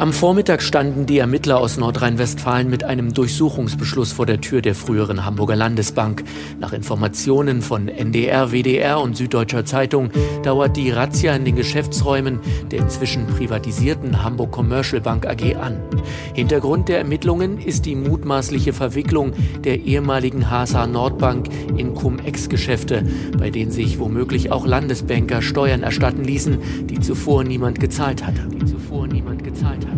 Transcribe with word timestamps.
Am 0.00 0.14
Vormittag 0.14 0.62
standen 0.62 1.04
die 1.04 1.18
Ermittler 1.18 1.58
aus 1.58 1.76
Nordrhein-Westfalen 1.76 2.70
mit 2.70 2.84
einem 2.84 3.12
Durchsuchungsbeschluss 3.12 4.12
vor 4.12 4.24
der 4.24 4.40
Tür 4.40 4.62
der 4.62 4.74
früheren 4.74 5.26
Hamburger 5.26 5.56
Landesbank. 5.56 6.24
Nach 6.58 6.72
Informationen 6.72 7.60
von 7.60 7.86
NDR, 7.86 8.50
WDR 8.50 8.98
und 8.98 9.14
Süddeutscher 9.14 9.66
Zeitung 9.66 10.08
dauert 10.42 10.78
die 10.78 10.90
Razzia 10.90 11.36
in 11.36 11.44
den 11.44 11.54
Geschäftsräumen 11.54 12.40
der 12.70 12.78
inzwischen 12.78 13.26
privatisierten 13.26 14.24
Hamburg 14.24 14.52
Commercial 14.52 15.02
Bank 15.02 15.26
AG 15.26 15.56
an. 15.56 15.82
Hintergrund 16.32 16.88
der 16.88 16.96
Ermittlungen 16.96 17.58
ist 17.58 17.84
die 17.84 17.94
mutmaßliche 17.94 18.72
Verwicklung 18.72 19.34
der 19.64 19.80
ehemaligen 19.80 20.48
HSH 20.50 20.86
Nordbank 20.86 21.50
in 21.76 21.94
Cum-Ex-Geschäfte, 21.94 23.04
bei 23.36 23.50
denen 23.50 23.70
sich 23.70 23.98
womöglich 23.98 24.50
auch 24.50 24.66
Landesbanker 24.66 25.42
Steuern 25.42 25.82
erstatten 25.82 26.24
ließen, 26.24 26.86
die 26.86 27.00
zuvor 27.00 27.44
niemand 27.44 27.80
gezahlt 27.80 28.26
hatte. 28.26 28.48
Die 28.48 28.64
zuvor 28.64 29.06
niemand 29.06 29.44
gezahlt 29.44 29.86
hatte. 29.86 29.89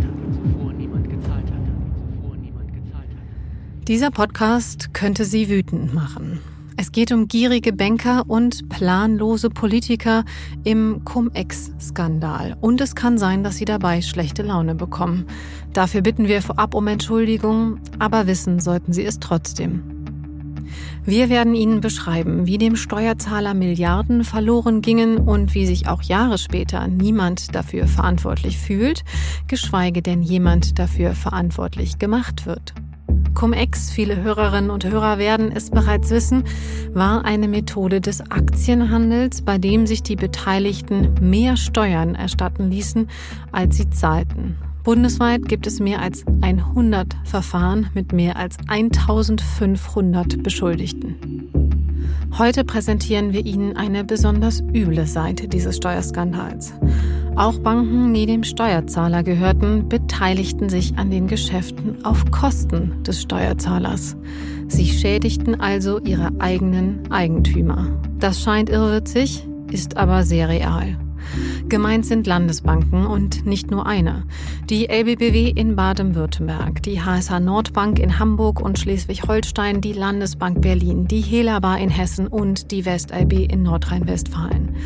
Dieser 3.88 4.12
Podcast 4.12 4.94
könnte 4.94 5.24
Sie 5.24 5.48
wütend 5.48 5.92
machen. 5.92 6.38
Es 6.76 6.92
geht 6.92 7.10
um 7.10 7.26
gierige 7.26 7.72
Banker 7.72 8.22
und 8.28 8.68
planlose 8.68 9.50
Politiker 9.50 10.24
im 10.62 11.02
Cum-Ex-Skandal. 11.04 12.56
Und 12.60 12.80
es 12.80 12.94
kann 12.94 13.18
sein, 13.18 13.42
dass 13.42 13.56
Sie 13.56 13.64
dabei 13.64 14.00
schlechte 14.00 14.44
Laune 14.44 14.76
bekommen. 14.76 15.26
Dafür 15.72 16.00
bitten 16.00 16.28
wir 16.28 16.42
vorab 16.42 16.76
um 16.76 16.86
Entschuldigung, 16.86 17.80
aber 17.98 18.28
wissen 18.28 18.60
sollten 18.60 18.92
Sie 18.92 19.04
es 19.04 19.18
trotzdem. 19.18 19.82
Wir 21.04 21.28
werden 21.28 21.56
Ihnen 21.56 21.80
beschreiben, 21.80 22.46
wie 22.46 22.58
dem 22.58 22.76
Steuerzahler 22.76 23.52
Milliarden 23.52 24.22
verloren 24.22 24.80
gingen 24.80 25.18
und 25.18 25.54
wie 25.54 25.66
sich 25.66 25.88
auch 25.88 26.02
Jahre 26.02 26.38
später 26.38 26.86
niemand 26.86 27.52
dafür 27.56 27.88
verantwortlich 27.88 28.58
fühlt, 28.58 29.02
geschweige 29.48 30.02
denn 30.02 30.22
jemand 30.22 30.78
dafür 30.78 31.16
verantwortlich 31.16 31.98
gemacht 31.98 32.46
wird. 32.46 32.74
Cum-Ex, 33.34 33.90
viele 33.90 34.22
Hörerinnen 34.22 34.70
und 34.70 34.84
Hörer 34.84 35.18
werden 35.18 35.52
es 35.52 35.70
bereits 35.70 36.10
wissen, 36.10 36.44
war 36.92 37.24
eine 37.24 37.48
Methode 37.48 38.00
des 38.00 38.20
Aktienhandels, 38.30 39.42
bei 39.42 39.58
dem 39.58 39.86
sich 39.86 40.02
die 40.02 40.16
Beteiligten 40.16 41.14
mehr 41.20 41.56
Steuern 41.56 42.14
erstatten 42.14 42.70
ließen, 42.70 43.08
als 43.50 43.76
sie 43.76 43.90
zahlten. 43.90 44.56
Bundesweit 44.84 45.48
gibt 45.48 45.66
es 45.66 45.78
mehr 45.78 46.02
als 46.02 46.24
100 46.40 47.16
Verfahren 47.24 47.88
mit 47.94 48.12
mehr 48.12 48.36
als 48.36 48.56
1500 48.66 50.42
Beschuldigten. 50.42 51.50
Heute 52.38 52.64
präsentieren 52.64 53.32
wir 53.32 53.44
Ihnen 53.44 53.76
eine 53.76 54.04
besonders 54.04 54.60
üble 54.60 55.06
Seite 55.06 55.48
dieses 55.48 55.76
Steuerskandals. 55.76 56.72
Auch 57.34 57.58
Banken, 57.58 58.12
die 58.12 58.26
dem 58.26 58.44
Steuerzahler 58.44 59.22
gehörten, 59.22 59.88
beteiligten 59.88 60.68
sich 60.68 60.96
an 60.98 61.10
den 61.10 61.28
Geschäften 61.28 62.04
auf 62.04 62.30
Kosten 62.30 63.02
des 63.04 63.22
Steuerzahlers. 63.22 64.16
Sie 64.68 64.86
schädigten 64.86 65.58
also 65.58 65.98
ihre 65.98 66.30
eigenen 66.40 67.10
Eigentümer. 67.10 67.88
Das 68.18 68.42
scheint 68.42 68.68
irrwitzig, 68.68 69.46
ist 69.70 69.96
aber 69.96 70.24
sehr 70.24 70.50
real. 70.50 70.98
Gemeint 71.68 72.06
sind 72.06 72.26
Landesbanken 72.26 73.06
und 73.06 73.46
nicht 73.46 73.70
nur 73.70 73.86
eine. 73.86 74.24
Die 74.68 74.88
LBBW 74.88 75.50
in 75.50 75.76
Baden-Württemberg, 75.76 76.82
die 76.82 77.00
HSH 77.00 77.40
Nordbank 77.40 77.98
in 77.98 78.18
Hamburg 78.18 78.60
und 78.60 78.78
Schleswig-Holstein, 78.78 79.80
die 79.80 79.92
Landesbank 79.92 80.60
Berlin, 80.60 81.06
die 81.06 81.20
Helabar 81.20 81.78
in 81.78 81.90
Hessen 81.90 82.26
und 82.26 82.70
die 82.70 82.84
WestLB 82.84 83.50
in 83.52 83.62
Nordrhein-Westfalen. 83.62 84.76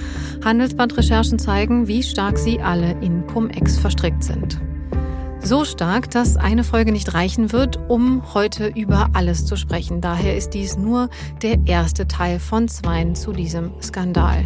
Handelsblatt-Recherchen 0.45 1.39
zeigen, 1.39 1.89
wie 1.89 2.03
stark 2.03 2.39
sie 2.39 2.61
alle 2.61 2.93
in 3.01 3.27
Cum-Ex 3.27 3.79
verstrickt 3.79 4.25
sind. 4.25 4.61
So 5.47 5.65
stark, 5.65 6.11
dass 6.11 6.37
eine 6.37 6.65
Folge 6.65 6.91
nicht 6.91 7.15
reichen 7.15 7.53
wird, 7.53 7.79
um 7.87 8.35
heute 8.35 8.67
über 8.67 9.11
alles 9.13 9.47
zu 9.47 9.55
sprechen. 9.55 10.01
Daher 10.01 10.37
ist 10.37 10.55
dies 10.55 10.77
nur 10.77 11.09
der 11.41 11.59
erste 11.67 12.09
Teil 12.09 12.41
von 12.41 12.67
zweien 12.67 13.15
zu 13.15 13.31
diesem 13.31 13.71
Skandal. 13.81 14.45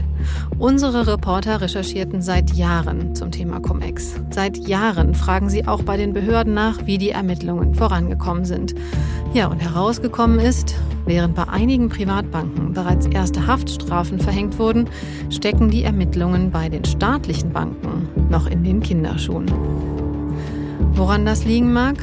Unsere 0.59 1.07
Reporter 1.07 1.63
recherchierten 1.63 2.21
seit 2.21 2.53
Jahren 2.53 3.15
zum 3.15 3.31
Thema 3.31 3.61
Cum-Ex. 3.61 4.17
Seit 4.29 4.59
Jahren 4.59 5.15
fragen 5.15 5.49
sie 5.49 5.67
auch 5.67 5.83
bei 5.85 5.97
den 5.97 6.13
Behörden 6.13 6.53
nach, 6.53 6.85
wie 6.85 6.99
die 6.99 7.13
Ermittlungen 7.13 7.75
vorangekommen 7.75 8.45
sind. 8.45 8.75
Ja, 9.33 9.47
und 9.47 9.61
herausgekommen 9.61 10.39
ist, 10.39 10.75
während 11.07 11.35
bei 11.35 11.49
einigen 11.49 11.89
Privatbanken 11.89 12.75
bereits 12.75 13.07
erste 13.07 13.47
Haftstrafen 13.47 14.21
verhängt 14.21 14.59
wurden, 14.59 14.91
stecken 15.31 15.71
die 15.71 15.83
Ermittlungen 15.83 16.51
bei 16.51 16.69
den 16.69 16.85
staatlichen 16.85 17.55
Banken 17.55 18.07
noch 18.29 18.47
in 18.47 18.63
den 18.65 18.81
Kinderschuhen. 18.81 19.47
Woran 20.93 21.25
das 21.25 21.45
liegen 21.45 21.73
mag? 21.73 21.97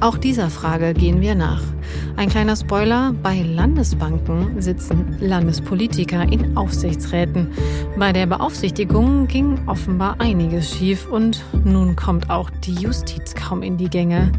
Auch 0.00 0.18
dieser 0.18 0.50
Frage 0.50 0.94
gehen 0.94 1.20
wir 1.20 1.34
nach. 1.34 1.62
Ein 2.16 2.28
kleiner 2.28 2.56
Spoiler, 2.56 3.14
bei 3.22 3.42
Landesbanken 3.42 4.60
sitzen 4.60 5.16
Landespolitiker 5.20 6.22
in 6.30 6.56
Aufsichtsräten. 6.56 7.48
Bei 7.98 8.12
der 8.12 8.26
Beaufsichtigung 8.26 9.26
ging 9.26 9.58
offenbar 9.66 10.20
einiges 10.20 10.74
schief 10.74 11.08
und 11.08 11.44
nun 11.64 11.96
kommt 11.96 12.30
auch 12.30 12.50
die 12.64 12.74
Justiz 12.74 13.34
kaum 13.34 13.62
in 13.62 13.76
die 13.76 13.88
Gänge. 13.88 14.32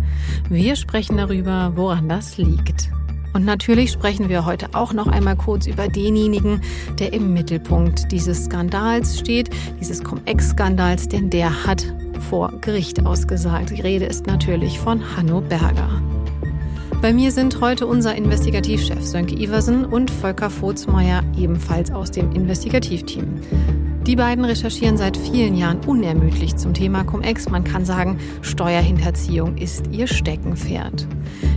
Wir 0.50 0.75
sprechen 0.75 1.18
darüber, 1.18 1.72
woran 1.75 2.09
das 2.09 2.38
liegt. 2.38 2.90
Und 3.33 3.45
natürlich 3.45 3.91
sprechen 3.91 4.29
wir 4.29 4.45
heute 4.45 4.69
auch 4.73 4.94
noch 4.94 5.07
einmal 5.07 5.35
kurz 5.35 5.67
über 5.67 5.88
denjenigen, 5.88 6.61
der 6.99 7.13
im 7.13 7.33
Mittelpunkt 7.33 8.11
dieses 8.11 8.45
Skandals 8.45 9.19
steht, 9.19 9.49
dieses 9.79 10.03
Cum-Ex-Skandals, 10.03 11.07
denn 11.07 11.29
der 11.29 11.66
hat 11.66 11.85
vor 12.29 12.53
Gericht 12.61 13.05
ausgesagt. 13.05 13.71
Die 13.71 13.81
Rede 13.81 14.05
ist 14.05 14.27
natürlich 14.27 14.79
von 14.79 15.01
Hanno 15.17 15.41
Berger. 15.41 15.89
Bei 17.03 17.12
mir 17.12 17.34
sind 17.34 17.59
heute 17.59 17.86
unser 17.86 18.16
Investigativchef 18.16 19.03
Sönke 19.03 19.36
Iversen 19.36 19.84
und 19.84 20.09
Volker 20.09 20.50
Vogtsmeier, 20.50 21.22
ebenfalls 21.38 21.91
aus 21.91 22.12
dem 22.12 22.31
Investigativteam. 22.31 23.41
Die 24.08 24.16
beiden 24.16 24.46
recherchieren 24.46 24.96
seit 24.96 25.18
vielen 25.18 25.58
Jahren 25.58 25.81
unermüdlich 25.86 26.56
zum 26.56 26.74
Thema 26.74 27.03
Cum-Ex. 27.03 27.50
Man 27.50 27.66
kann 27.66 27.84
sagen, 27.84 28.19
Steuerhinterziehung 28.42 29.58
ist 29.58 29.88
ihr 29.92 30.08
Steckenpferd. 30.08 31.06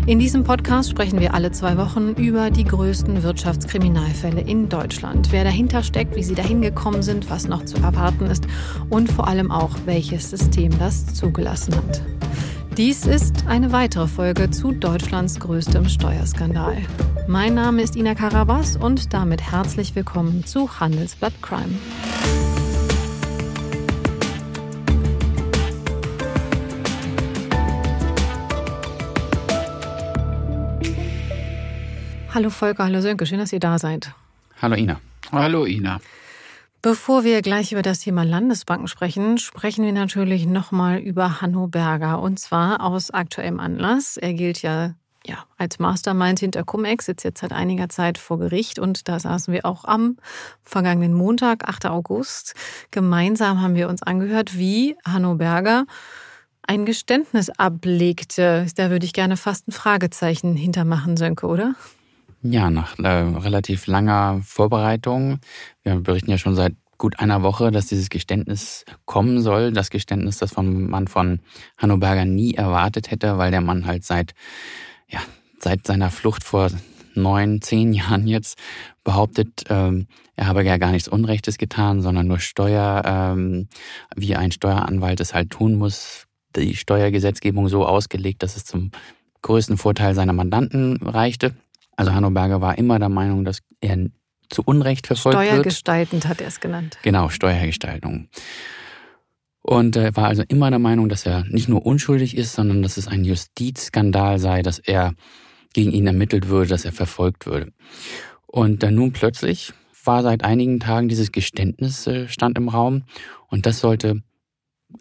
In 0.09 0.19
diesem 0.19 0.43
Podcast 0.43 0.91
sprechen 0.91 1.21
wir 1.21 1.33
alle 1.33 1.53
zwei 1.53 1.79
Wochen 1.79 2.15
über 2.15 2.51
die 2.51 2.65
größten 2.65 3.23
Wirtschaftskriminalfälle 3.23 4.41
in 4.41 4.69
Deutschland. 4.69 5.31
Wer 5.31 5.45
dahinter 5.45 5.85
steckt, 5.85 6.17
wie 6.17 6.25
sie 6.25 6.35
dahin 6.35 6.61
gekommen 6.61 7.03
sind, 7.03 7.31
was 7.31 7.47
noch 7.47 7.65
zu 7.65 7.77
erwarten 7.77 8.27
ist 8.27 8.49
und 8.91 9.13
vor 9.13 9.29
allem 9.29 9.53
auch, 9.53 9.77
welches 9.85 10.29
System 10.29 10.77
das 10.81 11.15
zugelassen 11.15 11.77
hat. 11.77 12.03
Dies 12.77 13.07
ist 13.07 13.47
eine 13.47 13.73
weitere 13.73 14.07
Folge 14.07 14.51
zu 14.51 14.71
Deutschlands 14.71 15.41
größtem 15.41 15.89
Steuerskandal. 15.89 16.77
Mein 17.27 17.55
Name 17.55 17.81
ist 17.81 17.97
Ina 17.97 18.15
Karabas 18.15 18.77
und 18.77 19.15
damit 19.15 19.41
herzlich 19.51 19.95
willkommen 19.95 20.45
zu 20.45 20.79
Handelsblatt 20.79 21.33
Crime. 21.41 21.73
Hallo 32.35 32.51
Volker, 32.51 32.85
hallo 32.85 33.01
Sönke, 33.01 33.25
schön, 33.25 33.39
dass 33.39 33.55
ihr 33.55 33.61
da 33.61 33.79
seid. 33.79 34.13
Hallo 34.61 34.77
Ina. 34.77 35.01
Hallo 35.33 35.65
Ina. 35.65 35.99
Bevor 36.87 37.25
wir 37.25 37.43
gleich 37.43 37.73
über 37.73 37.83
das 37.83 37.99
Thema 37.99 38.23
Landesbanken 38.23 38.87
sprechen, 38.87 39.39
sprechen 39.39 39.85
wir 39.85 39.93
natürlich 39.93 40.47
nochmal 40.47 40.99
über 40.99 41.41
Hanno 41.41 41.67
Berger 41.67 42.23
und 42.23 42.39
zwar 42.39 42.81
aus 42.81 43.11
aktuellem 43.11 43.59
Anlass. 43.59 44.17
Er 44.17 44.35
gilt 44.35 44.63
ja, 44.63 44.95
ja 45.27 45.47
als 45.59 45.81
Mastermind 45.81 46.39
hinter 46.39 46.63
Cum-Ex, 46.63 47.07
sitzt 47.07 47.25
jetzt 47.25 47.41
seit 47.41 47.51
einiger 47.51 47.89
Zeit 47.89 48.19
vor 48.19 48.39
Gericht 48.39 48.79
und 48.79 49.09
da 49.09 49.19
saßen 49.19 49.53
wir 49.53 49.67
auch 49.67 49.85
am 49.85 50.19
vergangenen 50.63 51.13
Montag, 51.13 51.69
8. 51.69 51.87
August. 51.87 52.55
Gemeinsam 52.93 53.61
haben 53.61 53.75
wir 53.75 53.89
uns 53.89 54.05
angehört, 54.05 54.57
wie 54.57 54.95
Hanno 55.05 55.35
Berger 55.35 55.87
ein 56.63 56.87
Geständnis 56.87 57.51
ablegte. 57.51 58.65
Da 58.77 58.91
würde 58.91 59.07
ich 59.07 59.13
gerne 59.13 59.37
fast 59.37 59.67
ein 59.67 59.73
Fragezeichen 59.73 60.55
hintermachen, 60.55 61.17
Sönke, 61.17 61.49
oder? 61.49 61.75
Ja, 62.51 62.71
nach 62.71 62.99
äh, 62.99 63.09
relativ 63.09 63.87
langer 63.87 64.41
Vorbereitung. 64.45 65.39
Wir 65.83 65.97
berichten 65.97 66.31
ja 66.31 66.39
schon 66.39 66.55
seit 66.55 66.75
gut 66.99 67.19
einer 67.19 67.43
Woche, 67.43 67.71
dass 67.71 67.87
dieses 67.87 68.09
Geständnis 68.09 68.85
kommen 69.05 69.41
soll. 69.41 69.73
Das 69.73 69.91
Geständnis, 69.91 70.39
das 70.39 70.53
von, 70.53 70.89
man 70.89 71.09
von 71.09 71.41
Hanno 71.77 71.97
Berger 71.97 72.25
nie 72.25 72.55
erwartet 72.55 73.11
hätte, 73.11 73.39
weil 73.39 73.51
der 73.51 73.61
Mann 73.61 73.87
halt 73.87 74.05
seit, 74.05 74.35
ja, 75.09 75.21
seit 75.61 75.87
seiner 75.87 76.11
Flucht 76.11 76.45
vor 76.45 76.71
neun, 77.15 77.63
zehn 77.63 77.93
Jahren 77.93 78.27
jetzt 78.27 78.59
behauptet, 79.03 79.65
ähm, 79.69 80.07
er 80.37 80.47
habe 80.47 80.63
ja 80.65 80.77
gar 80.77 80.93
nichts 80.93 81.09
Unrechtes 81.09 81.57
getan, 81.57 82.03
sondern 82.03 82.27
nur 82.27 82.41
Steuer, 82.41 83.03
ähm, 83.07 83.69
wie 84.15 84.37
ein 84.37 84.53
Steueranwalt 84.53 85.21
es 85.21 85.33
halt 85.33 85.51
tun 85.51 85.77
muss. 85.77 86.27
Die 86.55 86.77
Steuergesetzgebung 86.77 87.69
so 87.69 87.87
ausgelegt, 87.87 88.43
dass 88.43 88.57
es 88.57 88.65
zum 88.65 88.91
größten 89.43 89.79
Vorteil 89.79 90.15
seiner 90.15 90.33
Mandanten 90.33 90.97
reichte. 90.99 91.55
Also 91.97 92.13
Hanno 92.13 92.31
Berger 92.31 92.61
war 92.61 92.79
immer 92.79 92.99
der 92.99 93.09
Meinung, 93.09 93.45
dass 93.45 93.61
er 93.81 94.07
zu 94.49 94.63
Unrecht 94.65 95.07
verfolgt 95.07 95.37
Steuergestaltend 95.37 95.65
wird. 95.65 95.75
Steuergestaltend 95.75 96.29
hat 96.29 96.41
er 96.41 96.47
es 96.49 96.61
genannt. 96.61 96.99
Genau, 97.03 97.29
Steuergestaltung. 97.29 98.29
Und 99.63 99.97
er 99.97 100.15
war 100.15 100.29
also 100.29 100.45
immer 100.47 100.71
der 100.71 100.79
Meinung, 100.79 101.09
dass 101.09 101.27
er 101.27 101.45
nicht 101.49 101.69
nur 101.69 101.85
unschuldig 101.85 102.37
ist, 102.37 102.53
sondern 102.53 102.83
dass 102.83 102.97
es 102.97 103.09
ein 103.09 103.25
Justizskandal 103.25 104.39
sei, 104.39 104.63
dass 104.63 104.79
er 104.79 105.15
gegen 105.73 105.91
ihn 105.91 106.07
ermittelt 106.07 106.49
würde, 106.49 106.69
dass 106.69 106.85
er 106.85 106.93
verfolgt 106.93 107.47
würde. 107.47 107.73
Und 108.47 108.85
dann 108.85 108.95
nun 108.95 109.13
plötzlich 109.13 109.73
war 110.05 110.23
seit 110.23 110.45
einigen 110.45 110.79
Tagen 110.79 111.09
dieses 111.09 111.33
Geständnis 111.33 112.07
äh, 112.07 112.29
stand 112.29 112.57
im 112.59 112.69
Raum 112.69 113.03
und 113.49 113.67
das 113.67 113.81
sollte 113.81 114.23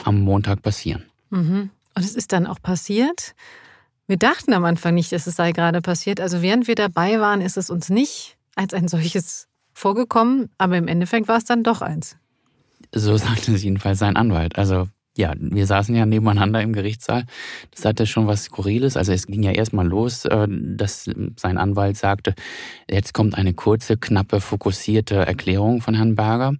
am 0.03 0.19
Montag 0.21 0.63
passieren. 0.63 1.05
Mhm. 1.29 1.69
Und 1.93 2.03
es 2.03 2.15
ist 2.15 2.33
dann 2.33 2.47
auch 2.47 2.59
passiert. 2.59 3.35
Wir 4.07 4.17
dachten 4.17 4.53
am 4.53 4.65
Anfang 4.65 4.93
nicht, 4.93 5.11
dass 5.11 5.27
es 5.27 5.35
sei 5.35 5.51
gerade 5.51 5.81
passiert. 5.81 6.19
Also 6.19 6.41
während 6.41 6.67
wir 6.67 6.75
dabei 6.75 7.19
waren, 7.19 7.41
ist 7.41 7.57
es 7.57 7.69
uns 7.69 7.89
nicht 7.89 8.37
als 8.55 8.73
ein 8.73 8.87
solches 8.87 9.47
vorgekommen, 9.73 10.49
aber 10.57 10.77
im 10.77 10.87
Endeffekt 10.87 11.27
war 11.27 11.37
es 11.37 11.45
dann 11.45 11.63
doch 11.63 11.81
eins. 11.81 12.17
So 12.93 13.17
sagte 13.17 13.53
es 13.53 13.63
jedenfalls 13.63 13.99
sein 13.99 14.15
Anwalt. 14.15 14.57
Also 14.57 14.87
ja, 15.17 15.33
wir 15.37 15.65
saßen 15.65 15.95
ja 15.95 16.05
nebeneinander 16.05 16.61
im 16.61 16.73
Gerichtssaal. 16.73 17.25
Das 17.71 17.85
hatte 17.85 18.05
schon 18.05 18.27
was 18.27 18.43
Skurriles. 18.43 18.97
Also 18.97 19.13
es 19.13 19.27
ging 19.27 19.43
ja 19.43 19.51
erstmal 19.51 19.87
los, 19.87 20.25
äh, 20.25 20.47
dass 20.49 21.09
sein 21.37 21.57
Anwalt 21.57 21.97
sagte, 21.97 22.35
jetzt 22.89 23.13
kommt 23.13 23.35
eine 23.35 23.53
kurze, 23.53 23.97
knappe, 23.97 24.41
fokussierte 24.41 25.15
Erklärung 25.15 25.81
von 25.81 25.93
Herrn 25.95 26.15
Berger. 26.15 26.55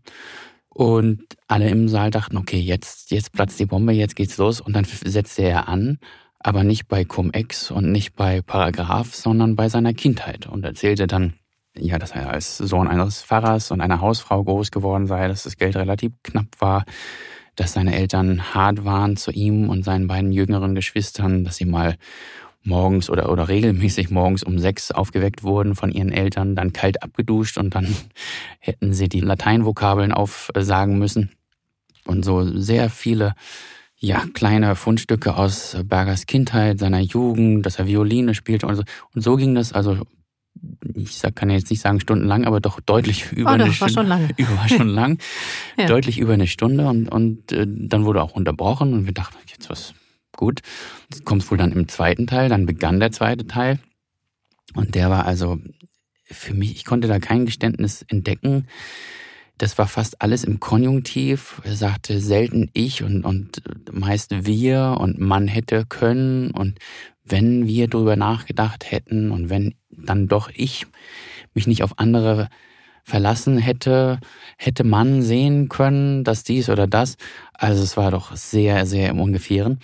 Und 0.69 1.23
alle 1.47 1.69
im 1.69 1.87
Saal 1.89 2.11
dachten, 2.11 2.37
okay, 2.37 2.59
jetzt, 2.59 3.11
jetzt 3.11 3.31
platzt 3.33 3.59
die 3.59 3.65
Bombe, 3.65 3.93
jetzt 3.93 4.15
geht's 4.15 4.37
los. 4.37 4.61
Und 4.61 4.73
dann 4.73 4.85
setzte 4.85 5.43
er 5.43 5.67
an, 5.67 5.99
aber 6.45 6.63
nicht 6.63 6.87
bei 6.87 7.03
Cum-Ex 7.03 7.71
und 7.71 7.91
nicht 7.91 8.15
bei 8.15 8.43
Paragraph, 8.43 9.15
sondern 9.15 9.55
bei 9.55 9.67
seiner 9.67 9.95
Kindheit 9.95 10.45
und 10.45 10.63
erzählte 10.63 11.07
dann, 11.07 11.33
ja, 11.75 11.97
dass 11.97 12.11
er 12.11 12.29
als 12.29 12.59
Sohn 12.59 12.87
eines 12.87 13.23
Pfarrers 13.23 13.71
und 13.71 13.81
einer 13.81 13.99
Hausfrau 13.99 14.43
groß 14.43 14.69
geworden 14.69 15.07
sei, 15.07 15.27
dass 15.27 15.41
das 15.41 15.57
Geld 15.57 15.75
relativ 15.75 16.11
knapp 16.21 16.45
war, 16.59 16.85
dass 17.55 17.73
seine 17.73 17.95
Eltern 17.95 18.53
hart 18.53 18.85
waren 18.85 19.17
zu 19.17 19.31
ihm 19.31 19.69
und 19.69 19.83
seinen 19.83 20.05
beiden 20.05 20.31
jüngeren 20.31 20.75
Geschwistern, 20.75 21.45
dass 21.45 21.55
sie 21.55 21.65
mal 21.65 21.97
morgens 22.61 23.09
oder, 23.09 23.31
oder 23.31 23.49
regelmäßig 23.49 24.11
morgens 24.11 24.43
um 24.43 24.59
sechs 24.59 24.91
aufgeweckt 24.91 25.41
wurden 25.41 25.73
von 25.73 25.91
ihren 25.91 26.11
Eltern, 26.11 26.55
dann 26.55 26.73
kalt 26.73 27.01
abgeduscht 27.01 27.57
und 27.57 27.73
dann 27.73 27.87
hätten 28.59 28.93
sie 28.93 29.09
die 29.09 29.21
Lateinvokabeln 29.21 30.11
aufsagen 30.11 30.99
müssen. 30.99 31.31
Und 32.05 32.23
so 32.23 32.45
sehr 32.45 32.91
viele 32.91 33.33
ja, 33.97 34.23
kleine 34.33 34.75
Fundstücke 34.75 35.35
aus 35.35 35.77
Bergers 35.85 36.25
Kindheit, 36.25 36.79
seiner 36.79 36.99
Jugend, 36.99 37.65
dass 37.65 37.79
er 37.79 37.87
Violine 37.87 38.35
spielte 38.35 38.67
und 38.67 38.75
so. 38.75 38.83
Und 39.13 39.21
so 39.21 39.35
ging 39.35 39.55
das 39.55 39.73
also 39.73 39.97
ich 40.95 41.21
kann 41.35 41.49
jetzt 41.49 41.69
nicht 41.69 41.81
sagen 41.81 41.99
stundenlang, 41.99 42.45
aber 42.45 42.59
doch 42.59 42.79
deutlich 42.79 43.31
über 43.31 43.51
oh, 43.51 43.53
eine 43.53 43.71
Stunde. 43.73 43.95
War 43.95 44.03
schon 44.03 44.07
lang. 44.07 44.29
Über, 44.37 44.57
war 44.57 44.69
schon 44.69 44.87
lang. 44.87 45.19
ja. 45.77 45.85
Deutlich 45.85 46.17
über 46.17 46.33
eine 46.33 46.47
Stunde 46.47 46.87
und, 46.87 47.09
und 47.09 47.51
äh, 47.51 47.65
dann 47.67 48.05
wurde 48.05 48.21
auch 48.21 48.31
unterbrochen 48.31 48.93
und 48.93 49.05
wir 49.05 49.13
dachten, 49.13 49.35
jetzt 49.47 49.69
was 49.69 49.93
gut. 50.35 50.61
Jetzt 51.09 51.25
kommt 51.25 51.49
wohl 51.51 51.57
dann 51.57 51.71
im 51.71 51.87
zweiten 51.87 52.27
Teil, 52.27 52.49
dann 52.49 52.65
begann 52.65 52.99
der 52.99 53.11
zweite 53.11 53.47
Teil. 53.47 53.79
Und 54.73 54.95
der 54.95 55.09
war 55.09 55.25
also 55.25 55.59
für 56.23 56.53
mich, 56.53 56.75
ich 56.75 56.85
konnte 56.85 57.07
da 57.07 57.19
kein 57.19 57.45
Geständnis 57.45 58.03
entdecken. 58.07 58.67
Das 59.57 59.77
war 59.77 59.87
fast 59.87 60.21
alles 60.21 60.43
im 60.43 60.59
Konjunktiv. 60.59 61.61
Er 61.63 61.75
sagte 61.75 62.19
selten 62.19 62.69
ich 62.73 63.03
und, 63.03 63.23
und 63.23 63.61
meist 63.91 64.45
wir 64.45 64.97
und 64.99 65.19
man 65.19 65.47
hätte 65.47 65.85
können 65.85 66.51
und 66.51 66.79
wenn 67.23 67.65
wir 67.65 67.87
drüber 67.87 68.15
nachgedacht 68.15 68.91
hätten 68.91 69.31
und 69.31 69.49
wenn 69.49 69.75
dann 69.89 70.27
doch 70.27 70.49
ich 70.53 70.85
mich 71.53 71.67
nicht 71.67 71.83
auf 71.83 71.97
andere 71.99 72.49
verlassen 73.03 73.57
hätte, 73.57 74.19
hätte 74.57 74.83
man 74.83 75.21
sehen 75.21 75.69
können, 75.69 76.23
dass 76.23 76.43
dies 76.43 76.69
oder 76.69 76.87
das. 76.87 77.17
Also 77.53 77.83
es 77.83 77.97
war 77.97 78.11
doch 78.11 78.35
sehr, 78.35 78.85
sehr 78.85 79.09
im 79.09 79.19
Ungefähren. 79.19 79.79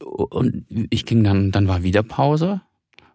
Und 0.00 0.66
ich 0.90 1.06
ging 1.06 1.24
dann, 1.24 1.50
dann 1.50 1.68
war 1.68 1.82
wieder 1.82 2.02
Pause 2.02 2.60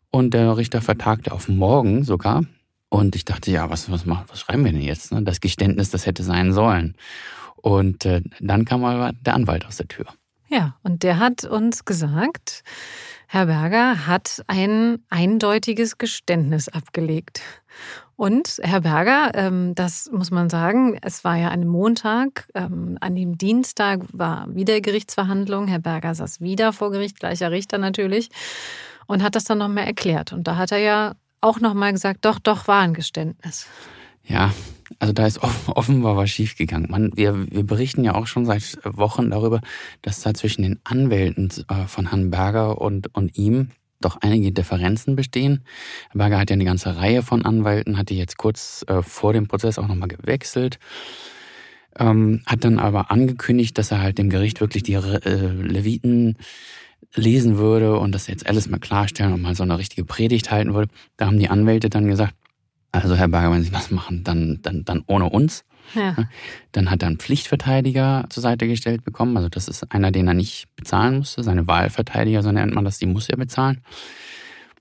und 0.09 0.33
der 0.33 0.57
Richter 0.57 0.81
vertagte 0.81 1.31
auf 1.31 1.47
morgen 1.47 2.03
sogar. 2.03 2.43
Und 2.93 3.15
ich 3.15 3.25
dachte, 3.25 3.49
ja, 3.49 3.71
was, 3.71 3.89
was, 3.89 4.07
was 4.07 4.39
schreiben 4.39 4.65
wir 4.65 4.71
denn 4.71 4.83
jetzt? 4.83 5.11
Ne? 5.11 5.23
Das 5.23 5.41
Geständnis, 5.41 5.89
das 5.89 6.05
hätte 6.05 6.21
sein 6.21 6.53
sollen. 6.53 6.95
Und 7.55 8.05
äh, 8.05 8.21
dann 8.39 8.65
kam 8.65 8.85
aber 8.85 9.13
der 9.19 9.33
Anwalt 9.33 9.65
aus 9.65 9.77
der 9.77 9.87
Tür. 9.87 10.05
Ja, 10.47 10.75
und 10.83 11.01
der 11.01 11.17
hat 11.17 11.43
uns 11.43 11.85
gesagt, 11.85 12.63
Herr 13.25 13.47
Berger 13.47 14.05
hat 14.05 14.43
ein 14.45 14.99
eindeutiges 15.09 15.97
Geständnis 15.97 16.69
abgelegt. 16.69 17.41
Und 18.15 18.59
Herr 18.61 18.81
Berger, 18.81 19.31
ähm, 19.33 19.73
das 19.73 20.11
muss 20.11 20.29
man 20.29 20.51
sagen, 20.51 20.95
es 21.01 21.23
war 21.23 21.35
ja 21.35 21.49
ein 21.49 21.65
Montag, 21.65 22.47
ähm, 22.53 22.99
an 23.01 23.15
dem 23.15 23.39
Dienstag 23.39 24.01
war 24.11 24.45
wieder 24.53 24.79
Gerichtsverhandlung. 24.81 25.67
Herr 25.67 25.79
Berger 25.79 26.13
saß 26.13 26.41
wieder 26.41 26.73
vor 26.73 26.91
Gericht, 26.91 27.19
gleicher 27.19 27.49
Richter 27.49 27.79
natürlich, 27.79 28.29
und 29.07 29.23
hat 29.23 29.33
das 29.33 29.45
dann 29.45 29.57
nochmal 29.57 29.87
erklärt. 29.87 30.31
Und 30.31 30.47
da 30.47 30.57
hat 30.57 30.71
er 30.71 30.77
ja 30.77 31.13
auch 31.43 31.59
nochmal 31.59 31.93
gesagt, 31.93 32.25
doch, 32.25 32.39
doch, 32.39 32.67
war 32.67 32.81
ein 32.81 32.93
Geständnis. 32.93 33.67
Ja, 34.25 34.53
also 34.99 35.13
da 35.13 35.25
ist 35.27 35.41
offenbar 35.41 36.15
was 36.15 36.29
schiefgegangen. 36.29 36.89
Man, 36.89 37.11
wir, 37.15 37.51
wir 37.51 37.63
berichten 37.63 38.03
ja 38.03 38.15
auch 38.15 38.27
schon 38.27 38.45
seit 38.45 38.79
Wochen 38.83 39.29
darüber, 39.29 39.61
dass 40.01 40.21
da 40.21 40.33
zwischen 40.33 40.63
den 40.63 40.79
Anwälten 40.83 41.49
äh, 41.67 41.87
von 41.87 42.09
Herrn 42.09 42.31
Berger 42.31 42.79
und, 42.79 43.13
und 43.15 43.37
ihm 43.37 43.71
doch 43.99 44.17
einige 44.21 44.51
Differenzen 44.51 45.15
bestehen. 45.15 45.63
Herr 46.09 46.17
Berger 46.19 46.39
hat 46.39 46.49
ja 46.49 46.55
eine 46.55 46.65
ganze 46.65 46.97
Reihe 46.97 47.21
von 47.21 47.45
Anwälten, 47.45 47.97
hat 47.97 48.09
die 48.09 48.17
jetzt 48.17 48.37
kurz 48.37 48.85
äh, 48.87 49.01
vor 49.01 49.33
dem 49.33 49.47
Prozess 49.47 49.79
auch 49.79 49.87
nochmal 49.87 50.09
gewechselt. 50.09 50.79
Ähm, 51.97 52.41
hat 52.45 52.63
dann 52.63 52.79
aber 52.79 53.11
angekündigt, 53.11 53.77
dass 53.77 53.91
er 53.91 54.01
halt 54.01 54.17
dem 54.17 54.29
Gericht 54.29 54.61
wirklich 54.61 54.83
die 54.83 54.93
äh, 54.93 55.47
Leviten 55.47 56.37
lesen 57.15 57.57
würde 57.57 57.97
und 57.97 58.13
das 58.13 58.27
jetzt 58.27 58.47
alles 58.47 58.69
mal 58.69 58.79
klarstellen 58.79 59.33
und 59.33 59.41
mal 59.41 59.55
so 59.55 59.63
eine 59.63 59.77
richtige 59.77 60.05
Predigt 60.05 60.51
halten 60.51 60.73
würde. 60.73 60.91
Da 61.17 61.27
haben 61.27 61.39
die 61.39 61.49
Anwälte 61.49 61.89
dann 61.89 62.07
gesagt, 62.07 62.33
also 62.91 63.15
Herr 63.15 63.27
Berger, 63.27 63.51
wenn 63.51 63.63
Sie 63.63 63.71
das 63.71 63.91
machen, 63.91 64.23
dann, 64.23 64.59
dann, 64.61 64.85
dann 64.85 65.03
ohne 65.07 65.29
uns. 65.29 65.65
Ja. 65.95 66.15
Dann 66.71 66.89
hat 66.89 67.01
er 67.03 67.07
einen 67.07 67.19
Pflichtverteidiger 67.19 68.25
zur 68.29 68.41
Seite 68.41 68.67
gestellt 68.67 69.03
bekommen. 69.03 69.35
Also 69.35 69.49
das 69.49 69.67
ist 69.67 69.91
einer, 69.91 70.11
den 70.11 70.27
er 70.27 70.33
nicht 70.33 70.67
bezahlen 70.75 71.17
musste. 71.17 71.43
Seine 71.43 71.67
Wahlverteidiger, 71.67 72.41
so 72.41 72.51
nennt 72.51 72.73
man 72.73 72.85
das, 72.85 72.99
die 72.99 73.05
muss 73.05 73.29
er 73.29 73.37
bezahlen. 73.37 73.81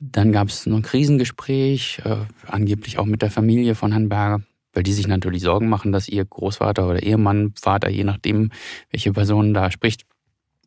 Dann 0.00 0.32
gab 0.32 0.48
es 0.48 0.66
noch 0.66 0.76
ein 0.76 0.82
Krisengespräch, 0.82 2.00
äh, 2.04 2.16
angeblich 2.46 2.98
auch 2.98 3.06
mit 3.06 3.22
der 3.22 3.30
Familie 3.30 3.74
von 3.74 3.92
Herrn 3.92 4.08
Berger, 4.08 4.42
weil 4.72 4.82
die 4.82 4.92
sich 4.92 5.06
natürlich 5.06 5.42
Sorgen 5.42 5.68
machen, 5.68 5.92
dass 5.92 6.08
ihr 6.08 6.24
Großvater 6.24 6.88
oder 6.88 7.02
Ehemann, 7.02 7.52
Vater, 7.60 7.88
je 7.88 8.04
nachdem, 8.04 8.50
welche 8.90 9.12
Person 9.12 9.54
da 9.54 9.70
spricht, 9.70 10.02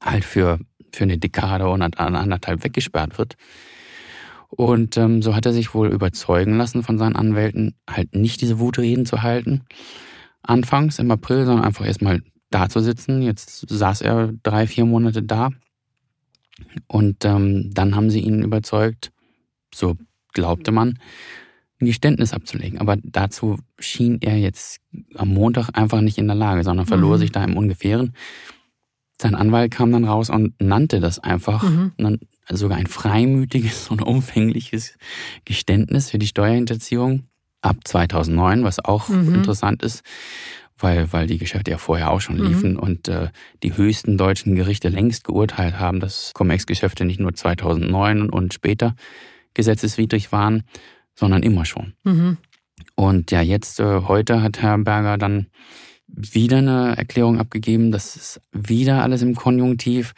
halt 0.01 0.23
für, 0.23 0.59
für 0.91 1.03
eine 1.03 1.17
Dekade 1.17 1.65
oder 1.65 1.89
anderthalb 1.97 2.63
weggesperrt 2.63 3.17
wird. 3.17 3.35
Und 4.49 4.95
ähm, 4.97 5.21
so 5.21 5.35
hat 5.35 5.45
er 5.45 5.53
sich 5.53 5.73
wohl 5.73 5.89
überzeugen 5.89 6.57
lassen 6.57 6.83
von 6.83 6.97
seinen 6.97 7.15
Anwälten, 7.15 7.75
halt 7.89 8.15
nicht 8.15 8.41
diese 8.41 8.59
Wutreden 8.59 9.05
zu 9.05 9.21
halten. 9.21 9.63
Anfangs 10.43 10.99
im 10.99 11.11
April, 11.11 11.45
sondern 11.45 11.65
einfach 11.65 11.85
erstmal 11.85 12.21
da 12.51 12.69
zu 12.69 12.79
sitzen. 12.79 13.21
Jetzt 13.21 13.67
saß 13.67 14.01
er 14.01 14.33
drei, 14.43 14.67
vier 14.67 14.85
Monate 14.85 15.23
da. 15.23 15.49
Und 16.87 17.25
ähm, 17.25 17.71
dann 17.73 17.95
haben 17.95 18.09
sie 18.09 18.21
ihn 18.21 18.43
überzeugt, 18.43 19.11
so 19.73 19.97
glaubte 20.33 20.71
man, 20.71 20.99
ein 21.81 21.87
Geständnis 21.87 22.33
abzulegen. 22.33 22.79
Aber 22.79 22.97
dazu 23.03 23.57
schien 23.79 24.19
er 24.21 24.37
jetzt 24.37 24.79
am 25.15 25.29
Montag 25.29 25.69
einfach 25.73 26.01
nicht 26.01 26.17
in 26.17 26.27
der 26.27 26.35
Lage, 26.35 26.63
sondern 26.63 26.85
verlor 26.85 27.17
mhm. 27.17 27.19
sich 27.19 27.31
da 27.31 27.43
im 27.43 27.57
Ungefähren. 27.57 28.13
Sein 29.22 29.36
Anwalt 29.36 29.72
kam 29.72 29.91
dann 29.91 30.05
raus 30.05 30.29
und 30.29 30.53
nannte 30.62 31.00
das 31.00 31.19
einfach. 31.19 31.63
Mhm. 31.63 31.93
Und 31.98 32.19
sogar 32.50 32.77
ein 32.77 32.88
freimütiges 32.88 33.88
und 33.89 34.01
umfängliches 34.01 34.98
Geständnis 35.45 36.12
für 36.12 36.19
die 36.19 36.27
Steuerhinterziehung 36.27 37.24
ab 37.62 37.77
2009, 37.84 38.63
was 38.63 38.84
auch 38.84 39.10
mhm. 39.10 39.36
interessant 39.36 39.81
ist, 39.81 40.03
weil, 40.77 41.12
weil 41.13 41.25
die 41.27 41.38
Geschäfte 41.38 41.72
ja 41.72 41.77
vorher 41.77 42.12
auch 42.12 42.22
schon 42.22 42.38
mhm. 42.38 42.48
liefen 42.48 42.72
mhm. 42.74 42.79
und 42.79 43.07
äh, 43.07 43.29
die 43.63 43.75
höchsten 43.75 44.17
deutschen 44.17 44.55
Gerichte 44.55 44.89
längst 44.89 45.24
geurteilt 45.24 45.79
haben, 45.79 46.00
dass 46.00 46.34
Cum-Ex-Geschäfte 46.34 47.05
nicht 47.05 47.19
nur 47.19 47.34
2009 47.34 48.29
und 48.29 48.53
später 48.53 48.95
gesetzeswidrig 49.53 50.31
waren, 50.31 50.63
sondern 51.15 51.43
immer 51.43 51.65
schon. 51.65 51.93
Mhm. 52.03 52.38
Und 52.95 53.31
ja, 53.31 53.41
jetzt, 53.41 53.79
äh, 53.79 54.01
heute 54.01 54.41
hat 54.41 54.62
Herr 54.62 54.77
Berger 54.77 55.17
dann 55.17 55.48
wieder 56.15 56.57
eine 56.57 56.98
Erklärung 56.98 57.39
abgegeben, 57.39 57.91
das 57.91 58.15
ist 58.15 58.41
wieder 58.51 59.03
alles 59.03 59.22
im 59.22 59.36
Konjunktiv, 59.36 60.13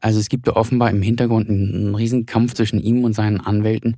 also 0.00 0.18
es 0.20 0.28
gibt 0.28 0.48
offenbar 0.48 0.90
im 0.90 1.02
Hintergrund 1.02 1.48
einen 1.48 1.94
riesen 1.94 2.26
zwischen 2.54 2.80
ihm 2.80 3.04
und 3.04 3.14
seinen 3.14 3.40
Anwälten, 3.40 3.96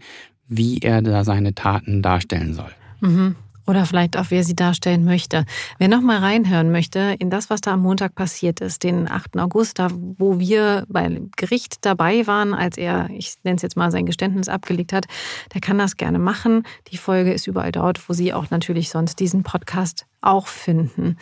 wie 0.49 0.79
er 0.79 1.03
da 1.03 1.25
seine 1.25 1.55
Taten 1.55 2.03
darstellen 2.03 2.55
soll. 2.55 2.71
Mhm. 3.01 3.37
Oder 3.67 3.85
vielleicht 3.85 4.17
auch, 4.17 4.27
wer 4.29 4.45
sie 4.45 4.55
darstellen 4.55 5.05
möchte. 5.05 5.45
Wer 5.79 5.89
noch 5.89 6.01
mal 6.01 6.19
reinhören 6.19 6.71
möchte 6.71 7.17
in 7.19 7.31
das, 7.31 7.51
was 7.51 7.61
da 7.61 7.73
am 7.73 7.83
Montag 7.83 8.15
passiert 8.15 8.61
ist, 8.61 8.85
den 8.85 9.11
8. 9.11 9.39
August, 9.39 9.79
da 9.81 9.89
wo 9.91 10.39
wir 10.39 10.85
beim 10.89 11.31
Gericht 11.37 11.85
dabei 11.85 12.27
waren, 12.27 12.55
als 12.55 12.77
er, 12.77 13.11
ich 13.11 13.35
nenne 13.43 13.57
es 13.57 13.63
jetzt 13.63 13.77
mal, 13.77 13.91
sein 13.91 14.07
Geständnis 14.07 14.49
abgelegt 14.49 14.93
hat, 14.93 15.07
der 15.53 15.61
kann 15.61 15.79
das 15.79 15.97
gerne 15.97 16.19
machen. 16.21 16.63
Die 16.93 16.97
Folge 16.97 17.33
ist 17.33 17.49
überall 17.49 17.73
dort, 17.73 18.09
wo 18.09 18.13
Sie 18.13 18.33
auch 18.33 18.51
natürlich 18.51 18.89
sonst 18.89 19.19
diesen 19.19 19.43
Podcast 19.43 20.07
auch 20.21 20.47
finden. 20.47 21.17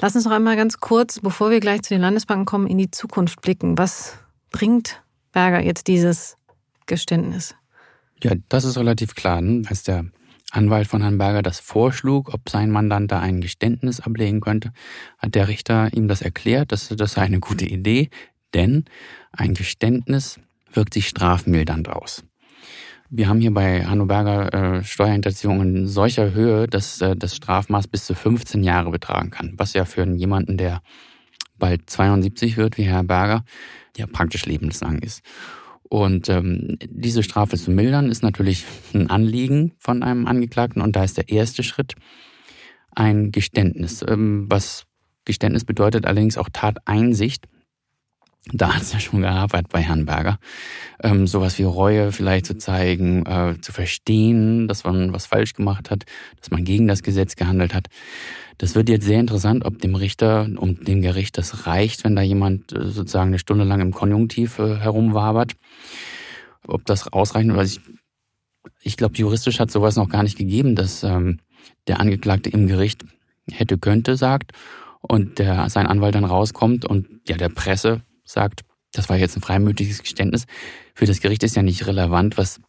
Lass 0.00 0.14
uns 0.14 0.24
noch 0.24 0.32
einmal 0.32 0.56
ganz 0.56 0.80
kurz, 0.80 1.20
bevor 1.20 1.50
wir 1.50 1.60
gleich 1.60 1.82
zu 1.82 1.94
den 1.94 2.00
Landesbanken 2.00 2.46
kommen, 2.46 2.66
in 2.66 2.78
die 2.78 2.90
Zukunft 2.90 3.42
blicken. 3.42 3.76
Was 3.76 4.18
bringt 4.50 5.02
Berger 5.32 5.60
jetzt 5.60 5.86
dieses 5.86 6.36
Geständnis? 6.86 7.54
Ja, 8.22 8.32
das 8.48 8.64
ist 8.64 8.76
relativ 8.76 9.14
klar. 9.14 9.40
Ne? 9.40 9.62
Als 9.68 9.82
der 9.82 10.06
Anwalt 10.50 10.86
von 10.88 11.02
Herrn 11.02 11.18
Berger 11.18 11.42
das 11.42 11.60
vorschlug, 11.60 12.32
ob 12.34 12.48
sein 12.48 12.70
Mandant 12.70 13.10
da 13.12 13.20
ein 13.20 13.40
Geständnis 13.40 14.00
ablegen 14.00 14.40
könnte, 14.40 14.72
hat 15.18 15.34
der 15.34 15.48
Richter 15.48 15.92
ihm 15.92 16.08
das 16.08 16.22
erklärt, 16.22 16.72
dass 16.72 16.88
das 16.88 17.12
sei 17.12 17.22
eine 17.22 17.40
gute 17.40 17.66
Idee, 17.66 18.10
denn 18.54 18.84
ein 19.32 19.54
Geständnis 19.54 20.40
wirkt 20.72 20.94
sich 20.94 21.08
strafmildernd 21.08 21.88
aus. 21.88 22.24
Wir 23.12 23.28
haben 23.28 23.40
hier 23.40 23.52
bei 23.52 23.84
Hanno 23.84 24.06
Berger 24.06 24.54
äh, 24.78 24.84
Steuerhinterziehung 24.84 25.60
in 25.62 25.88
solcher 25.88 26.32
Höhe, 26.32 26.68
dass 26.68 27.00
äh, 27.00 27.16
das 27.16 27.34
Strafmaß 27.34 27.88
bis 27.88 28.06
zu 28.06 28.14
15 28.14 28.62
Jahre 28.62 28.90
betragen 28.90 29.30
kann, 29.30 29.54
was 29.56 29.72
ja 29.72 29.84
für 29.84 30.06
jemanden, 30.06 30.56
der 30.56 30.80
bald 31.58 31.90
72 31.90 32.56
wird, 32.56 32.78
wie 32.78 32.84
Herr 32.84 33.02
Berger, 33.02 33.44
ja 33.96 34.06
praktisch 34.06 34.46
lebenslang 34.46 34.98
ist. 34.98 35.22
Und 35.90 36.28
ähm, 36.28 36.78
diese 36.88 37.24
Strafe 37.24 37.58
zu 37.58 37.72
mildern, 37.72 38.10
ist 38.10 38.22
natürlich 38.22 38.64
ein 38.94 39.10
Anliegen 39.10 39.72
von 39.78 40.04
einem 40.04 40.26
Angeklagten. 40.26 40.82
Und 40.82 40.94
da 40.94 41.02
ist 41.02 41.16
der 41.16 41.28
erste 41.28 41.64
Schritt 41.64 41.96
ein 42.94 43.32
Geständnis. 43.32 44.04
Ähm, 44.06 44.46
was 44.48 44.86
Geständnis 45.24 45.64
bedeutet 45.64 46.06
allerdings 46.06 46.38
auch 46.38 46.48
Tateinsicht. 46.52 47.48
Da 48.52 48.74
hat 48.74 48.82
es 48.82 48.92
ja 48.92 49.00
schon 49.00 49.22
gearbeitet 49.22 49.68
bei 49.70 49.82
Herrn 49.82 50.06
Berger. 50.06 50.38
Ähm, 51.02 51.26
sowas 51.26 51.58
wie 51.58 51.64
Reue 51.64 52.12
vielleicht 52.12 52.46
zu 52.46 52.56
zeigen, 52.56 53.26
äh, 53.26 53.60
zu 53.60 53.72
verstehen, 53.72 54.68
dass 54.68 54.84
man 54.84 55.12
was 55.12 55.26
falsch 55.26 55.54
gemacht 55.54 55.90
hat, 55.90 56.04
dass 56.38 56.52
man 56.52 56.64
gegen 56.64 56.86
das 56.86 57.02
Gesetz 57.02 57.34
gehandelt 57.34 57.74
hat. 57.74 57.88
Das 58.60 58.74
wird 58.74 58.90
jetzt 58.90 59.06
sehr 59.06 59.18
interessant, 59.18 59.64
ob 59.64 59.78
dem 59.78 59.94
Richter, 59.94 60.46
um 60.58 60.84
dem 60.84 61.00
Gericht 61.00 61.38
das 61.38 61.66
reicht, 61.66 62.04
wenn 62.04 62.14
da 62.14 62.20
jemand 62.20 62.74
äh, 62.74 62.90
sozusagen 62.90 63.28
eine 63.28 63.38
Stunde 63.38 63.64
lang 63.64 63.80
im 63.80 63.94
Konjunktiv 63.94 64.58
äh, 64.58 64.76
herumwabert. 64.76 65.54
Ob 66.66 66.84
das 66.84 67.10
ausreichend 67.10 67.56
ist. 67.56 67.78
Ich, 67.78 67.80
ich 68.82 68.96
glaube, 68.98 69.16
juristisch 69.16 69.60
hat 69.60 69.70
sowas 69.70 69.96
noch 69.96 70.10
gar 70.10 70.22
nicht 70.22 70.36
gegeben, 70.36 70.76
dass 70.76 71.02
ähm, 71.04 71.40
der 71.86 72.00
Angeklagte 72.00 72.50
im 72.50 72.66
Gericht 72.66 73.06
hätte, 73.50 73.78
könnte 73.78 74.18
sagt 74.18 74.52
und 75.00 75.38
der, 75.38 75.70
sein 75.70 75.86
Anwalt 75.86 76.14
dann 76.14 76.26
rauskommt 76.26 76.84
und 76.84 77.08
ja 77.26 77.38
der 77.38 77.48
Presse 77.48 78.02
sagt, 78.24 78.60
das 78.92 79.08
war 79.08 79.16
jetzt 79.16 79.38
ein 79.38 79.42
freimütiges 79.42 80.02
Geständnis. 80.02 80.44
Für 80.94 81.06
das 81.06 81.20
Gericht 81.20 81.44
ist 81.44 81.56
ja 81.56 81.62
nicht 81.62 81.86
relevant, 81.86 82.36
was 82.36 82.60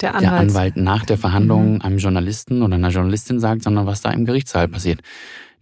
der, 0.00 0.18
der 0.18 0.32
Anwalt 0.32 0.76
nach 0.76 1.04
der 1.04 1.18
Verhandlung 1.18 1.74
mhm. 1.74 1.80
einem 1.82 1.98
Journalisten 1.98 2.62
oder 2.62 2.74
einer 2.74 2.90
Journalistin 2.90 3.40
sagt, 3.40 3.62
sondern 3.62 3.86
was 3.86 4.02
da 4.02 4.10
im 4.10 4.24
Gerichtssaal 4.24 4.68
passiert. 4.68 5.00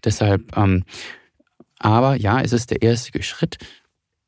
Deshalb, 0.04 0.56
ähm, 0.56 0.84
aber 1.78 2.16
ja, 2.16 2.40
es 2.40 2.52
ist 2.52 2.70
der 2.70 2.82
erste 2.82 3.22
Schritt. 3.22 3.58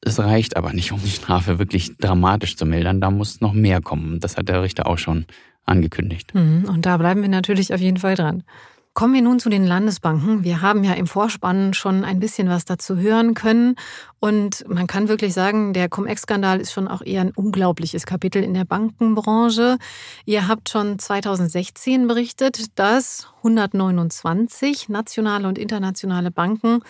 Es 0.00 0.18
reicht 0.18 0.56
aber 0.56 0.72
nicht, 0.72 0.92
um 0.92 1.00
die 1.02 1.10
Strafe 1.10 1.58
wirklich 1.58 1.96
dramatisch 1.96 2.56
zu 2.56 2.66
mildern. 2.66 3.00
Da 3.00 3.10
muss 3.10 3.40
noch 3.40 3.52
mehr 3.52 3.80
kommen. 3.80 4.20
Das 4.20 4.36
hat 4.36 4.48
der 4.48 4.62
Richter 4.62 4.86
auch 4.86 4.98
schon 4.98 5.26
angekündigt. 5.64 6.34
Mhm. 6.34 6.64
Und 6.68 6.86
da 6.86 6.96
bleiben 6.96 7.22
wir 7.22 7.28
natürlich 7.28 7.74
auf 7.74 7.80
jeden 7.80 7.96
Fall 7.96 8.14
dran. 8.14 8.44
Kommen 8.96 9.12
wir 9.12 9.20
nun 9.20 9.38
zu 9.38 9.50
den 9.50 9.66
Landesbanken. 9.66 10.42
Wir 10.42 10.62
haben 10.62 10.82
ja 10.82 10.94
im 10.94 11.06
Vorspann 11.06 11.74
schon 11.74 12.02
ein 12.02 12.18
bisschen 12.18 12.48
was 12.48 12.64
dazu 12.64 12.96
hören 12.96 13.34
können. 13.34 13.76
Und 14.20 14.66
man 14.70 14.86
kann 14.86 15.08
wirklich 15.08 15.34
sagen, 15.34 15.74
der 15.74 15.90
Cum-Ex-Skandal 15.90 16.62
ist 16.62 16.72
schon 16.72 16.88
auch 16.88 17.02
eher 17.02 17.20
ein 17.20 17.32
unglaubliches 17.32 18.06
Kapitel 18.06 18.42
in 18.42 18.54
der 18.54 18.64
Bankenbranche. 18.64 19.76
Ihr 20.24 20.48
habt 20.48 20.70
schon 20.70 20.98
2016 20.98 22.08
berichtet, 22.08 22.78
dass 22.78 23.28
129 23.42 24.88
nationale 24.88 25.46
und 25.46 25.58
internationale 25.58 26.30
Banken 26.30 26.80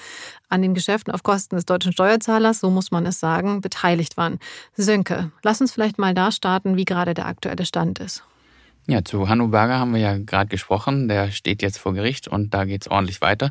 an 0.49 0.63
den 0.63 0.75
Geschäften 0.75 1.13
auf 1.13 1.25
Kosten 1.25 1.57
des 1.57 1.67
deutschen 1.67 1.91
Steuerzahlers, 1.91 2.61
so 2.61 2.71
muss 2.71 2.93
man 2.93 3.05
es 3.05 3.19
sagen, 3.19 3.61
beteiligt 3.61 4.17
waren. 4.17 4.39
Sönke, 4.77 5.33
lass 5.43 5.61
uns 5.61 5.73
vielleicht 5.73 5.99
mal 5.99 6.15
da 6.15 6.31
starten, 6.31 6.77
wie 6.77 6.85
gerade 6.85 7.15
der 7.15 7.27
aktuelle 7.27 7.67
Stand 7.67 7.99
ist. 7.99 8.23
Ja, 8.89 9.05
zu 9.05 9.29
Hanno 9.29 9.49
Berger 9.49 9.79
haben 9.79 9.95
wir 9.95 10.01
ja 10.01 10.17
gerade 10.19 10.49
gesprochen. 10.49 11.09
Der 11.09 11.33
steht 11.33 11.61
jetzt 11.61 11.79
vor 11.79 11.93
Gericht 11.93 12.29
und 12.29 12.55
da 12.55 12.65
geht's 12.65 12.89
ordentlich 12.89 13.21
weiter. 13.21 13.51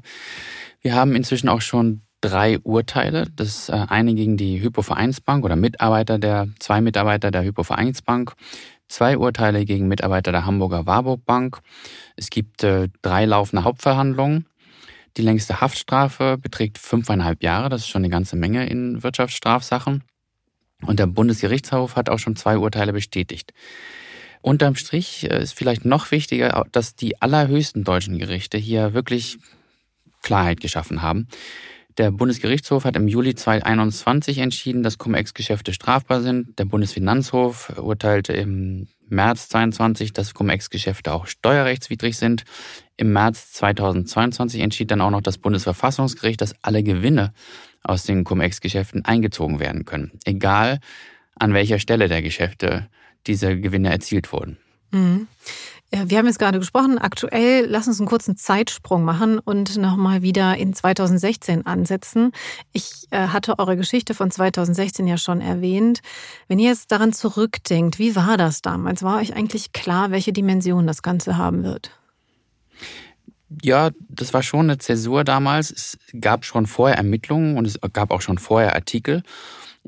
Wir 0.81 0.95
haben 0.95 1.13
inzwischen 1.13 1.49
auch 1.49 1.61
schon 1.61 2.03
drei 2.21 2.59
Urteile. 2.59 3.27
Das 3.35 3.69
äh, 3.69 3.85
eine 3.89 4.13
gegen 4.15 4.37
die 4.37 4.61
Hypovereinsbank 4.61 5.43
oder 5.43 5.55
Mitarbeiter 5.55 6.19
der, 6.19 6.47
zwei 6.59 6.79
Mitarbeiter 6.79 7.31
der 7.31 7.43
Hypovereinsbank, 7.43 8.33
zwei 8.87 9.17
Urteile 9.17 9.65
gegen 9.65 9.87
Mitarbeiter 9.87 10.31
der 10.31 10.45
Hamburger 10.45 10.85
Warburg 10.85 11.25
Bank. 11.25 11.59
Es 12.15 12.29
gibt 12.29 12.63
äh, 12.63 12.87
drei 13.01 13.25
laufende 13.25 13.63
Hauptverhandlungen. 13.63 14.45
Die 15.17 15.21
längste 15.21 15.61
Haftstrafe 15.61 16.37
beträgt 16.37 16.77
fünfeinhalb 16.77 17.43
Jahre. 17.43 17.69
Das 17.69 17.81
ist 17.81 17.89
schon 17.89 18.01
eine 18.01 18.09
ganze 18.09 18.35
Menge 18.35 18.67
in 18.67 19.03
Wirtschaftsstrafsachen. 19.03 20.03
Und 20.85 20.99
der 20.99 21.07
Bundesgerichtshof 21.07 21.95
hat 21.95 22.09
auch 22.09 22.19
schon 22.19 22.35
zwei 22.35 22.57
Urteile 22.57 22.91
bestätigt. 22.93 23.53
Unterm 24.45 24.75
Strich 24.75 25.23
äh, 25.23 25.41
ist 25.41 25.53
vielleicht 25.53 25.85
noch 25.85 26.11
wichtiger, 26.11 26.67
dass 26.71 26.95
die 26.95 27.19
allerhöchsten 27.19 27.83
deutschen 27.83 28.19
Gerichte 28.19 28.59
hier 28.59 28.93
wirklich 28.93 29.39
Klarheit 30.21 30.61
geschaffen 30.61 31.01
haben. 31.01 31.27
Der 31.97 32.11
Bundesgerichtshof 32.11 32.85
hat 32.85 32.95
im 32.95 33.07
Juli 33.07 33.33
2021 33.33 34.37
entschieden, 34.37 34.83
dass 34.83 34.99
Cum-Ex-Geschäfte 34.99 35.73
strafbar 35.73 36.21
sind. 36.21 36.59
Der 36.59 36.65
Bundesfinanzhof 36.65 37.73
urteilte 37.77 38.33
im 38.33 38.87
März 39.07 39.49
22, 39.49 40.13
dass 40.13 40.35
Cum-Ex-Geschäfte 40.35 41.11
auch 41.11 41.25
steuerrechtswidrig 41.25 42.15
sind. 42.15 42.43
Im 42.97 43.13
März 43.13 43.51
2022 43.53 44.61
entschied 44.61 44.91
dann 44.91 45.01
auch 45.01 45.09
noch 45.09 45.21
das 45.21 45.39
Bundesverfassungsgericht, 45.39 46.39
dass 46.39 46.53
alle 46.61 46.83
Gewinne 46.83 47.33
aus 47.81 48.03
den 48.03 48.23
Cum-Ex-Geschäften 48.23 49.05
eingezogen 49.05 49.59
werden 49.59 49.85
können, 49.85 50.11
egal 50.23 50.77
an 51.33 51.55
welcher 51.55 51.79
Stelle 51.79 52.07
der 52.07 52.21
Geschäfte 52.21 52.87
diese 53.27 53.59
Gewinne 53.59 53.91
erzielt 53.91 54.31
wurden. 54.31 54.57
Mhm. 54.91 55.27
Wir 55.91 56.17
haben 56.17 56.25
jetzt 56.25 56.39
gerade 56.39 56.59
gesprochen, 56.59 56.97
aktuell, 56.97 57.67
lass 57.67 57.87
uns 57.87 57.99
einen 57.99 58.09
kurzen 58.09 58.35
Zeitsprung 58.35 59.05
machen 59.05 59.39
und 59.39 59.77
nochmal 59.77 60.23
wieder 60.23 60.57
in 60.57 60.73
2016 60.73 61.65
ansetzen. 61.65 62.31
Ich 62.73 63.07
äh, 63.11 63.27
hatte 63.27 63.59
eure 63.59 63.77
Geschichte 63.77 64.13
von 64.13 64.29
2016 64.29 65.07
ja 65.07 65.17
schon 65.17 65.41
erwähnt. 65.41 66.01
Wenn 66.47 66.59
ihr 66.59 66.69
jetzt 66.69 66.91
daran 66.91 67.13
zurückdenkt, 67.13 67.97
wie 67.97 68.15
war 68.15 68.35
das 68.35 68.61
damals? 68.61 69.03
War 69.03 69.19
euch 69.19 69.35
eigentlich 69.35 69.71
klar, 69.71 70.11
welche 70.11 70.33
Dimension 70.33 70.85
das 70.85 71.01
Ganze 71.01 71.37
haben 71.37 71.63
wird? 71.63 71.91
Ja, 73.61 73.91
das 74.09 74.33
war 74.33 74.43
schon 74.43 74.61
eine 74.61 74.79
Zäsur 74.79 75.23
damals. 75.23 75.71
Es 75.71 75.97
gab 76.19 76.45
schon 76.45 76.65
vorher 76.65 76.97
Ermittlungen 76.97 77.57
und 77.57 77.67
es 77.67 77.79
gab 77.93 78.11
auch 78.11 78.21
schon 78.21 78.37
vorher 78.37 78.75
Artikel. 78.75 79.23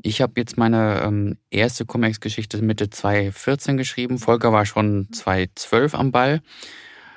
Ich 0.02 0.20
habe 0.20 0.34
jetzt 0.36 0.56
meine 0.56 1.02
ähm, 1.02 1.38
erste 1.50 1.84
Comics-Geschichte 1.84 2.62
Mitte 2.62 2.88
2014 2.88 3.76
geschrieben. 3.76 4.18
Volker 4.18 4.52
war 4.52 4.64
schon 4.64 5.08
2012 5.12 5.94
am 5.94 6.12
Ball. 6.12 6.40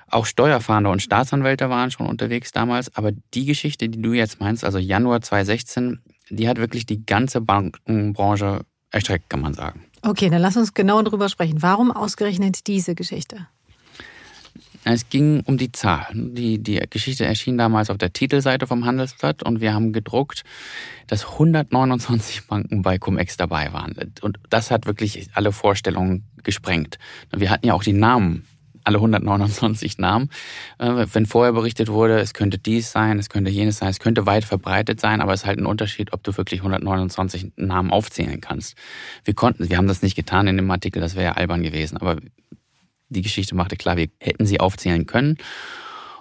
Auch 0.07 0.25
Steuerfahnder 0.25 0.89
und 0.89 1.01
Staatsanwälte 1.01 1.69
waren 1.69 1.91
schon 1.91 2.07
unterwegs 2.07 2.51
damals. 2.51 2.95
Aber 2.95 3.11
die 3.33 3.45
Geschichte, 3.45 3.87
die 3.87 4.01
du 4.01 4.13
jetzt 4.13 4.39
meinst, 4.39 4.65
also 4.65 4.77
Januar 4.77 5.21
2016, 5.21 6.01
die 6.29 6.49
hat 6.49 6.57
wirklich 6.57 6.85
die 6.85 7.05
ganze 7.05 7.39
Bankenbranche 7.39 8.65
erstreckt, 8.89 9.29
kann 9.29 9.41
man 9.41 9.53
sagen. 9.53 9.85
Okay, 10.01 10.29
dann 10.29 10.41
lass 10.41 10.57
uns 10.57 10.73
genau 10.73 11.01
drüber 11.03 11.29
sprechen. 11.29 11.61
Warum 11.61 11.91
ausgerechnet 11.91 12.67
diese 12.67 12.95
Geschichte? 12.95 13.47
Es 14.83 15.09
ging 15.09 15.41
um 15.41 15.57
die 15.57 15.71
Zahl. 15.71 16.07
Die, 16.13 16.61
die 16.61 16.81
Geschichte 16.89 17.25
erschien 17.25 17.57
damals 17.57 17.89
auf 17.89 17.97
der 17.97 18.13
Titelseite 18.13 18.65
vom 18.65 18.85
Handelsblatt 18.85 19.43
und 19.43 19.61
wir 19.61 19.73
haben 19.73 19.93
gedruckt, 19.93 20.43
dass 21.07 21.25
129 21.33 22.47
Banken 22.47 22.81
bei 22.81 22.97
Cum-Ex 22.97 23.37
dabei 23.37 23.73
waren. 23.73 23.95
Und 24.21 24.39
das 24.49 24.71
hat 24.71 24.87
wirklich 24.87 25.29
alle 25.33 25.51
Vorstellungen 25.51 26.25
gesprengt. 26.43 26.97
Wir 27.35 27.51
hatten 27.51 27.67
ja 27.67 27.73
auch 27.73 27.83
die 27.83 27.93
Namen 27.93 28.47
alle 28.83 28.97
129 28.97 29.97
Namen. 29.97 30.29
Äh, 30.79 31.05
wenn 31.13 31.25
vorher 31.25 31.53
berichtet 31.53 31.89
wurde, 31.89 32.19
es 32.19 32.33
könnte 32.33 32.57
dies 32.57 32.91
sein, 32.91 33.19
es 33.19 33.29
könnte 33.29 33.51
jenes 33.51 33.77
sein, 33.77 33.89
es 33.89 33.99
könnte 33.99 34.25
weit 34.25 34.43
verbreitet 34.43 34.99
sein, 34.99 35.21
aber 35.21 35.33
es 35.33 35.41
ist 35.41 35.45
halt 35.45 35.59
ein 35.59 35.65
Unterschied, 35.65 36.13
ob 36.13 36.23
du 36.23 36.35
wirklich 36.35 36.61
129 36.61 37.53
Namen 37.57 37.91
aufzählen 37.91 38.41
kannst. 38.41 38.75
Wir 39.23 39.33
konnten, 39.33 39.69
wir 39.69 39.77
haben 39.77 39.87
das 39.87 40.01
nicht 40.01 40.15
getan 40.15 40.47
in 40.47 40.57
dem 40.57 40.71
Artikel, 40.71 41.01
das 41.01 41.15
wäre 41.15 41.25
ja 41.25 41.31
albern 41.33 41.63
gewesen, 41.63 41.97
aber 41.97 42.17
die 43.11 43.21
Geschichte 43.21 43.55
machte 43.55 43.75
klar, 43.75 43.97
wir 43.97 44.07
hätten 44.19 44.45
sie 44.45 44.59
aufzählen 44.59 45.05
können. 45.05 45.37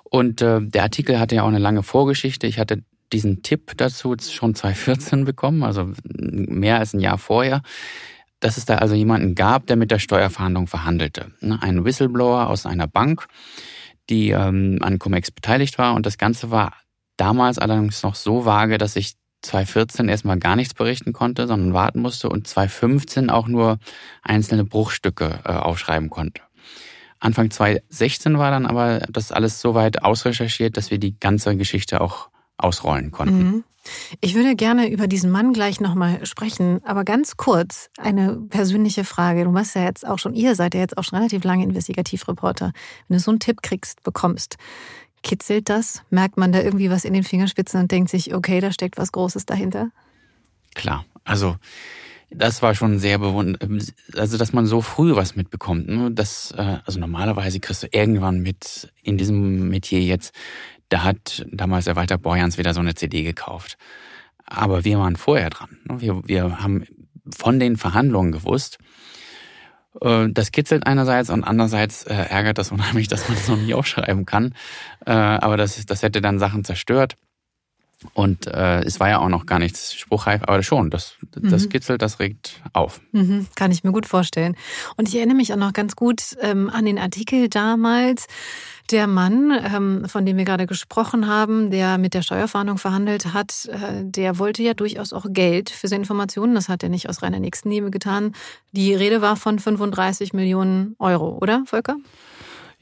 Und 0.05 0.43
äh, 0.43 0.61
der 0.61 0.83
Artikel 0.83 1.19
hatte 1.19 1.37
ja 1.37 1.43
auch 1.45 1.49
eine 1.49 1.59
lange 1.59 1.83
Vorgeschichte. 1.83 2.47
Ich 2.47 2.59
hatte 2.59 2.83
diesen 3.13 3.43
Tipp 3.43 3.73
dazu 3.77 4.17
schon 4.21 4.55
2014 4.57 5.25
bekommen, 5.25 5.63
also 5.63 5.93
mehr 6.05 6.79
als 6.79 6.93
ein 6.93 7.01
Jahr 7.01 7.19
vorher, 7.19 7.63
dass 8.41 8.57
es 8.57 8.65
da 8.65 8.77
also 8.77 8.95
jemanden 8.95 9.35
gab, 9.35 9.67
der 9.67 9.77
mit 9.77 9.91
der 9.91 9.99
Steuerverhandlung 9.99 10.67
verhandelte. 10.67 11.31
Ne, 11.41 11.59
ein 11.63 11.85
Whistleblower 11.85 12.49
aus 12.49 12.67
einer 12.67 12.87
Bank, 12.87 13.27
die 14.09 14.31
ähm, 14.31 14.79
an 14.81 14.99
Cum-Ex 14.99 15.31
beteiligt 15.31 15.79
war. 15.79 15.95
Und 15.95 16.07
das 16.07 16.19
Ganze 16.19 16.51
war 16.51 16.73
damals 17.17 17.59
allerdings 17.59 18.03
noch 18.03 18.15
so 18.15 18.45
vage, 18.47 18.79
dass 18.79 18.97
ich 18.97 19.15
2014 19.43 20.09
erstmal 20.09 20.39
gar 20.39 20.57
nichts 20.57 20.75
berichten 20.75 21.13
konnte, 21.13 21.47
sondern 21.47 21.73
warten 21.73 22.01
musste 22.01 22.29
und 22.29 22.47
2015 22.47 23.31
auch 23.31 23.49
nur 23.49 23.79
einzelne 24.23 24.65
Bruchstücke 24.65 25.41
äh, 25.45 25.53
aufschreiben 25.53 26.11
konnte. 26.11 26.43
Anfang 27.21 27.51
2016 27.51 28.39
war 28.39 28.51
dann 28.51 28.67
aber 28.67 29.01
das 29.11 29.31
alles 29.31 29.61
so 29.61 29.75
weit 29.75 30.03
ausrecherchiert, 30.03 30.77
dass 30.77 30.91
wir 30.91 30.99
die 30.99 31.19
ganze 31.21 31.57
Geschichte 31.57 32.01
auch 32.01 32.31
ausrollen 32.57 33.11
konnten. 33.11 33.43
Mhm. 33.43 33.65
Ich 34.21 34.35
würde 34.35 34.57
gerne 34.57 34.91
über 34.91 35.07
diesen 35.07 35.31
Mann 35.31 35.53
gleich 35.53 35.81
nochmal 35.81 36.25
sprechen, 36.27 36.81
aber 36.85 37.05
ganz 37.05 37.37
kurz 37.37 37.89
eine 37.97 38.37
persönliche 38.37 39.05
Frage. 39.05 39.45
Du 39.45 39.51
machst 39.51 39.75
ja 39.75 39.85
jetzt 39.85 40.07
auch 40.07 40.19
schon, 40.19 40.35
ihr 40.35 40.55
seid 40.55 40.75
ja 40.75 40.81
jetzt 40.81 40.99
auch 40.99 41.05
schon 41.05 41.19
relativ 41.19 41.45
lange 41.45 41.65
Investigativreporter. 41.65 42.73
Wenn 43.09 43.17
du 43.17 43.23
so 43.23 43.31
einen 43.31 43.41
Tipp 43.41 43.63
kriegst, 43.63 44.03
bekommst, 44.03 44.57
kitzelt 45.23 45.69
das? 45.69 46.03
Merkt 46.11 46.37
man 46.37 46.53
da 46.53 46.61
irgendwie 46.61 46.91
was 46.91 47.05
in 47.05 47.15
den 47.15 47.25
Fingerspitzen 47.25 47.81
und 47.81 47.91
denkt 47.91 48.11
sich, 48.11 48.35
okay, 48.35 48.61
da 48.61 48.73
steckt 48.73 48.99
was 48.99 49.13
Großes 49.13 49.47
dahinter? 49.47 49.91
Klar, 50.75 51.05
also 51.25 51.57
das 52.31 52.63
war 52.63 52.75
schon 52.75 52.99
sehr 52.99 53.19
bewundernd, 53.19 53.93
also 54.17 54.39
dass 54.39 54.53
man 54.53 54.67
so 54.67 54.81
früh 54.81 55.17
was 55.17 55.37
mitbekommt. 55.37 55.89
Ne? 55.89 56.11
Das, 56.13 56.53
äh, 56.57 56.79
also 56.85 57.01
normalerweise 57.01 57.61
kriegst 57.61 57.83
du 57.83 57.89
irgendwann 57.91 58.41
mit 58.41 58.93
in 59.03 59.19
diesem 59.19 59.69
Metier 59.69 60.01
jetzt, 60.01 60.35
da 60.89 61.03
hat 61.03 61.45
damals 61.51 61.87
der 61.87 61.97
Walter 61.97 62.19
Borjans 62.19 62.59
wieder 62.59 62.75
so 62.75 62.81
eine 62.81 62.95
CD 62.95 63.23
gekauft. 63.23 63.77
Aber 64.47 64.85
wir 64.85 64.99
waren 64.99 65.17
vorher 65.17 65.51
dran. 65.51 65.79
Ne? 65.85 66.01
Wir, 66.01 66.29
wir 66.29 66.63
haben 66.63 66.87
von 67.37 67.59
den 67.59 67.77
Verhandlungen 67.77 68.33
gewusst. 68.33 68.79
Äh, 70.01 70.29
das 70.31 70.53
kitzelt 70.53 70.87
einerseits 70.87 71.31
und 71.31 71.43
andererseits 71.43 72.05
äh, 72.05 72.15
ärgert 72.15 72.59
das 72.59 72.71
unheimlich, 72.71 73.09
dass 73.09 73.29
man 73.29 73.37
das 73.37 73.49
noch 73.49 73.59
nie 73.59 73.75
aufschreiben 73.75 74.25
kann. 74.25 74.55
Aber 75.05 75.57
das, 75.57 75.85
das 75.87 76.03
hätte 76.03 76.21
dann 76.21 76.39
Sachen 76.39 76.63
zerstört. 76.63 77.17
Und 78.15 78.47
äh, 78.47 78.83
es 78.83 78.99
war 78.99 79.11
ja 79.11 79.19
auch 79.19 79.29
noch 79.29 79.45
gar 79.45 79.59
nichts 79.59 79.95
spruchreif, 79.95 80.43
aber 80.45 80.63
schon, 80.63 80.91
das, 80.91 81.17
das 81.33 81.65
mhm. 81.65 81.69
kitzelt, 81.69 82.01
das 82.01 82.19
regt 82.19 82.61
auf. 82.73 83.01
Mhm, 83.13 83.47
kann 83.57 83.71
ich 83.71 83.85
mir 83.85 83.93
gut 83.93 84.07
vorstellen. 84.07 84.57
Und 84.97 85.09
ich 85.09 85.17
erinnere 85.17 85.37
mich 85.37 85.53
auch 85.53 85.59
noch 85.59 85.73
ganz 85.75 85.97
gut 85.97 86.37
ähm, 86.41 86.71
an 86.71 86.87
den 86.87 86.99
Artikel 86.99 87.49
damals. 87.49 88.27
Der 88.91 89.07
Mann, 89.07 89.53
ähm, 89.53 90.09
von 90.09 90.27
dem 90.27 90.37
wir 90.37 90.45
gerade 90.45 90.67
gesprochen 90.67 91.29
haben, 91.29 91.71
der 91.71 91.99
mit 91.99 92.15
der 92.15 92.23
Steuerfahndung 92.23 92.79
verhandelt 92.79 93.35
hat, 93.35 93.67
äh, 93.67 94.03
der 94.03 94.39
wollte 94.39 94.63
ja 94.63 94.75
durchaus 94.75 95.13
auch 95.13 95.27
Geld 95.29 95.71
für 95.71 95.87
seine 95.87 96.03
Informationen. 96.03 96.55
Das 96.55 96.69
hat 96.69 96.83
er 96.83 96.89
nicht 96.89 97.09
aus 97.09 97.23
reiner 97.23 97.39
Nächstenliebe 97.39 97.91
getan. 97.91 98.35
Die 98.73 98.95
Rede 98.95 99.21
war 99.21 99.37
von 99.37 99.59
35 99.59 100.33
Millionen 100.33 100.97
Euro, 100.99 101.39
oder, 101.41 101.63
Volker? 101.67 101.97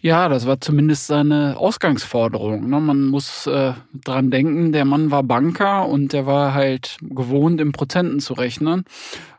Ja, 0.00 0.28
das 0.28 0.47
war 0.47 0.61
zumindest 0.61 1.09
seine 1.09 1.57
Ausgangsforderung. 1.57 2.69
Ne? 2.69 2.81
Man 2.81 3.07
muss 3.07 3.49
äh, 3.49 3.73
dran 3.93 4.31
denken, 4.31 4.71
der 4.71 4.85
Mann 4.85 5.11
war 5.11 5.25
Banker 5.25 5.88
und 5.88 6.12
der 6.12 6.25
war 6.25 6.55
halt 6.55 6.99
gewohnt, 7.02 7.61
in 7.61 7.73
Prozenten 7.73 8.21
zu 8.21 8.35
rechnen. 8.35 8.85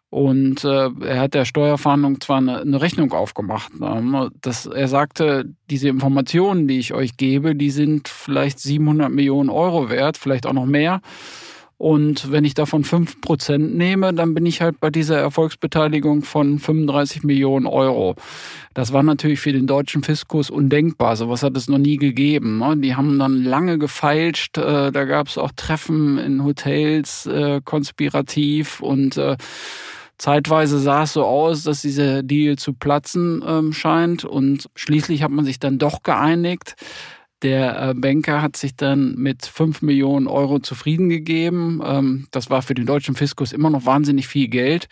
Und 0.09 0.63
äh, 0.65 0.89
er 1.01 1.19
hat 1.21 1.33
der 1.33 1.45
Steuerfahndung 1.45 2.19
zwar 2.19 2.37
eine, 2.37 2.59
eine 2.61 2.81
Rechnung 2.81 3.13
aufgemacht. 3.13 3.79
Ne? 3.79 4.31
Das, 4.41 4.65
er 4.65 4.87
sagte, 4.87 5.45
diese 5.69 5.87
Informationen, 5.87 6.67
die 6.67 6.79
ich 6.79 6.93
euch 6.93 7.15
gebe, 7.15 7.55
die 7.55 7.69
sind 7.69 8.07
vielleicht 8.07 8.59
700 8.59 9.11
Millionen 9.11 9.49
Euro 9.49 9.89
wert, 9.89 10.17
vielleicht 10.17 10.45
auch 10.45 10.53
noch 10.53 10.65
mehr. 10.65 11.01
Und 11.79 12.29
wenn 12.29 12.43
ich 12.43 12.55
davon 12.55 12.83
fünf 12.83 13.21
Prozent 13.21 13.73
nehme, 13.73 14.13
dann 14.13 14.33
bin 14.33 14.45
ich 14.45 14.61
halt 14.61 14.81
bei 14.81 14.89
dieser 14.89 15.17
Erfolgsbeteiligung 15.17 16.23
von 16.23 16.59
35 16.59 17.23
Millionen 17.23 17.65
Euro. 17.65 18.15
Das 18.73 18.91
war 18.91 19.01
natürlich 19.01 19.39
für 19.39 19.53
den 19.53 19.65
deutschen 19.65 20.03
Fiskus 20.03 20.49
undenkbar. 20.49 21.15
Sowas 21.15 21.41
hat 21.41 21.55
es 21.55 21.69
noch 21.69 21.77
nie 21.77 21.95
gegeben. 21.95 22.57
Ne? 22.57 22.75
Die 22.75 22.97
haben 22.97 23.17
dann 23.17 23.45
lange 23.45 23.79
gefeilscht. 23.79 24.57
Äh, 24.57 24.91
da 24.91 25.05
gab 25.05 25.29
es 25.29 25.37
auch 25.37 25.51
Treffen 25.55 26.17
in 26.17 26.43
Hotels, 26.43 27.25
äh, 27.27 27.61
konspirativ 27.63 28.81
und 28.81 29.15
äh, 29.15 29.37
Zeitweise 30.17 30.79
sah 30.79 31.03
es 31.03 31.13
so 31.13 31.23
aus, 31.23 31.63
dass 31.63 31.81
dieser 31.81 32.23
Deal 32.23 32.57
zu 32.57 32.73
platzen 32.73 33.41
ähm, 33.47 33.71
scheint 33.71 34.25
und 34.25 34.69
schließlich 34.75 35.23
hat 35.23 35.31
man 35.31 35.45
sich 35.45 35.59
dann 35.59 35.77
doch 35.77 36.03
geeinigt. 36.03 36.75
Der 37.41 37.89
äh, 37.89 37.93
Banker 37.93 38.41
hat 38.41 38.57
sich 38.57 38.75
dann 38.75 39.15
mit 39.15 39.45
5 39.45 39.81
Millionen 39.81 40.27
Euro 40.27 40.59
zufrieden 40.59 41.07
gegeben. 41.07 41.81
Ähm, 41.83 42.27
das 42.31 42.49
war 42.49 42.61
für 42.61 42.73
den 42.73 42.85
deutschen 42.85 43.15
Fiskus 43.15 43.53
immer 43.53 43.69
noch 43.69 43.85
wahnsinnig 43.85 44.27
viel 44.27 44.49
Geld, 44.49 44.89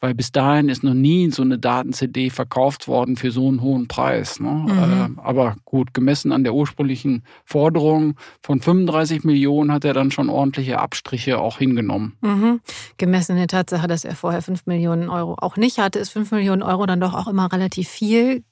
weil 0.00 0.12
bis 0.12 0.32
dahin 0.32 0.68
ist 0.68 0.82
noch 0.82 0.94
nie 0.94 1.30
so 1.30 1.42
eine 1.42 1.56
Daten-CD 1.56 2.30
verkauft 2.30 2.88
worden 2.88 3.16
für 3.16 3.30
so 3.30 3.46
einen 3.46 3.62
hohen 3.62 3.86
Preis. 3.86 4.40
Ne? 4.40 4.50
Mhm. 4.50 4.70
Äh, 4.70 5.20
aber 5.22 5.54
gut, 5.64 5.94
gemessen 5.94 6.32
an 6.32 6.42
der 6.42 6.54
ursprünglichen 6.54 7.22
Forderung 7.44 8.16
von 8.42 8.60
35 8.60 9.22
Millionen 9.22 9.70
hat 9.70 9.84
er 9.84 9.94
dann 9.94 10.10
schon 10.10 10.30
ordentliche 10.30 10.80
Abstriche 10.80 11.38
auch 11.38 11.58
hingenommen. 11.58 12.16
Mhm. 12.22 12.60
Gemessen 12.96 13.32
an 13.32 13.38
der 13.38 13.48
Tatsache, 13.48 13.86
dass 13.86 14.04
er 14.04 14.16
vorher 14.16 14.42
5 14.42 14.66
Millionen 14.66 15.08
Euro 15.08 15.36
auch 15.38 15.56
nicht 15.56 15.78
hatte, 15.78 16.00
ist 16.00 16.10
5 16.10 16.32
Millionen 16.32 16.62
Euro 16.62 16.86
dann 16.86 17.00
doch 17.00 17.14
auch 17.14 17.28
immer 17.28 17.52
relativ 17.52 17.88
viel 17.88 18.42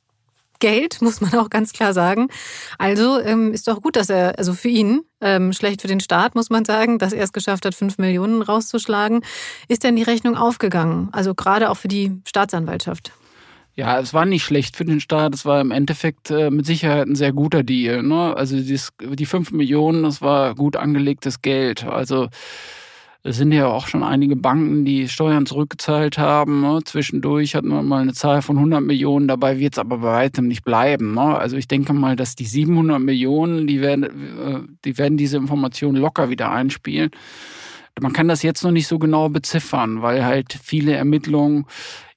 Geld, 0.63 1.03
muss 1.03 1.21
man 1.21 1.35
auch 1.35 1.51
ganz 1.51 1.73
klar 1.73 1.93
sagen. 1.93 2.29
Also 2.79 3.21
ähm, 3.21 3.53
ist 3.53 3.67
doch 3.67 3.83
gut, 3.83 3.97
dass 3.97 4.09
er, 4.09 4.39
also 4.39 4.55
für 4.55 4.69
ihn, 4.69 5.03
ähm, 5.21 5.53
schlecht 5.53 5.83
für 5.83 5.89
den 5.89 5.99
Staat, 5.99 6.37
muss 6.37 6.51
man 6.51 6.65
sagen, 6.65 6.99
dass 6.99 7.13
er 7.13 7.25
es 7.25 7.33
geschafft 7.33 7.67
hat, 7.67 7.75
fünf 7.75 7.99
Millionen 7.99 8.43
rauszuschlagen. 8.43 9.23
Ist 9.67 9.83
denn 9.83 9.97
die 9.97 10.05
Rechnung 10.05 10.37
aufgegangen? 10.37 11.09
Also 11.11 11.35
gerade 11.35 11.69
auch 11.69 11.77
für 11.77 11.89
die 11.89 12.13
Staatsanwaltschaft. 12.27 13.13
Ja, 13.75 13.99
es 13.99 14.15
war 14.15 14.25
nicht 14.25 14.45
schlecht 14.45 14.77
für 14.77 14.85
den 14.85 15.01
Staat. 15.01 15.35
Es 15.35 15.45
war 15.45 15.61
im 15.61 15.73
Endeffekt 15.73 16.31
äh, 16.31 16.51
mit 16.51 16.65
Sicherheit 16.65 17.09
ein 17.09 17.17
sehr 17.17 17.33
guter 17.33 17.65
Deal. 17.65 18.05
Ne? 18.05 18.37
Also 18.37 18.57
dies, 18.57 18.91
die 19.01 19.27
fünf 19.27 19.51
Millionen, 19.51 20.05
das 20.05 20.23
war 20.23 20.55
gut 20.55 20.77
angelegtes 20.77 21.43
Geld. 21.43 21.85
Also 21.85 22.29
es 23.25 23.37
sind 23.37 23.53
ja 23.53 23.67
auch 23.69 23.87
schon 23.87 24.03
einige 24.03 24.35
Banken, 24.35 24.85
die 24.85 25.09
Steuern 25.09 25.47
zurückgezahlt 25.47 26.19
haben. 26.19 26.61
Ne? 26.61 26.81
Zwischendurch 26.85 27.55
hatten 27.55 27.69
wir 27.69 27.83
mal 27.83 28.03
eine 28.03 28.15
Zahl 28.15 28.43
von 28.43 28.57
100 28.57 28.83
Millionen, 28.83 29.29
dabei 29.29 29.61
wird 29.61 29.75
es 29.75 29.79
aber 29.79 29.99
bei 29.99 30.13
weitem 30.13 30.49
nicht 30.49 30.65
bleiben. 30.65 31.15
Ne? 31.15 31.39
Also 31.39 31.57
ich 31.57 31.69
denke 31.69 31.93
mal, 31.93 32.17
dass 32.17 32.35
die 32.35 32.47
700 32.47 33.01
Millionen, 33.01 33.69
die 33.69 33.81
werden, 33.81 34.05
äh, 34.05 34.61
die 34.85 34.99
werden 34.99 35.17
diese 35.17 35.37
Informationen 35.37 35.99
locker 35.99 36.31
wieder 36.31 36.51
einspielen. 36.51 37.11
Man 38.01 38.13
kann 38.13 38.27
das 38.27 38.43
jetzt 38.43 38.65
noch 38.65 38.73
nicht 38.73 38.89
so 38.89 38.99
genau 38.99 39.29
beziffern, 39.29 40.03
weil 40.03 40.25
halt 40.25 40.59
viele 40.61 40.95
Ermittlungen 40.95 41.67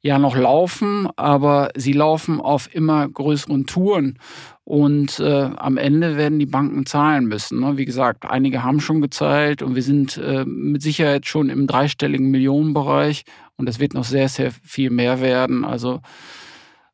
ja 0.05 0.19
noch 0.19 0.37
laufen, 0.37 1.07
aber 1.15 1.69
sie 1.75 1.91
laufen 1.91 2.39
auf 2.39 2.73
immer 2.73 3.09
größeren 3.09 3.65
Touren. 3.65 4.19
Und 4.63 5.19
äh, 5.19 5.49
am 5.57 5.77
Ende 5.77 6.15
werden 6.15 6.37
die 6.37 6.45
Banken 6.45 6.85
zahlen 6.85 7.25
müssen. 7.25 7.59
Ne? 7.59 7.77
Wie 7.77 7.85
gesagt, 7.85 8.23
einige 8.23 8.63
haben 8.63 8.81
schon 8.81 9.01
gezahlt 9.01 9.63
und 9.63 9.73
wir 9.73 9.81
sind 9.81 10.17
äh, 10.17 10.45
mit 10.45 10.83
Sicherheit 10.83 11.25
schon 11.25 11.49
im 11.49 11.65
dreistelligen 11.65 12.29
Millionenbereich 12.29 13.23
und 13.57 13.67
es 13.67 13.79
wird 13.79 13.95
noch 13.95 14.03
sehr, 14.03 14.29
sehr 14.29 14.51
viel 14.51 14.91
mehr 14.91 15.21
werden. 15.21 15.65
Also 15.65 16.01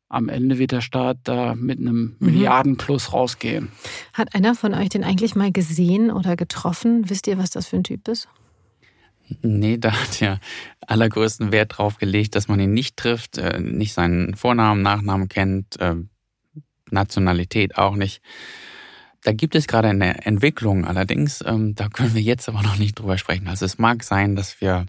am 0.08 0.30
Ende 0.30 0.58
wird 0.58 0.72
der 0.72 0.80
Staat 0.80 1.18
da 1.24 1.54
mit 1.54 1.80
einem 1.80 2.16
mhm. 2.18 2.26
Milliardenplus 2.26 3.12
rausgehen. 3.12 3.68
Hat 4.14 4.34
einer 4.34 4.54
von 4.54 4.72
euch 4.72 4.88
den 4.88 5.04
eigentlich 5.04 5.34
mal 5.34 5.52
gesehen 5.52 6.10
oder 6.10 6.34
getroffen? 6.34 7.10
Wisst 7.10 7.26
ihr, 7.26 7.36
was 7.36 7.50
das 7.50 7.66
für 7.66 7.76
ein 7.76 7.84
Typ 7.84 8.08
ist? 8.08 8.26
Nee, 9.42 9.78
da 9.78 9.92
hat 9.92 10.20
er 10.20 10.40
allergrößten 10.86 11.52
Wert 11.52 11.78
drauf 11.78 11.98
gelegt, 11.98 12.34
dass 12.34 12.48
man 12.48 12.60
ihn 12.60 12.72
nicht 12.72 12.96
trifft, 12.96 13.38
äh, 13.38 13.60
nicht 13.60 13.94
seinen 13.94 14.34
Vornamen, 14.34 14.82
Nachnamen 14.82 15.28
kennt, 15.28 15.80
äh, 15.80 15.96
Nationalität 16.90 17.78
auch 17.78 17.96
nicht. 17.96 18.22
Da 19.22 19.32
gibt 19.32 19.54
es 19.54 19.66
gerade 19.66 19.88
eine 19.88 20.26
Entwicklung 20.26 20.84
allerdings, 20.84 21.42
ähm, 21.46 21.74
da 21.74 21.88
können 21.88 22.14
wir 22.14 22.22
jetzt 22.22 22.48
aber 22.48 22.62
noch 22.62 22.76
nicht 22.76 22.98
drüber 22.98 23.18
sprechen. 23.18 23.48
Also 23.48 23.64
es 23.64 23.78
mag 23.78 24.02
sein, 24.02 24.34
dass 24.34 24.60
wir 24.60 24.86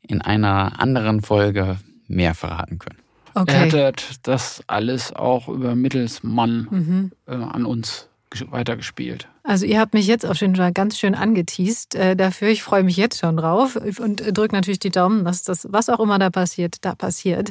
in 0.00 0.22
einer 0.22 0.80
anderen 0.80 1.22
Folge 1.22 1.78
mehr 2.08 2.34
verraten 2.34 2.78
können. 2.78 2.98
Okay. 3.34 3.70
Er 3.72 3.86
hat 3.88 4.26
das 4.26 4.62
alles 4.66 5.12
auch 5.12 5.48
über 5.48 5.74
Mittelsmann 5.74 6.68
mhm. 6.70 7.12
äh, 7.26 7.34
an 7.34 7.64
uns 7.64 8.08
weitergespielt. 8.50 9.28
Also 9.44 9.66
ihr 9.66 9.80
habt 9.80 9.92
mich 9.92 10.06
jetzt 10.06 10.24
jeden 10.40 10.54
Fall 10.54 10.72
ganz 10.72 10.98
schön 10.98 11.14
angeteased 11.14 11.94
äh, 11.96 12.14
dafür. 12.14 12.48
Ich 12.48 12.62
freue 12.62 12.84
mich 12.84 12.96
jetzt 12.96 13.20
schon 13.20 13.36
drauf 13.36 13.76
und 13.76 14.22
drücke 14.36 14.54
natürlich 14.54 14.78
die 14.78 14.90
Daumen, 14.90 15.24
dass 15.24 15.42
das, 15.42 15.66
was 15.70 15.88
auch 15.88 16.00
immer 16.00 16.18
da 16.18 16.30
passiert, 16.30 16.76
da 16.82 16.94
passiert. 16.94 17.50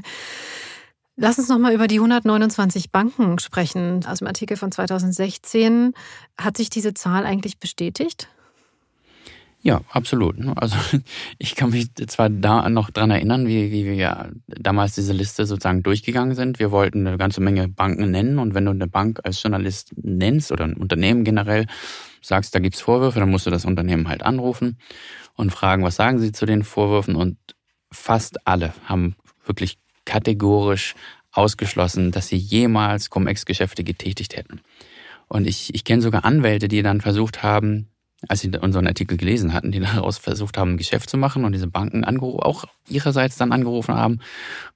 Lass 1.17 1.37
uns 1.37 1.49
nochmal 1.49 1.73
über 1.73 1.87
die 1.87 1.97
129 1.97 2.91
Banken 2.91 3.37
sprechen. 3.39 4.05
Aus 4.07 4.19
dem 4.19 4.27
Artikel 4.27 4.55
von 4.55 4.71
2016. 4.71 5.93
Hat 6.37 6.57
sich 6.57 6.69
diese 6.69 6.93
Zahl 6.93 7.25
eigentlich 7.25 7.59
bestätigt? 7.59 8.29
Ja, 9.63 9.81
absolut. 9.89 10.35
Also 10.55 10.75
ich 11.37 11.55
kann 11.55 11.69
mich 11.69 11.93
zwar 12.07 12.29
da 12.29 12.67
noch 12.69 12.89
dran 12.89 13.11
erinnern, 13.11 13.47
wie, 13.47 13.71
wie 13.71 13.85
wir 13.85 14.31
damals 14.47 14.95
diese 14.95 15.13
Liste 15.13 15.45
sozusagen 15.45 15.83
durchgegangen 15.83 16.35
sind. 16.35 16.59
Wir 16.59 16.71
wollten 16.71 17.05
eine 17.05 17.17
ganze 17.17 17.41
Menge 17.41 17.67
Banken 17.67 18.09
nennen 18.11 18.39
und 18.39 18.55
wenn 18.55 18.65
du 18.65 18.71
eine 18.71 18.87
Bank 18.87 19.19
als 19.23 19.41
Journalist 19.41 19.93
nennst 19.95 20.51
oder 20.51 20.65
ein 20.65 20.73
Unternehmen 20.73 21.23
generell, 21.23 21.67
sagst, 22.21 22.53
da 22.53 22.59
gibt's 22.59 22.81
Vorwürfe, 22.81 23.19
dann 23.19 23.29
musst 23.29 23.45
du 23.45 23.49
das 23.49 23.65
Unternehmen 23.65 24.07
halt 24.07 24.23
anrufen 24.23 24.77
und 25.35 25.51
fragen, 25.51 25.83
was 25.83 25.95
sagen 25.95 26.19
sie 26.19 26.31
zu 26.31 26.45
den 26.45 26.63
Vorwürfen 26.63 27.15
und 27.15 27.37
fast 27.91 28.47
alle 28.47 28.73
haben 28.85 29.15
wirklich 29.45 29.79
kategorisch 30.05 30.95
ausgeschlossen, 31.31 32.11
dass 32.11 32.27
sie 32.27 32.37
jemals 32.37 33.09
Cum-Ex-Geschäfte 33.09 33.83
getätigt 33.83 34.35
hätten. 34.35 34.61
Und 35.27 35.47
ich, 35.47 35.73
ich 35.73 35.83
kenne 35.83 36.01
sogar 36.01 36.25
Anwälte, 36.25 36.67
die 36.67 36.81
dann 36.83 37.01
versucht 37.01 37.41
haben, 37.41 37.87
als 38.27 38.41
sie 38.41 38.49
unseren 38.49 38.87
Artikel 38.87 39.17
gelesen 39.17 39.53
hatten, 39.53 39.71
die 39.71 39.79
daraus 39.95 40.17
versucht 40.17 40.57
haben, 40.57 40.71
ein 40.71 40.77
Geschäft 40.77 41.09
zu 41.09 41.17
machen 41.17 41.45
und 41.45 41.53
diese 41.53 41.67
Banken 41.67 42.03
auch 42.03 42.65
ihrerseits 42.87 43.37
dann 43.37 43.51
angerufen 43.51 43.95
haben 43.95 44.19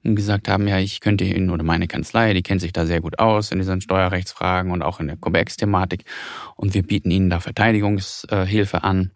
und 0.04 0.16
gesagt 0.16 0.48
haben, 0.48 0.68
ja, 0.68 0.80
ich 0.80 1.00
könnte 1.00 1.24
Ihnen 1.24 1.50
oder 1.50 1.64
meine 1.64 1.88
Kanzlei, 1.88 2.34
die 2.34 2.44
kennt 2.44 2.62
sich 2.62 2.74
da 2.74 2.86
sehr 2.86 3.02
gut 3.02 3.20
aus 3.20 3.52
in 3.52 3.60
diesen 3.60 3.82
Steuerrechtsfragen 3.82 4.72
und 4.72 4.82
auch 4.82 5.00
in 5.00 5.08
der 5.08 5.18
Cum-Ex-Thematik 5.18 6.06
und 6.56 6.74
wir 6.74 6.84
bieten 6.84 7.12
Ihnen 7.12 7.30
da 7.30 7.40
Verteidigungshilfe 7.40 8.84
an. 8.84 9.12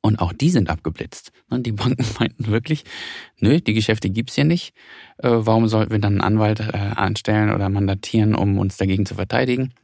Und 0.00 0.18
auch 0.18 0.32
die 0.32 0.50
sind 0.50 0.70
abgeblitzt. 0.70 1.32
Die 1.50 1.72
Banken 1.72 2.04
meinten 2.18 2.46
wirklich, 2.46 2.84
nö, 3.38 3.60
die 3.60 3.74
Geschäfte 3.74 4.10
gibt's 4.10 4.34
hier 4.34 4.44
nicht. 4.44 4.74
Äh, 5.18 5.28
warum 5.30 5.68
sollten 5.68 5.92
wir 5.92 5.98
dann 5.98 6.14
einen 6.14 6.20
Anwalt 6.20 6.60
äh, 6.60 6.72
anstellen 6.72 7.50
oder 7.50 7.68
mandatieren, 7.68 8.34
um 8.34 8.58
uns 8.58 8.76
dagegen 8.76 9.06
zu 9.06 9.14
verteidigen? 9.14 9.74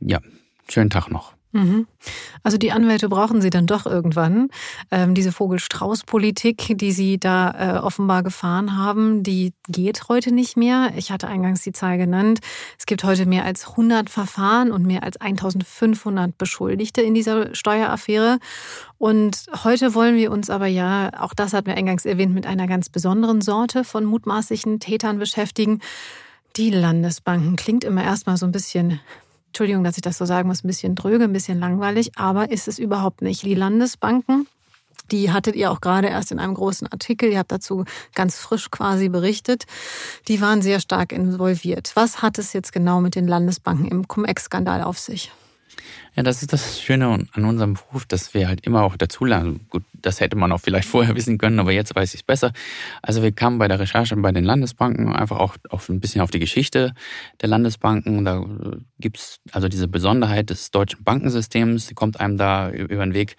Ja, 0.00 0.20
schönen 0.68 0.90
Tag 0.90 1.10
noch. 1.10 1.35
Mhm. 1.52 1.86
Also 2.42 2.58
die 2.58 2.72
Anwälte 2.72 3.08
brauchen 3.08 3.40
Sie 3.40 3.50
dann 3.50 3.66
doch 3.66 3.86
irgendwann. 3.86 4.48
Ähm, 4.90 5.14
diese 5.14 5.32
Vogel-Strauß-Politik, 5.32 6.76
die 6.78 6.92
Sie 6.92 7.18
da 7.18 7.76
äh, 7.76 7.78
offenbar 7.78 8.22
gefahren 8.22 8.76
haben, 8.76 9.22
die 9.22 9.52
geht 9.68 10.08
heute 10.08 10.32
nicht 10.32 10.56
mehr. 10.56 10.92
Ich 10.96 11.10
hatte 11.10 11.28
eingangs 11.28 11.62
die 11.62 11.72
Zahl 11.72 11.98
genannt. 11.98 12.40
Es 12.78 12.86
gibt 12.86 13.04
heute 13.04 13.26
mehr 13.26 13.44
als 13.44 13.70
100 13.70 14.10
Verfahren 14.10 14.70
und 14.70 14.84
mehr 14.84 15.02
als 15.02 15.20
1500 15.20 16.36
Beschuldigte 16.36 17.00
in 17.00 17.14
dieser 17.14 17.54
Steueraffäre. 17.54 18.38
Und 18.98 19.46
heute 19.64 19.94
wollen 19.94 20.16
wir 20.16 20.30
uns 20.30 20.50
aber 20.50 20.66
ja, 20.66 21.10
auch 21.18 21.34
das 21.34 21.52
hatten 21.52 21.66
wir 21.68 21.76
eingangs 21.76 22.04
erwähnt, 22.04 22.34
mit 22.34 22.46
einer 22.46 22.66
ganz 22.66 22.88
besonderen 22.88 23.40
Sorte 23.40 23.84
von 23.84 24.04
mutmaßlichen 24.04 24.80
Tätern 24.80 25.18
beschäftigen. 25.18 25.80
Die 26.56 26.70
Landesbanken 26.70 27.56
klingt 27.56 27.84
immer 27.84 28.02
erstmal 28.02 28.36
so 28.36 28.46
ein 28.46 28.52
bisschen 28.52 29.00
Entschuldigung, 29.56 29.84
dass 29.84 29.96
ich 29.96 30.02
das 30.02 30.18
so 30.18 30.26
sagen 30.26 30.48
muss, 30.48 30.62
ein 30.62 30.66
bisschen 30.66 30.94
dröge, 30.94 31.24
ein 31.24 31.32
bisschen 31.32 31.58
langweilig, 31.58 32.18
aber 32.18 32.50
ist 32.50 32.68
es 32.68 32.78
überhaupt 32.78 33.22
nicht. 33.22 33.42
Die 33.42 33.54
Landesbanken, 33.54 34.46
die 35.10 35.32
hattet 35.32 35.56
ihr 35.56 35.70
auch 35.70 35.80
gerade 35.80 36.08
erst 36.08 36.30
in 36.30 36.38
einem 36.38 36.52
großen 36.52 36.86
Artikel, 36.92 37.30
ihr 37.30 37.38
habt 37.38 37.52
dazu 37.52 37.86
ganz 38.14 38.36
frisch 38.36 38.70
quasi 38.70 39.08
berichtet, 39.08 39.64
die 40.28 40.42
waren 40.42 40.60
sehr 40.60 40.78
stark 40.78 41.10
involviert. 41.10 41.92
Was 41.94 42.20
hat 42.20 42.36
es 42.36 42.52
jetzt 42.52 42.70
genau 42.74 43.00
mit 43.00 43.14
den 43.14 43.26
Landesbanken 43.26 43.88
im 43.88 44.06
Cum-Ex-Skandal 44.06 44.82
auf 44.82 44.98
sich? 44.98 45.32
Ja, 46.14 46.22
das 46.22 46.42
ist 46.42 46.52
das 46.52 46.80
Schöne 46.80 47.26
an 47.32 47.44
unserem 47.44 47.74
Beruf, 47.74 48.06
dass 48.06 48.32
wir 48.32 48.48
halt 48.48 48.66
immer 48.66 48.82
auch 48.82 48.96
dazulernen. 48.96 49.66
Gut, 49.68 49.82
das 49.92 50.20
hätte 50.20 50.36
man 50.36 50.50
auch 50.52 50.60
vielleicht 50.60 50.88
vorher 50.88 51.14
wissen 51.14 51.38
können, 51.38 51.58
aber 51.60 51.72
jetzt 51.72 51.94
weiß 51.94 52.14
ich 52.14 52.20
es 52.20 52.24
besser. 52.24 52.52
Also 53.02 53.22
wir 53.22 53.32
kamen 53.32 53.58
bei 53.58 53.68
der 53.68 53.78
Recherche 53.78 54.16
bei 54.16 54.32
den 54.32 54.44
Landesbanken 54.44 55.12
einfach 55.14 55.38
auch 55.38 55.56
auf 55.68 55.88
ein 55.88 56.00
bisschen 56.00 56.22
auf 56.22 56.30
die 56.30 56.38
Geschichte 56.38 56.94
der 57.40 57.48
Landesbanken. 57.48 58.24
Da 58.24 58.44
gibt's 58.98 59.40
also 59.52 59.68
diese 59.68 59.88
Besonderheit 59.88 60.50
des 60.50 60.70
deutschen 60.70 61.04
Bankensystems, 61.04 61.86
die 61.86 61.94
kommt 61.94 62.18
einem 62.18 62.38
da 62.38 62.70
über 62.70 63.04
den 63.04 63.14
Weg. 63.14 63.36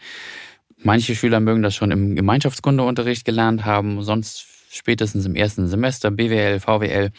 Manche 0.83 1.15
Schüler 1.15 1.39
mögen 1.39 1.63
das 1.63 1.73
schon 1.73 1.89
im 1.89 2.15
Gemeinschaftskundeunterricht 2.15 3.25
gelernt 3.25 3.65
haben, 3.65 4.03
sonst 4.03 4.45
spätestens 4.69 5.25
im 5.25 5.35
ersten 5.35 5.67
Semester 5.67 6.11
BWL, 6.11 6.59
VWL. 6.59 7.11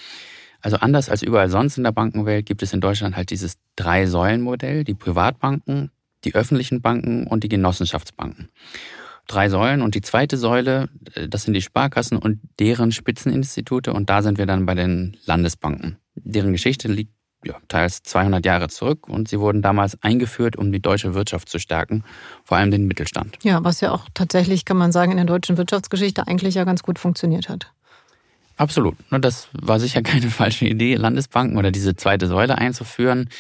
Also 0.61 0.79
anders 0.79 1.09
als 1.09 1.23
überall 1.23 1.51
sonst 1.51 1.79
in 1.79 1.85
der 1.85 1.93
Bankenwelt 1.93 2.47
gibt 2.47 2.63
es 2.63 2.73
in 2.73 2.81
Deutschland 2.81 3.17
halt 3.17 3.31
dieses 3.31 3.59
Drei-Säulen-Modell, 3.77 4.85
die 4.85 4.95
Privatbanken, 4.95 5.91
die 6.25 6.35
öffentlichen 6.35 6.83
Banken 6.83 7.27
und 7.27 7.45
die 7.45 7.49
Genossenschaftsbanken. 7.49 8.49
Drei 9.29 9.51
Säulen 9.51 9.83
und 9.83 9.95
die 9.95 10.01
zweite 10.01 10.37
Säule, 10.37 10.89
äh, 11.15 11.29
das 11.29 11.43
sind 11.43 11.55
die 11.55 11.63
Sparkassen 11.63 12.19
und 12.19 12.41
deren 12.59 12.93
Spitzeninstitute 12.93 13.93
und 13.93 14.09
da 14.09 14.23
sind 14.23 14.39
wir 14.39 14.47
dann 14.47 14.67
bei 14.67 14.75
den 14.75 15.17
Landesbanken. 15.27 15.99
Deren 16.15 16.53
Geschichte 16.53 16.89
liegt 16.89 17.13
ja, 17.45 17.55
teils 17.69 18.03
200 18.03 18.45
Jahre 18.45 18.69
zurück 18.69 19.09
und 19.09 19.29
sie 19.29 19.39
wurden 19.39 19.63
damals 19.63 20.03
eingeführt, 20.03 20.57
um 20.57 20.73
die 20.73 20.81
deutsche 20.81 21.15
Wirtschaft 21.15 21.49
zu 21.49 21.59
stärken, 21.59 22.05
vor 22.43 22.57
allem 22.57 22.71
den 22.71 22.87
Mittelstand. 22.87 23.39
Ja, 23.43 23.63
was 23.63 23.81
ja 23.81 23.93
auch 23.93 24.09
tatsächlich, 24.15 24.65
kann 24.65 24.77
man 24.77 24.93
sagen, 24.93 25.13
in 25.13 25.19
der 25.19 25.27
deutschen 25.27 25.57
Wirtschaftsgeschichte 25.57 26.27
eigentlich 26.27 26.57
ja 26.57 26.65
ganz 26.65 26.83
gut 26.83 26.99
funktioniert 26.99 27.49
hat. 27.49 27.73
Absolut. 28.59 28.97
Das 29.11 29.49
war 29.53 29.81
sicher 29.81 30.03
keine 30.03 30.29
falsche 30.29 30.67
Idee, 30.67 30.97
Landesbanken 30.97 31.57
oder 31.57 31.71
diese 31.71 31.97
zweite 31.97 32.27
Säule 32.27 32.59
einzuführen. 32.59 33.31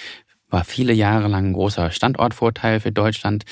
War 0.50 0.64
viele 0.64 0.94
Jahre 0.94 1.28
lang 1.28 1.48
ein 1.48 1.52
großer 1.52 1.90
Standortvorteil 1.90 2.80
für 2.80 2.90
Deutschland. 2.92 3.44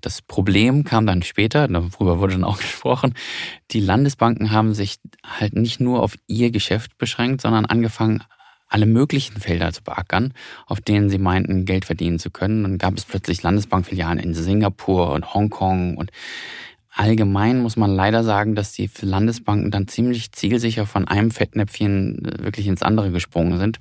Das 0.00 0.20
Problem 0.20 0.82
kam 0.82 1.06
dann 1.06 1.22
später, 1.22 1.68
darüber 1.68 2.18
wurde 2.18 2.32
dann 2.32 2.44
auch 2.44 2.58
gesprochen. 2.60 3.14
Die 3.70 3.78
Landesbanken 3.78 4.50
haben 4.50 4.74
sich 4.74 4.96
halt 5.24 5.54
nicht 5.54 5.78
nur 5.78 6.02
auf 6.02 6.16
ihr 6.26 6.50
Geschäft 6.50 6.98
beschränkt, 6.98 7.42
sondern 7.42 7.66
angefangen, 7.66 8.24
alle 8.70 8.86
möglichen 8.86 9.40
Felder 9.40 9.72
zu 9.72 9.82
beackern, 9.82 10.32
auf 10.66 10.80
denen 10.80 11.10
sie 11.10 11.18
meinten, 11.18 11.64
Geld 11.64 11.84
verdienen 11.84 12.20
zu 12.20 12.30
können. 12.30 12.62
Dann 12.62 12.78
gab 12.78 12.96
es 12.96 13.04
plötzlich 13.04 13.42
Landesbankfilialen 13.42 14.20
in 14.20 14.32
Singapur 14.32 15.12
und 15.12 15.34
Hongkong 15.34 15.96
und 15.96 16.10
Allgemein 16.92 17.60
muss 17.60 17.76
man 17.76 17.90
leider 17.90 18.24
sagen, 18.24 18.54
dass 18.54 18.72
die 18.72 18.90
Landesbanken 19.00 19.70
dann 19.70 19.86
ziemlich 19.86 20.32
zielsicher 20.32 20.86
von 20.86 21.06
einem 21.06 21.30
Fettnäpfchen 21.30 22.24
äh, 22.24 22.44
wirklich 22.44 22.66
ins 22.66 22.82
andere 22.82 23.10
gesprungen 23.10 23.58
sind. 23.58 23.78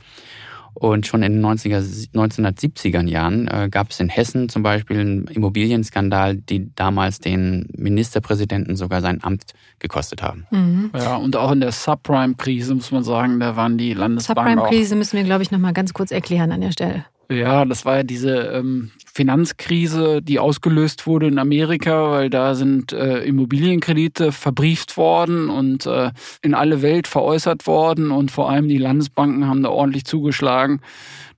Und 0.75 1.07
schon 1.07 1.23
in 1.23 1.33
den 1.33 1.45
90er, 1.45 1.79
1970er 2.13 3.05
Jahren 3.07 3.47
äh, 3.47 3.67
gab 3.69 3.89
es 3.89 3.99
in 3.99 4.07
Hessen 4.07 4.47
zum 4.47 4.63
Beispiel 4.63 4.99
einen 4.99 5.27
Immobilienskandal, 5.27 6.35
die 6.37 6.73
damals 6.75 7.19
den 7.19 7.67
Ministerpräsidenten 7.75 8.75
sogar 8.75 9.01
sein 9.01 9.23
Amt 9.23 9.53
gekostet 9.79 10.21
haben. 10.21 10.45
Mhm. 10.51 10.91
Ja, 10.95 11.15
und 11.17 11.35
auch 11.35 11.51
in 11.51 11.59
der 11.59 11.71
Subprime-Krise 11.71 12.75
muss 12.75 12.91
man 12.91 13.03
sagen, 13.03 13.39
da 13.39 13.55
waren 13.55 13.77
die 13.77 13.93
Landesbanken. 13.93 14.57
Subprime-Krise 14.57 14.95
müssen 14.95 15.17
wir, 15.17 15.23
glaube 15.23 15.43
ich, 15.43 15.51
nochmal 15.51 15.73
ganz 15.73 15.93
kurz 15.93 16.11
erklären 16.11 16.51
an 16.51 16.61
der 16.61 16.71
Stelle. 16.71 17.05
Ja, 17.31 17.63
das 17.63 17.85
war 17.85 17.97
ja 17.97 18.03
diese 18.03 18.35
ähm, 18.37 18.89
Finanzkrise, 19.05 20.19
die 20.23 20.39
ausgelöst 20.39 21.05
wurde 21.05 21.27
in 21.27 21.37
Amerika, 21.37 22.09
weil 22.09 22.31
da 22.31 22.55
sind 22.55 22.91
äh, 22.91 23.19
Immobilienkredite 23.19 24.31
verbrieft 24.31 24.97
worden 24.97 25.49
und 25.49 25.85
äh, 25.85 26.09
in 26.41 26.55
alle 26.55 26.81
Welt 26.81 27.05
veräußert 27.05 27.67
worden 27.67 28.09
und 28.09 28.31
vor 28.31 28.49
allem 28.49 28.67
die 28.67 28.79
Landesbanken 28.79 29.45
haben 29.45 29.61
da 29.61 29.69
ordentlich 29.69 30.05
zugeschlagen. 30.05 30.81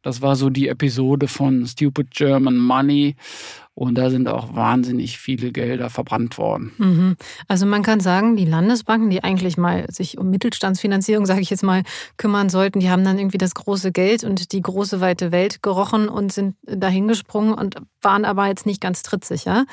Das 0.02 0.22
war 0.22 0.38
so 0.38 0.50
die 0.50 0.70
Episode 0.70 1.28
von 1.28 1.68
Stupid 1.68 2.12
German 2.12 2.58
Money. 2.58 3.16
Und 3.74 3.98
da 3.98 4.10
sind 4.10 4.28
auch 4.28 4.54
wahnsinnig 4.54 5.18
viele 5.18 5.52
Gelder 5.52 5.90
verbrannt 5.90 6.38
worden. 6.38 6.74
Mhm. 6.78 7.16
Also 7.48 7.66
man 7.66 7.84
kann 7.84 8.02
sagen, 8.02 8.36
die 8.36 8.46
Landesbanken, 8.46 9.10
die 9.10 9.24
eigentlich 9.24 9.58
mal 9.58 9.86
sich 9.90 10.18
um 10.18 10.30
Mittelstandsfinanzierung, 10.30 11.26
sage 11.26 11.42
ich 11.42 11.50
jetzt 11.50 11.64
mal, 11.64 11.84
kümmern 12.18 12.50
sollten, 12.50 12.82
die 12.82 12.90
haben 12.90 13.06
dann 13.06 13.18
irgendwie 13.18 13.38
das 13.38 13.56
große 13.56 13.92
Geld 13.94 14.26
und 14.26 14.52
die 14.52 14.62
große 14.62 15.00
weite 15.00 15.32
Welt 15.32 15.64
gerochen 15.64 16.10
und 16.10 16.34
sind 16.34 16.56
dahingesprungen 16.64 17.54
und 17.54 17.76
waren 18.02 18.26
aber 18.26 18.48
jetzt 18.48 18.66
nicht 18.66 18.82
ganz 18.82 19.04
trittsicher. 19.04 19.66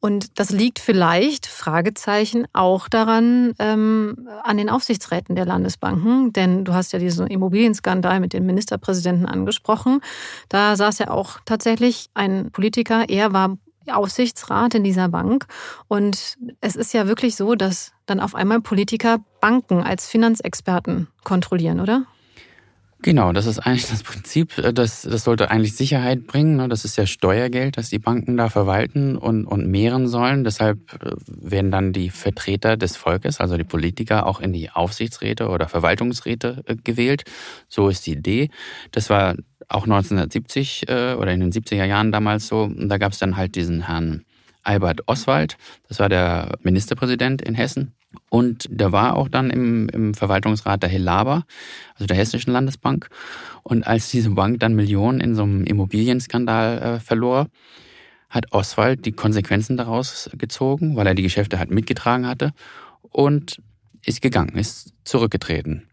Und 0.00 0.38
das 0.40 0.50
liegt 0.50 0.78
vielleicht, 0.78 1.46
Fragezeichen, 1.46 2.46
auch 2.54 2.88
daran, 2.88 3.52
ähm, 3.58 4.28
an 4.42 4.56
den 4.56 4.70
Aufsichtsräten 4.70 5.36
der 5.36 5.44
Landesbanken. 5.44 6.32
Denn 6.32 6.64
du 6.64 6.72
hast 6.72 6.92
ja 6.92 6.98
diesen 6.98 7.26
Immobilienskandal 7.26 8.18
mit 8.18 8.32
dem 8.32 8.46
Ministerpräsidenten 8.46 9.26
angesprochen. 9.26 10.00
Da 10.48 10.74
saß 10.74 10.98
ja 10.98 11.10
auch 11.10 11.38
tatsächlich 11.44 12.08
ein 12.14 12.50
Politiker, 12.50 13.04
er 13.08 13.34
war 13.34 13.58
Aufsichtsrat 13.90 14.74
in 14.74 14.84
dieser 14.84 15.08
Bank. 15.08 15.46
Und 15.88 16.38
es 16.60 16.76
ist 16.76 16.94
ja 16.94 17.06
wirklich 17.06 17.36
so, 17.36 17.54
dass 17.54 17.92
dann 18.06 18.20
auf 18.20 18.34
einmal 18.34 18.60
Politiker 18.60 19.18
Banken 19.40 19.82
als 19.82 20.08
Finanzexperten 20.08 21.08
kontrollieren, 21.24 21.80
oder? 21.80 22.06
Genau, 23.02 23.32
das 23.32 23.46
ist 23.46 23.60
eigentlich 23.60 23.88
das 23.88 24.02
Prinzip. 24.02 24.58
Äh, 24.58 24.72
das, 24.74 25.02
das 25.02 25.24
sollte 25.24 25.50
eigentlich 25.50 25.74
Sicherheit 25.74 26.26
bringen. 26.26 26.56
Ne? 26.56 26.68
Das 26.68 26.84
ist 26.84 26.96
ja 26.96 27.06
Steuergeld, 27.06 27.78
das 27.78 27.88
die 27.88 27.98
Banken 27.98 28.36
da 28.36 28.50
verwalten 28.50 29.16
und, 29.16 29.46
und 29.46 29.66
mehren 29.66 30.06
sollen. 30.06 30.44
Deshalb 30.44 30.92
äh, 31.02 31.12
werden 31.26 31.70
dann 31.70 31.92
die 31.92 32.10
Vertreter 32.10 32.76
des 32.76 32.96
Volkes, 32.96 33.40
also 33.40 33.56
die 33.56 33.64
Politiker, 33.64 34.26
auch 34.26 34.40
in 34.40 34.52
die 34.52 34.70
Aufsichtsräte 34.70 35.48
oder 35.48 35.68
Verwaltungsräte 35.68 36.62
äh, 36.66 36.76
gewählt. 36.76 37.24
So 37.68 37.88
ist 37.88 38.06
die 38.06 38.12
Idee. 38.12 38.50
Das 38.92 39.08
war 39.08 39.34
auch 39.68 39.84
1970 39.84 40.86
oder 40.88 41.30
in 41.30 41.38
den 41.38 41.52
70er 41.52 41.84
Jahren 41.84 42.10
damals 42.10 42.48
so. 42.48 42.62
Und 42.62 42.88
da 42.88 42.98
gab 42.98 43.12
es 43.12 43.20
dann 43.20 43.36
halt 43.36 43.54
diesen 43.54 43.86
Herrn 43.86 44.24
Albert 44.64 45.06
Oswald. 45.06 45.56
Das 45.88 46.00
war 46.00 46.08
der 46.08 46.58
Ministerpräsident 46.62 47.40
in 47.40 47.54
Hessen. 47.54 47.94
Und 48.28 48.66
der 48.70 48.92
war 48.92 49.16
auch 49.16 49.28
dann 49.28 49.50
im, 49.50 49.88
im 49.88 50.14
Verwaltungsrat 50.14 50.82
der 50.82 50.90
Helaba, 50.90 51.44
also 51.94 52.06
der 52.06 52.16
Hessischen 52.16 52.52
Landesbank. 52.52 53.08
Und 53.62 53.86
als 53.86 54.10
diese 54.10 54.30
Bank 54.30 54.60
dann 54.60 54.74
Millionen 54.74 55.20
in 55.20 55.34
so 55.34 55.42
einem 55.42 55.64
Immobilienskandal 55.64 56.78
äh, 56.78 57.00
verlor, 57.00 57.46
hat 58.28 58.52
Oswald 58.52 59.04
die 59.06 59.12
Konsequenzen 59.12 59.76
daraus 59.76 60.30
gezogen, 60.34 60.96
weil 60.96 61.06
er 61.06 61.14
die 61.14 61.22
Geschäfte 61.22 61.58
halt 61.58 61.70
mitgetragen 61.70 62.26
hatte 62.26 62.52
und 63.02 63.60
ist 64.06 64.22
gegangen, 64.22 64.56
ist 64.56 64.94
zurückgetreten. 65.04 65.89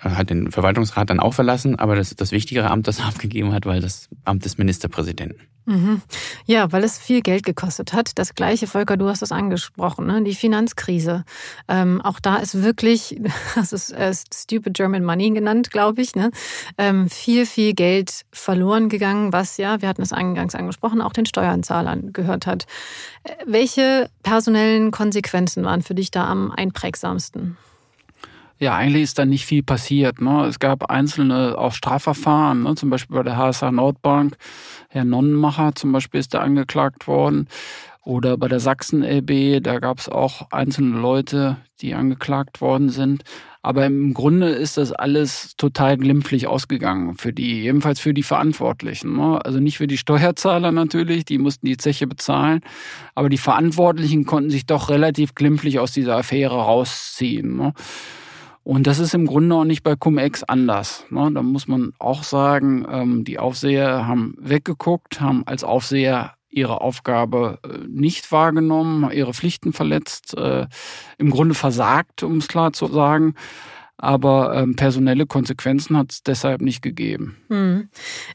Hat 0.00 0.30
den 0.30 0.50
Verwaltungsrat 0.50 1.10
dann 1.10 1.20
auch 1.20 1.34
verlassen, 1.34 1.78
aber 1.78 1.96
das, 1.96 2.14
das 2.16 2.32
wichtigere 2.32 2.70
Amt, 2.70 2.88
das 2.88 2.98
er 2.98 3.06
abgegeben 3.08 3.52
hat, 3.52 3.66
weil 3.66 3.80
das 3.80 4.08
Amt 4.24 4.44
des 4.44 4.58
Ministerpräsidenten. 4.58 5.40
Mhm. 5.66 6.00
Ja, 6.46 6.72
weil 6.72 6.82
es 6.84 6.98
viel 6.98 7.20
Geld 7.20 7.44
gekostet 7.44 7.92
hat. 7.92 8.18
Das 8.18 8.34
gleiche, 8.34 8.66
Volker, 8.66 8.96
du 8.96 9.08
hast 9.08 9.22
es 9.22 9.30
angesprochen, 9.30 10.06
ne? 10.06 10.22
die 10.22 10.34
Finanzkrise. 10.34 11.24
Ähm, 11.68 12.00
auch 12.00 12.18
da 12.18 12.36
ist 12.36 12.62
wirklich, 12.62 13.20
das 13.54 13.72
ist 13.72 13.92
äh, 13.92 14.12
Stupid 14.12 14.74
German 14.74 15.04
Money 15.04 15.30
genannt, 15.30 15.70
glaube 15.70 16.02
ich, 16.02 16.16
ne? 16.16 16.30
Ähm, 16.78 17.08
viel, 17.08 17.46
viel 17.46 17.74
Geld 17.74 18.22
verloren 18.32 18.88
gegangen, 18.88 19.32
was 19.32 19.58
ja, 19.58 19.80
wir 19.80 19.88
hatten 19.88 20.02
es 20.02 20.12
eingangs 20.12 20.54
angesprochen, 20.54 21.00
auch 21.00 21.12
den 21.12 21.26
Steuerzahlern 21.26 22.12
gehört 22.12 22.46
hat. 22.46 22.66
Äh, 23.22 23.32
welche 23.46 24.10
personellen 24.22 24.90
Konsequenzen 24.90 25.62
waren 25.64 25.82
für 25.82 25.94
dich 25.94 26.10
da 26.10 26.26
am 26.26 26.50
einprägsamsten? 26.50 27.56
Ja, 28.60 28.76
eigentlich 28.76 29.04
ist 29.04 29.18
da 29.18 29.24
nicht 29.24 29.46
viel 29.46 29.62
passiert. 29.62 30.20
Ne? 30.20 30.44
Es 30.44 30.58
gab 30.58 30.90
einzelne 30.90 31.56
auch 31.56 31.72
Strafverfahren, 31.72 32.62
ne? 32.64 32.74
zum 32.74 32.90
Beispiel 32.90 33.16
bei 33.16 33.22
der 33.22 33.38
HSH 33.38 33.70
Nordbank. 33.70 34.36
Herr 34.90 35.06
Nonnenmacher 35.06 35.74
zum 35.74 35.92
Beispiel 35.92 36.20
ist 36.20 36.34
da 36.34 36.40
angeklagt 36.40 37.06
worden. 37.08 37.48
Oder 38.04 38.36
bei 38.36 38.48
der 38.48 38.60
Sachsen 38.60 39.02
LB, 39.02 39.62
da 39.62 39.78
gab 39.78 39.98
es 39.98 40.10
auch 40.10 40.50
einzelne 40.50 40.98
Leute, 40.98 41.56
die 41.80 41.94
angeklagt 41.94 42.60
worden 42.60 42.90
sind. 42.90 43.24
Aber 43.62 43.86
im 43.86 44.12
Grunde 44.12 44.50
ist 44.50 44.76
das 44.76 44.92
alles 44.92 45.54
total 45.56 45.96
glimpflich 45.96 46.46
ausgegangen 46.46 47.14
für 47.14 47.32
die, 47.32 47.62
jedenfalls 47.62 47.98
für 47.98 48.12
die 48.12 48.22
Verantwortlichen. 48.22 49.16
Ne? 49.16 49.42
Also 49.42 49.58
nicht 49.58 49.78
für 49.78 49.86
die 49.86 49.98
Steuerzahler 49.98 50.70
natürlich, 50.70 51.24
die 51.24 51.38
mussten 51.38 51.64
die 51.64 51.78
Zeche 51.78 52.06
bezahlen, 52.06 52.60
aber 53.14 53.30
die 53.30 53.38
Verantwortlichen 53.38 54.26
konnten 54.26 54.50
sich 54.50 54.66
doch 54.66 54.90
relativ 54.90 55.34
glimpflich 55.34 55.78
aus 55.78 55.92
dieser 55.92 56.16
Affäre 56.16 56.56
rausziehen. 56.56 57.56
Ne? 57.56 57.72
Und 58.62 58.86
das 58.86 58.98
ist 58.98 59.14
im 59.14 59.26
Grunde 59.26 59.54
auch 59.56 59.64
nicht 59.64 59.82
bei 59.82 59.96
Cum-Ex 59.96 60.44
anders. 60.44 61.04
Ne? 61.10 61.30
Da 61.32 61.42
muss 61.42 61.66
man 61.66 61.92
auch 61.98 62.22
sagen, 62.22 62.86
ähm, 62.90 63.24
die 63.24 63.38
Aufseher 63.38 64.06
haben 64.06 64.34
weggeguckt, 64.38 65.20
haben 65.20 65.46
als 65.46 65.64
Aufseher 65.64 66.34
ihre 66.50 66.80
Aufgabe 66.80 67.58
äh, 67.64 67.86
nicht 67.88 68.30
wahrgenommen, 68.32 69.10
ihre 69.12 69.32
Pflichten 69.32 69.72
verletzt, 69.72 70.36
äh, 70.36 70.66
im 71.16 71.30
Grunde 71.30 71.54
versagt, 71.54 72.22
um 72.22 72.38
es 72.38 72.48
klar 72.48 72.72
zu 72.72 72.86
sagen 72.86 73.34
aber 74.02 74.54
ähm, 74.56 74.76
personelle 74.76 75.26
Konsequenzen 75.26 75.96
hat 75.96 76.12
es 76.12 76.22
deshalb 76.22 76.62
nicht 76.62 76.80
gegeben. 76.80 77.36
Hm. 77.48 77.88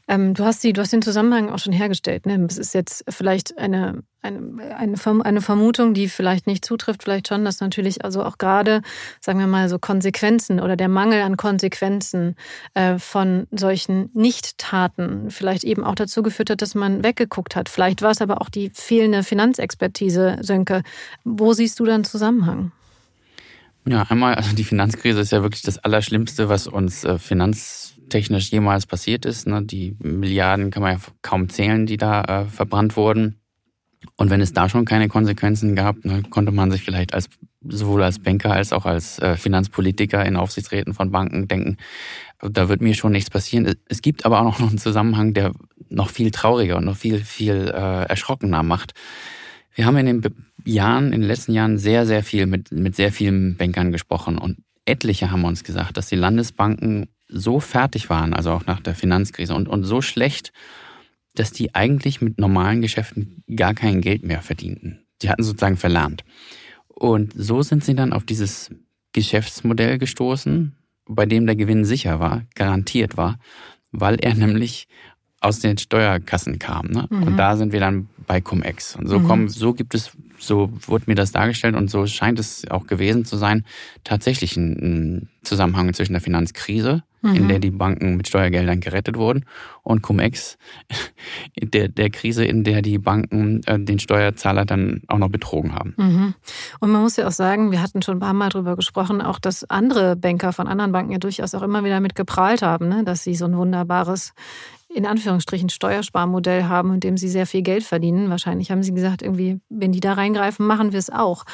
Ähm, 0.06 0.34
du, 0.34 0.44
hast 0.44 0.62
die, 0.62 0.72
du 0.72 0.80
hast 0.80 0.92
den 0.92 1.02
Zusammenhang 1.02 1.50
auch 1.50 1.58
schon 1.58 1.72
hergestellt. 1.72 2.24
Ne? 2.24 2.46
Es 2.48 2.56
ist 2.56 2.72
jetzt 2.72 3.04
vielleicht 3.08 3.58
eine, 3.58 4.04
eine, 4.22 4.96
eine, 5.24 5.40
Vermutung, 5.40 5.92
die 5.92 6.08
vielleicht 6.08 6.46
nicht 6.46 6.64
zutrifft, 6.64 7.02
vielleicht 7.02 7.28
schon, 7.28 7.44
dass 7.44 7.60
natürlich 7.60 8.04
also 8.04 8.22
auch 8.22 8.38
gerade, 8.38 8.82
sagen 9.20 9.40
wir 9.40 9.48
mal, 9.48 9.68
so 9.68 9.78
Konsequenzen 9.78 10.60
oder 10.60 10.76
der 10.76 10.88
Mangel 10.88 11.22
an 11.22 11.36
Konsequenzen 11.36 12.36
äh, 12.74 12.98
von 12.98 13.48
solchen 13.50 14.10
Nicht-Taten 14.14 15.30
vielleicht 15.30 15.64
eben 15.64 15.82
auch 15.82 15.96
dazu 15.96 16.22
geführt 16.22 16.50
hat, 16.50 16.62
dass 16.62 16.76
man 16.76 17.02
weggeguckt 17.02 17.56
hat. 17.56 17.68
Vielleicht 17.68 18.02
war 18.02 18.12
es 18.12 18.22
aber 18.22 18.40
auch 18.40 18.48
die 18.48 18.70
fehlende 18.72 19.24
Finanzexpertise, 19.24 20.38
Sönke. 20.42 20.82
Wo 21.24 21.52
siehst 21.52 21.80
du 21.80 21.84
da 21.84 21.94
einen 21.94 22.04
Zusammenhang? 22.04 22.70
Ja, 23.88 24.02
einmal, 24.02 24.34
also 24.34 24.54
die 24.54 24.64
Finanzkrise 24.64 25.20
ist 25.20 25.30
ja 25.30 25.42
wirklich 25.42 25.62
das 25.62 25.78
Allerschlimmste, 25.78 26.48
was 26.48 26.66
uns 26.66 27.04
äh, 27.04 27.18
finanztechnisch 27.18 28.50
jemals 28.50 28.84
passiert 28.84 29.24
ist. 29.24 29.46
Ne? 29.46 29.62
Die 29.62 29.96
Milliarden 30.00 30.70
kann 30.70 30.82
man 30.82 30.94
ja 30.94 31.00
kaum 31.22 31.48
zählen, 31.48 31.86
die 31.86 31.96
da 31.96 32.22
äh, 32.22 32.44
verbrannt 32.46 32.96
wurden. 32.96 33.40
Und 34.16 34.30
wenn 34.30 34.40
es 34.40 34.52
da 34.52 34.68
schon 34.68 34.84
keine 34.84 35.08
Konsequenzen 35.08 35.74
gab, 35.74 36.04
ne, 36.04 36.22
konnte 36.30 36.52
man 36.52 36.70
sich 36.70 36.82
vielleicht 36.82 37.14
als 37.14 37.28
sowohl 37.68 38.02
als 38.02 38.18
Banker 38.18 38.52
als 38.52 38.72
auch 38.72 38.86
als 38.86 39.18
äh, 39.18 39.36
Finanzpolitiker 39.36 40.24
in 40.24 40.36
Aufsichtsräten 40.36 40.94
von 40.94 41.10
Banken 41.10 41.48
denken, 41.48 41.76
da 42.40 42.68
wird 42.68 42.80
mir 42.80 42.94
schon 42.94 43.12
nichts 43.12 43.30
passieren. 43.30 43.74
Es 43.88 44.02
gibt 44.02 44.24
aber 44.24 44.40
auch 44.40 44.60
noch 44.60 44.68
einen 44.68 44.78
Zusammenhang, 44.78 45.34
der 45.34 45.52
noch 45.88 46.10
viel 46.10 46.30
trauriger 46.30 46.76
und 46.76 46.84
noch 46.84 46.96
viel, 46.96 47.24
viel 47.24 47.72
äh, 47.74 48.04
erschrockener 48.04 48.62
macht. 48.62 48.94
Wir 49.74 49.86
haben 49.86 49.96
in 49.96 50.06
den 50.06 50.34
Jahren, 50.66 51.12
in 51.12 51.20
den 51.20 51.28
letzten 51.28 51.52
Jahren 51.52 51.78
sehr, 51.78 52.06
sehr 52.06 52.22
viel 52.22 52.46
mit, 52.46 52.72
mit 52.72 52.96
sehr 52.96 53.12
vielen 53.12 53.56
Bankern 53.56 53.92
gesprochen 53.92 54.38
und 54.38 54.58
etliche 54.84 55.30
haben 55.30 55.44
uns 55.44 55.64
gesagt, 55.64 55.96
dass 55.96 56.08
die 56.08 56.16
Landesbanken 56.16 57.08
so 57.28 57.60
fertig 57.60 58.08
waren, 58.08 58.34
also 58.34 58.52
auch 58.52 58.66
nach 58.66 58.80
der 58.80 58.94
Finanzkrise 58.94 59.54
und, 59.54 59.68
und 59.68 59.84
so 59.84 60.00
schlecht, 60.00 60.52
dass 61.34 61.52
die 61.52 61.74
eigentlich 61.74 62.20
mit 62.20 62.38
normalen 62.38 62.80
Geschäften 62.80 63.42
gar 63.54 63.74
kein 63.74 64.00
Geld 64.00 64.22
mehr 64.22 64.42
verdienten. 64.42 65.06
Die 65.22 65.28
hatten 65.28 65.42
sozusagen 65.42 65.76
verlernt. 65.76 66.24
Und 66.88 67.32
so 67.36 67.62
sind 67.62 67.84
sie 67.84 67.94
dann 67.94 68.12
auf 68.12 68.24
dieses 68.24 68.70
Geschäftsmodell 69.12 69.98
gestoßen, 69.98 70.76
bei 71.08 71.26
dem 71.26 71.46
der 71.46 71.56
Gewinn 71.56 71.84
sicher 71.84 72.20
war, 72.20 72.44
garantiert 72.54 73.16
war, 73.16 73.38
weil 73.92 74.16
er 74.16 74.34
nämlich 74.36 74.88
aus 75.40 75.60
den 75.60 75.78
Steuerkassen 75.78 76.58
kam. 76.58 76.86
Ne? 76.86 77.06
Mhm. 77.10 77.22
Und 77.22 77.36
da 77.36 77.56
sind 77.56 77.72
wir 77.72 77.80
dann 77.80 78.08
bei 78.26 78.40
Cum-Ex. 78.40 78.96
Und 78.96 79.08
so 79.08 79.18
mhm. 79.18 79.28
kommen, 79.28 79.48
so 79.48 79.72
gibt 79.72 79.94
es, 79.94 80.10
so 80.38 80.70
wurde 80.86 81.04
mir 81.06 81.14
das 81.14 81.32
dargestellt 81.32 81.76
und 81.76 81.90
so 81.90 82.06
scheint 82.06 82.38
es 82.38 82.68
auch 82.70 82.86
gewesen 82.86 83.24
zu 83.24 83.36
sein, 83.36 83.64
tatsächlich 84.04 84.56
ein, 84.56 85.28
Zusammenhang 85.46 85.94
zwischen 85.94 86.12
der 86.12 86.20
Finanzkrise, 86.20 87.04
mhm. 87.22 87.34
in 87.36 87.48
der 87.48 87.60
die 87.60 87.70
Banken 87.70 88.16
mit 88.16 88.26
Steuergeldern 88.26 88.80
gerettet 88.80 89.16
wurden, 89.16 89.44
und 89.84 90.02
Cum-Ex, 90.02 90.58
der, 91.62 91.88
der 91.88 92.10
Krise, 92.10 92.44
in 92.44 92.64
der 92.64 92.82
die 92.82 92.98
Banken 92.98 93.62
äh, 93.66 93.78
den 93.78 94.00
Steuerzahler 94.00 94.64
dann 94.64 95.02
auch 95.06 95.18
noch 95.18 95.28
betrogen 95.28 95.72
haben. 95.72 95.94
Mhm. 95.96 96.34
Und 96.80 96.90
man 96.90 97.00
muss 97.00 97.16
ja 97.16 97.28
auch 97.28 97.32
sagen, 97.32 97.70
wir 97.70 97.80
hatten 97.80 98.02
schon 98.02 98.16
ein 98.16 98.20
paar 98.20 98.34
Mal 98.34 98.48
darüber 98.48 98.74
gesprochen, 98.74 99.22
auch 99.22 99.38
dass 99.38 99.62
andere 99.70 100.16
Banker 100.16 100.52
von 100.52 100.66
anderen 100.66 100.90
Banken 100.90 101.12
ja 101.12 101.18
durchaus 101.18 101.54
auch 101.54 101.62
immer 101.62 101.84
wieder 101.84 102.00
mit 102.00 102.16
geprahlt 102.16 102.62
haben, 102.62 102.88
ne? 102.88 103.04
dass 103.04 103.22
sie 103.22 103.36
so 103.36 103.44
ein 103.44 103.56
wunderbares 103.56 104.34
in 104.96 105.04
Anführungsstrichen 105.04 105.68
Steuersparmodell 105.68 106.64
haben, 106.64 106.94
in 106.94 107.00
dem 107.00 107.18
sie 107.18 107.28
sehr 107.28 107.46
viel 107.46 107.60
Geld 107.60 107.84
verdienen. 107.84 108.30
Wahrscheinlich 108.30 108.70
haben 108.70 108.82
sie 108.82 108.94
gesagt, 108.94 109.20
irgendwie, 109.20 109.60
wenn 109.68 109.92
die 109.92 110.00
da 110.00 110.14
reingreifen, 110.14 110.66
machen 110.66 110.92
wir 110.92 110.98
es 110.98 111.10
auch. 111.10 111.44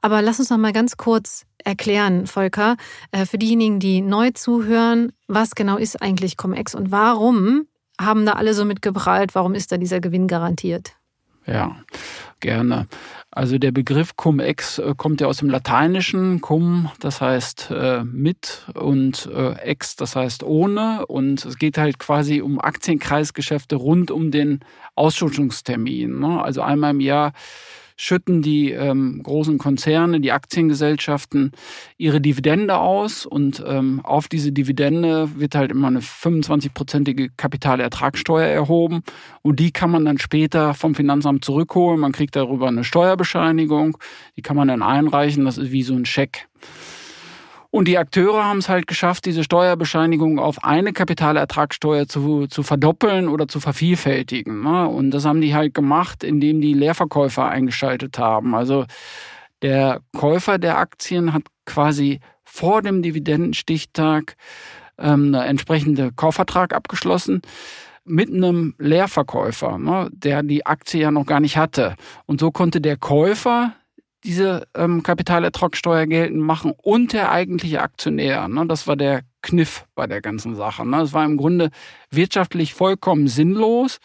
Aber 0.00 0.22
lass 0.22 0.40
uns 0.40 0.48
noch 0.48 0.56
mal 0.56 0.72
ganz 0.72 0.96
kurz 0.96 1.44
erklären, 1.62 2.26
Volker, 2.26 2.76
äh, 3.12 3.26
für 3.26 3.36
diejenigen, 3.36 3.80
die 3.80 4.00
neu 4.00 4.30
zuhören, 4.30 5.12
was 5.28 5.54
genau 5.54 5.76
ist 5.76 6.00
eigentlich 6.00 6.38
Cum-Ex 6.38 6.74
und 6.74 6.90
warum 6.90 7.66
haben 8.00 8.24
da 8.24 8.32
alle 8.32 8.54
so 8.54 8.64
mitgeprallt? 8.64 9.34
Warum 9.34 9.54
ist 9.54 9.72
da 9.72 9.76
dieser 9.76 10.00
Gewinn 10.00 10.26
garantiert? 10.26 10.94
Ja, 11.46 11.76
gerne. 12.40 12.88
Also 13.30 13.58
der 13.58 13.70
Begriff 13.70 14.16
Cum-Ex 14.16 14.78
äh, 14.78 14.94
kommt 14.96 15.20
ja 15.20 15.26
aus 15.26 15.38
dem 15.38 15.50
Lateinischen. 15.50 16.40
Cum, 16.40 16.90
das 17.00 17.20
heißt 17.20 17.70
äh, 17.70 18.02
mit 18.02 18.66
und 18.74 19.26
äh, 19.32 19.52
ex, 19.58 19.94
das 19.94 20.16
heißt 20.16 20.42
ohne. 20.42 21.06
Und 21.06 21.44
es 21.44 21.58
geht 21.58 21.78
halt 21.78 21.98
quasi 21.98 22.40
um 22.40 22.60
Aktienkreisgeschäfte 22.60 23.76
rund 23.76 24.10
um 24.10 24.30
den 24.30 24.60
Ausschüttungstermin. 24.94 26.18
Ne? 26.18 26.42
Also 26.42 26.62
einmal 26.62 26.92
im 26.92 27.00
Jahr 27.00 27.32
schütten 27.96 28.42
die 28.42 28.70
ähm, 28.70 29.22
großen 29.22 29.58
Konzerne, 29.58 30.20
die 30.20 30.32
Aktiengesellschaften 30.32 31.52
ihre 31.96 32.20
Dividende 32.20 32.76
aus 32.76 33.26
und 33.26 33.62
ähm, 33.66 34.00
auf 34.04 34.28
diese 34.28 34.52
Dividende 34.52 35.38
wird 35.38 35.54
halt 35.54 35.70
immer 35.70 35.88
eine 35.88 36.00
25-prozentige 36.00 37.30
Kapitalertragssteuer 37.36 38.46
erhoben 38.46 39.02
und 39.42 39.58
die 39.58 39.72
kann 39.72 39.90
man 39.90 40.04
dann 40.04 40.18
später 40.18 40.74
vom 40.74 40.94
Finanzamt 40.94 41.44
zurückholen. 41.44 42.00
Man 42.00 42.12
kriegt 42.12 42.36
darüber 42.36 42.68
eine 42.68 42.84
Steuerbescheinigung, 42.84 43.96
die 44.36 44.42
kann 44.42 44.56
man 44.56 44.68
dann 44.68 44.82
einreichen, 44.82 45.44
das 45.44 45.58
ist 45.58 45.72
wie 45.72 45.82
so 45.82 45.94
ein 45.94 46.04
Scheck. 46.04 46.48
Und 47.76 47.88
die 47.88 47.98
Akteure 47.98 48.42
haben 48.42 48.60
es 48.60 48.70
halt 48.70 48.86
geschafft, 48.86 49.26
diese 49.26 49.44
Steuerbescheinigung 49.44 50.38
auf 50.38 50.64
eine 50.64 50.94
Kapitalertragssteuer 50.94 52.08
zu, 52.08 52.46
zu 52.46 52.62
verdoppeln 52.62 53.28
oder 53.28 53.48
zu 53.48 53.60
vervielfältigen. 53.60 54.62
Ne? 54.62 54.88
Und 54.88 55.10
das 55.10 55.26
haben 55.26 55.42
die 55.42 55.54
halt 55.54 55.74
gemacht, 55.74 56.24
indem 56.24 56.62
die 56.62 56.72
Leerverkäufer 56.72 57.46
eingeschaltet 57.46 58.18
haben. 58.18 58.54
Also 58.54 58.86
der 59.60 60.00
Käufer 60.16 60.56
der 60.56 60.78
Aktien 60.78 61.34
hat 61.34 61.42
quasi 61.66 62.20
vor 62.44 62.80
dem 62.80 63.02
Dividendenstichtag 63.02 64.36
ähm, 64.96 65.34
einen 65.34 65.34
entsprechenden 65.34 66.16
Kaufvertrag 66.16 66.74
abgeschlossen 66.74 67.42
mit 68.06 68.32
einem 68.32 68.74
Leerverkäufer, 68.78 69.76
ne, 69.76 70.08
der 70.12 70.42
die 70.42 70.64
Aktie 70.64 71.02
ja 71.02 71.10
noch 71.10 71.26
gar 71.26 71.40
nicht 71.40 71.58
hatte. 71.58 71.94
Und 72.24 72.40
so 72.40 72.50
konnte 72.52 72.80
der 72.80 72.96
Käufer 72.96 73.74
diese 74.26 74.66
ähm, 74.74 75.02
Kapitalertragssteuer 75.02 76.06
geltend 76.06 76.42
machen 76.42 76.74
und 76.82 77.12
der 77.12 77.30
eigentliche 77.30 77.80
Aktionär. 77.80 78.48
Ne? 78.48 78.66
Das 78.66 78.86
war 78.86 78.96
der 78.96 79.22
Kniff 79.40 79.86
bei 79.94 80.06
der 80.06 80.20
ganzen 80.20 80.56
Sache. 80.56 80.84
Ne? 80.84 80.98
Das 80.98 81.12
war 81.12 81.24
im 81.24 81.36
Grunde 81.36 81.70
wirtschaftlich 82.10 82.74
vollkommen 82.74 83.28
sinnlos. 83.28 83.98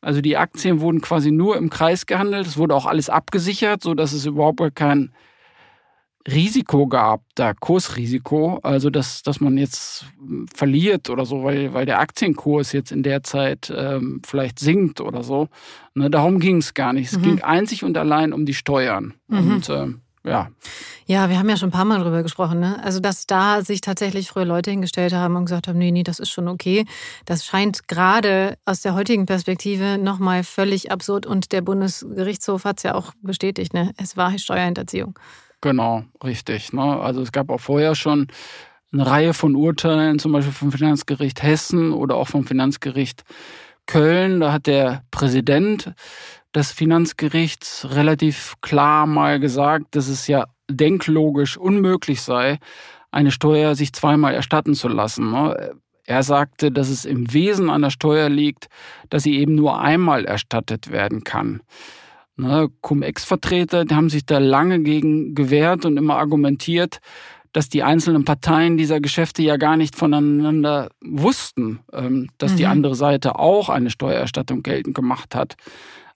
Also 0.00 0.20
die 0.20 0.36
Aktien 0.36 0.80
wurden 0.80 1.00
quasi 1.00 1.30
nur 1.30 1.56
im 1.56 1.70
Kreis 1.70 2.06
gehandelt. 2.06 2.46
Es 2.46 2.58
wurde 2.58 2.74
auch 2.74 2.86
alles 2.86 3.08
abgesichert, 3.08 3.82
so 3.82 3.94
dass 3.94 4.12
es 4.12 4.26
überhaupt 4.26 4.74
kein 4.74 5.12
Risiko 6.28 6.86
gab, 6.86 7.22
da 7.34 7.52
Kursrisiko, 7.54 8.60
also 8.62 8.90
dass, 8.90 9.22
dass 9.22 9.40
man 9.40 9.58
jetzt 9.58 10.06
verliert 10.54 11.10
oder 11.10 11.24
so, 11.24 11.42
weil, 11.42 11.74
weil 11.74 11.86
der 11.86 11.98
Aktienkurs 11.98 12.72
jetzt 12.72 12.92
in 12.92 13.02
der 13.02 13.22
Zeit 13.22 13.72
ähm, 13.74 14.22
vielleicht 14.24 14.58
sinkt 14.58 15.00
oder 15.00 15.22
so. 15.22 15.48
Ne, 15.94 16.10
darum 16.10 16.38
ging 16.38 16.58
es 16.58 16.74
gar 16.74 16.92
nicht. 16.92 17.12
Es 17.12 17.18
mhm. 17.18 17.22
ging 17.22 17.42
einzig 17.42 17.84
und 17.84 17.98
allein 17.98 18.32
um 18.32 18.46
die 18.46 18.54
Steuern. 18.54 19.14
Mhm. 19.28 19.52
Und 19.52 19.68
äh, 19.68 19.88
ja. 20.24 20.50
Ja, 21.06 21.28
wir 21.28 21.38
haben 21.38 21.48
ja 21.48 21.56
schon 21.56 21.70
ein 21.70 21.72
paar 21.72 21.84
Mal 21.84 22.00
drüber 22.00 22.22
gesprochen, 22.22 22.60
ne? 22.60 22.82
Also, 22.84 23.00
dass 23.00 23.26
da 23.26 23.62
sich 23.62 23.80
tatsächlich 23.80 24.28
früher 24.28 24.44
Leute 24.44 24.70
hingestellt 24.70 25.12
haben 25.12 25.34
und 25.34 25.46
gesagt 25.46 25.66
haben, 25.66 25.78
nee, 25.78 25.90
nee, 25.90 26.04
das 26.04 26.20
ist 26.20 26.30
schon 26.30 26.46
okay. 26.46 26.84
Das 27.24 27.44
scheint 27.44 27.88
gerade 27.88 28.56
aus 28.64 28.82
der 28.82 28.94
heutigen 28.94 29.26
Perspektive 29.26 29.98
nochmal 29.98 30.44
völlig 30.44 30.92
absurd 30.92 31.26
und 31.26 31.50
der 31.50 31.60
Bundesgerichtshof 31.60 32.64
hat 32.64 32.78
es 32.78 32.84
ja 32.84 32.94
auch 32.94 33.12
bestätigt, 33.20 33.74
ne? 33.74 33.92
Es 33.96 34.16
war 34.16 34.38
Steuerhinterziehung. 34.38 35.18
Genau, 35.62 36.02
richtig. 36.22 36.72
Ne? 36.72 36.82
Also 36.82 37.22
es 37.22 37.32
gab 37.32 37.48
auch 37.48 37.60
vorher 37.60 37.94
schon 37.94 38.26
eine 38.92 39.06
Reihe 39.06 39.32
von 39.32 39.56
Urteilen, 39.56 40.18
zum 40.18 40.32
Beispiel 40.32 40.52
vom 40.52 40.72
Finanzgericht 40.72 41.42
Hessen 41.42 41.92
oder 41.92 42.16
auch 42.16 42.28
vom 42.28 42.44
Finanzgericht 42.44 43.22
Köln. 43.86 44.40
Da 44.40 44.52
hat 44.52 44.66
der 44.66 45.04
Präsident 45.10 45.94
des 46.54 46.72
Finanzgerichts 46.72 47.86
relativ 47.90 48.56
klar 48.60 49.06
mal 49.06 49.40
gesagt, 49.40 49.94
dass 49.94 50.08
es 50.08 50.26
ja 50.26 50.46
denklogisch 50.68 51.56
unmöglich 51.56 52.22
sei, 52.22 52.58
eine 53.10 53.30
Steuer 53.30 53.74
sich 53.74 53.92
zweimal 53.92 54.34
erstatten 54.34 54.74
zu 54.74 54.88
lassen. 54.88 55.30
Ne? 55.30 55.74
Er 56.04 56.22
sagte, 56.24 56.72
dass 56.72 56.88
es 56.88 57.04
im 57.04 57.32
Wesen 57.32 57.70
einer 57.70 57.90
Steuer 57.90 58.28
liegt, 58.28 58.66
dass 59.10 59.22
sie 59.22 59.38
eben 59.38 59.54
nur 59.54 59.80
einmal 59.80 60.24
erstattet 60.24 60.90
werden 60.90 61.22
kann. 61.22 61.62
Ne, 62.36 62.68
Cum-Ex-Vertreter 62.80 63.84
haben 63.90 64.08
sich 64.08 64.24
da 64.24 64.38
lange 64.38 64.80
gegen 64.80 65.34
gewehrt 65.34 65.84
und 65.84 65.96
immer 65.96 66.16
argumentiert, 66.16 67.00
dass 67.52 67.68
die 67.68 67.82
einzelnen 67.82 68.24
Parteien 68.24 68.76
dieser 68.76 69.00
Geschäfte 69.00 69.42
ja 69.42 69.58
gar 69.58 69.76
nicht 69.76 69.94
voneinander 69.94 70.88
wussten, 71.02 71.80
ähm, 71.92 72.30
dass 72.38 72.52
mhm. 72.52 72.56
die 72.56 72.66
andere 72.66 72.94
Seite 72.94 73.38
auch 73.38 73.68
eine 73.68 73.90
Steuererstattung 73.90 74.62
geltend 74.62 74.94
gemacht 74.94 75.34
hat. 75.34 75.56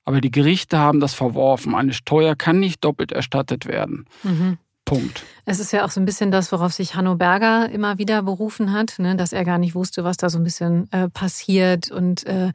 Aber 0.05 0.21
die 0.21 0.31
Gerichte 0.31 0.79
haben 0.79 1.01
das 1.01 1.15
verworfen. 1.15 1.75
Eine 1.75 1.93
Steuer 1.93 2.37
kann 2.37 2.61
nicht 2.61 2.85
doppelt 2.85 3.13
erstattet 3.13 3.67
werden. 3.67 4.07
Mhm. 4.23 4.57
Punkt. 4.87 5.25
Es 5.49 5.61
ist 5.61 5.73
ja 5.73 5.85
auch 5.85 5.91
so 5.91 6.01
ein 6.01 6.07
bisschen 6.07 6.31
das, 6.31 6.51
worauf 6.53 6.73
sich 6.73 6.95
Hanno 6.95 7.17
Berger 7.17 7.69
immer 7.71 7.99
wieder 7.99 8.23
berufen 8.23 8.73
hat, 8.73 8.99
ne, 8.99 9.17
dass 9.17 9.33
er 9.33 9.45
gar 9.45 9.59
nicht 9.59 9.75
wusste, 9.75 10.05
was 10.05 10.17
da 10.17 10.31
so 10.31 10.39
ein 10.39 10.45
bisschen 10.45 10.91
äh, 10.93 11.09
passiert. 11.09 11.91
Und, 11.91 12.25
äh, 12.27 12.53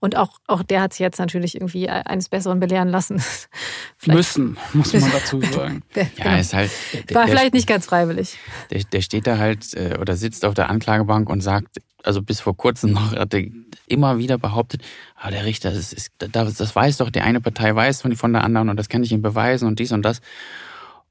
und 0.00 0.16
auch, 0.16 0.38
auch 0.46 0.62
der 0.62 0.82
hat 0.82 0.92
sich 0.92 1.00
jetzt 1.00 1.18
natürlich 1.18 1.56
irgendwie 1.56 1.90
eines 1.90 2.28
Besseren 2.28 2.60
belehren 2.60 2.88
lassen. 2.88 3.22
Müssen, 4.06 4.56
muss 4.72 4.92
man 4.92 5.12
dazu 5.12 5.40
sagen. 5.40 5.82
ja, 5.94 6.04
genau. 6.16 6.38
ist 6.38 6.54
halt. 6.54 6.70
Der, 7.08 7.16
War 7.16 7.28
vielleicht 7.28 7.52
nicht 7.52 7.66
ganz 7.66 7.86
freiwillig. 7.86 8.38
Der, 8.70 8.82
der 8.84 9.00
steht 9.02 9.26
da 9.26 9.38
halt 9.38 9.74
äh, 9.74 9.98
oder 10.00 10.16
sitzt 10.16 10.44
auf 10.44 10.54
der 10.54 10.70
Anklagebank 10.70 11.28
und 11.28 11.40
sagt, 11.42 11.80
also 12.04 12.22
bis 12.22 12.40
vor 12.40 12.56
kurzem 12.56 12.92
noch 12.92 13.12
hat 13.12 13.34
er 13.34 13.42
immer 13.86 14.18
wieder 14.18 14.38
behauptet, 14.38 14.82
ah, 15.16 15.30
der 15.30 15.44
Richter, 15.44 15.72
das, 15.72 15.92
ist, 15.92 16.12
das, 16.18 16.54
das 16.54 16.76
weiß 16.76 16.98
doch, 16.98 17.10
die 17.10 17.20
eine 17.20 17.40
Partei 17.40 17.74
weiß 17.74 18.02
von 18.02 18.32
der 18.32 18.44
anderen 18.44 18.68
und 18.68 18.76
das 18.76 18.88
kann 18.88 19.02
ich 19.02 19.12
ihm 19.12 19.22
beweisen 19.22 19.66
und 19.66 19.78
dies 19.78 19.92
und 19.92 20.02
das. 20.02 20.20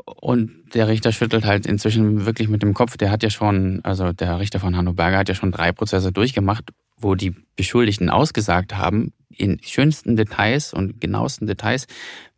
Und 0.06 0.52
der 0.74 0.88
Richter 0.88 1.12
schüttelt 1.12 1.46
halt 1.46 1.66
inzwischen 1.66 2.26
wirklich 2.26 2.48
mit 2.48 2.64
dem 2.64 2.74
Kopf. 2.74 2.98
Der 2.98 3.12
hat 3.12 3.24
ja 3.24 3.30
schon, 3.30 3.82
also 3.84 4.14
der 4.14 4.40
Richter 4.40 4.60
von 4.60 4.76
Hanno 4.76 4.94
Berger 4.94 5.20
hat 5.20 5.30
ja 5.30 5.36
schon 5.36 5.52
drei 5.52 5.72
Prozesse 5.72 6.12
durchgemacht, 6.12 6.72
wo 6.98 7.16
die 7.16 7.36
Beschuldigten 7.56 8.10
ausgesagt 8.10 8.76
haben, 8.76 9.14
in 9.30 9.60
schönsten 9.64 10.16
Details 10.16 10.74
und 10.74 11.00
genauesten 11.02 11.48
Details, 11.48 11.88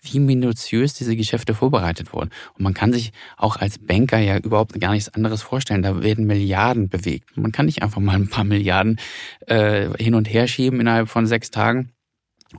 wie 0.01 0.19
minutiös 0.19 0.93
diese 0.93 1.15
Geschäfte 1.15 1.53
vorbereitet 1.53 2.13
wurden. 2.13 2.29
Und 2.55 2.63
man 2.63 2.73
kann 2.73 2.93
sich 2.93 3.11
auch 3.37 3.55
als 3.55 3.79
Banker 3.79 4.19
ja 4.19 4.37
überhaupt 4.37 4.79
gar 4.79 4.91
nichts 4.91 5.09
anderes 5.09 5.41
vorstellen. 5.41 5.81
Da 5.81 6.03
werden 6.03 6.25
Milliarden 6.25 6.89
bewegt. 6.89 7.35
Man 7.35 7.51
kann 7.51 7.65
nicht 7.65 7.81
einfach 7.81 8.01
mal 8.01 8.15
ein 8.15 8.29
paar 8.29 8.43
Milliarden 8.43 8.99
äh, 9.47 9.89
hin 9.97 10.15
und 10.15 10.31
her 10.31 10.47
schieben 10.47 10.79
innerhalb 10.79 11.09
von 11.09 11.25
sechs 11.25 11.51
Tagen 11.51 11.93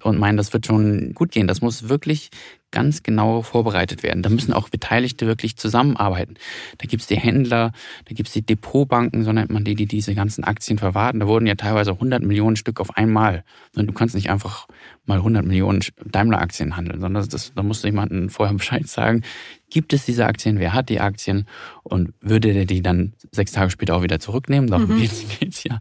und 0.02 0.18
meinen, 0.18 0.36
das 0.36 0.52
wird 0.52 0.66
schon 0.66 1.14
gut 1.14 1.30
gehen. 1.30 1.46
Das 1.46 1.60
muss 1.60 1.88
wirklich 1.88 2.30
ganz 2.74 3.04
genau 3.04 3.42
vorbereitet 3.42 4.02
werden. 4.02 4.22
Da 4.22 4.28
müssen 4.28 4.52
auch 4.52 4.68
Beteiligte 4.68 5.28
wirklich 5.28 5.56
zusammenarbeiten. 5.56 6.34
Da 6.78 6.86
gibt's 6.86 7.06
die 7.06 7.16
Händler, 7.16 7.70
da 8.04 8.14
gibt's 8.14 8.32
die 8.32 8.44
Depotbanken, 8.44 9.22
so 9.22 9.32
nennt 9.32 9.50
man 9.50 9.62
die, 9.62 9.76
die 9.76 9.86
diese 9.86 10.14
ganzen 10.14 10.42
Aktien 10.42 10.76
verwarten. 10.76 11.20
Da 11.20 11.28
wurden 11.28 11.46
ja 11.46 11.54
teilweise 11.54 11.92
100 11.92 12.24
Millionen 12.24 12.56
Stück 12.56 12.80
auf 12.80 12.96
einmal. 12.96 13.44
Und 13.76 13.86
du 13.86 13.92
kannst 13.92 14.16
nicht 14.16 14.28
einfach 14.28 14.66
mal 15.06 15.18
100 15.18 15.46
Millionen 15.46 15.80
Daimler-Aktien 16.04 16.76
handeln, 16.76 17.00
sondern 17.00 17.28
das, 17.28 17.52
da 17.54 17.62
musst 17.62 17.84
du 17.84 17.88
jemandem 17.88 18.28
vorher 18.28 18.56
Bescheid 18.56 18.88
sagen, 18.88 19.22
gibt 19.70 19.92
es 19.92 20.04
diese 20.04 20.26
Aktien, 20.26 20.60
wer 20.60 20.72
hat 20.72 20.88
die 20.88 21.00
Aktien 21.00 21.46
und 21.82 22.14
würde 22.20 22.52
der 22.54 22.64
die 22.64 22.80
dann 22.80 23.12
sechs 23.32 23.50
Tage 23.50 23.70
später 23.70 23.96
auch 23.96 24.02
wieder 24.02 24.20
zurücknehmen? 24.20 24.70
Darum 24.70 24.88
mhm. 24.88 25.00
geht's, 25.00 25.24
geht's 25.40 25.64
ja. 25.64 25.80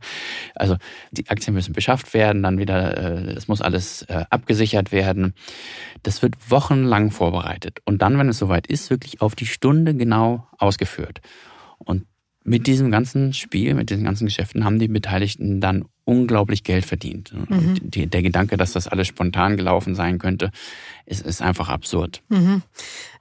Also 0.56 0.78
die 1.12 1.30
Aktien 1.30 1.54
müssen 1.54 1.74
beschafft 1.74 2.14
werden, 2.14 2.42
dann 2.44 2.58
wieder, 2.58 2.98
äh, 2.98 3.32
es 3.34 3.48
muss 3.48 3.62
alles 3.62 4.02
äh, 4.04 4.26
abgesichert 4.30 4.92
werden. 4.92 5.34
Das 6.02 6.22
wird 6.22 6.36
wochenlang 6.84 7.12
vorbereitet 7.12 7.80
und 7.86 8.02
dann, 8.02 8.18
wenn 8.18 8.30
es 8.30 8.38
soweit 8.38 8.68
ist, 8.68 8.90
wirklich 8.90 9.22
auf 9.22 9.36
die 9.36 9.46
Stunde 9.46 9.96
genau 9.96 10.48
ausgeführt. 10.58 11.22
Und 11.78 12.06
mit 12.44 12.68
diesem 12.68 12.92
ganzen 12.92 13.32
Spiel, 13.32 13.74
mit 13.74 13.90
diesen 13.90 14.04
ganzen 14.04 14.26
Geschäften 14.26 14.66
haben 14.66 14.78
die 14.78 14.90
Beteiligten 14.90 15.62
dann 15.62 15.86
unglaublich 16.04 16.66
Geld 16.66 16.86
verdient. 16.86 17.34
Mhm. 17.34 17.76
Die, 17.82 18.08
der 18.08 18.22
Gedanke, 18.22 18.58
dass 18.58 18.74
das 18.74 18.90
alles 18.90 19.08
spontan 19.08 19.56
gelaufen 19.56 19.96
sein 19.96 20.20
könnte, 20.20 20.52
ist, 21.06 21.26
ist 21.26 21.42
einfach 21.42 21.70
absurd. 21.70 22.22
Mhm. 22.28 22.62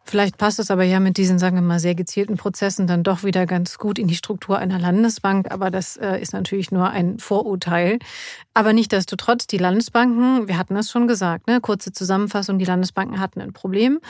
Vielleicht 0.05 0.37
passt 0.37 0.59
es 0.59 0.71
aber 0.71 0.83
ja 0.83 1.01
mit 1.01 1.17
diesen, 1.17 1.39
sagen 1.39 1.57
wir 1.57 1.63
mal, 1.63 1.79
sehr 1.79 1.95
gezielten 1.95 2.37
Prozessen 2.37 2.87
dann 2.87 3.05
doch 3.05 3.23
wieder 3.23 3.47
ganz 3.47 3.79
gut 3.79 3.99
in 3.99 4.09
die 4.09 4.17
Struktur 4.17 4.59
einer 4.59 4.79
Landesbank. 4.79 5.51
Aber 5.51 5.71
das 5.71 5.97
äh, 5.97 6.21
ist 6.21 6.33
natürlich 6.33 6.73
nur 6.73 6.91
ein 6.91 7.19
Vorurteil. 7.19 7.99
Aber 8.53 8.73
nichtdestotrotz, 8.73 9.47
die 9.47 9.59
Landesbanken, 9.59 10.49
wir 10.49 10.59
hatten 10.59 10.75
das 10.75 10.91
schon 10.91 11.07
gesagt, 11.07 11.47
ne? 11.47 11.61
kurze 11.61 11.93
Zusammenfassung, 11.93 12.59
die 12.59 12.65
Landesbanken 12.65 13.21
hatten 13.21 13.41
ein 13.41 13.53
Problem. 13.53 14.01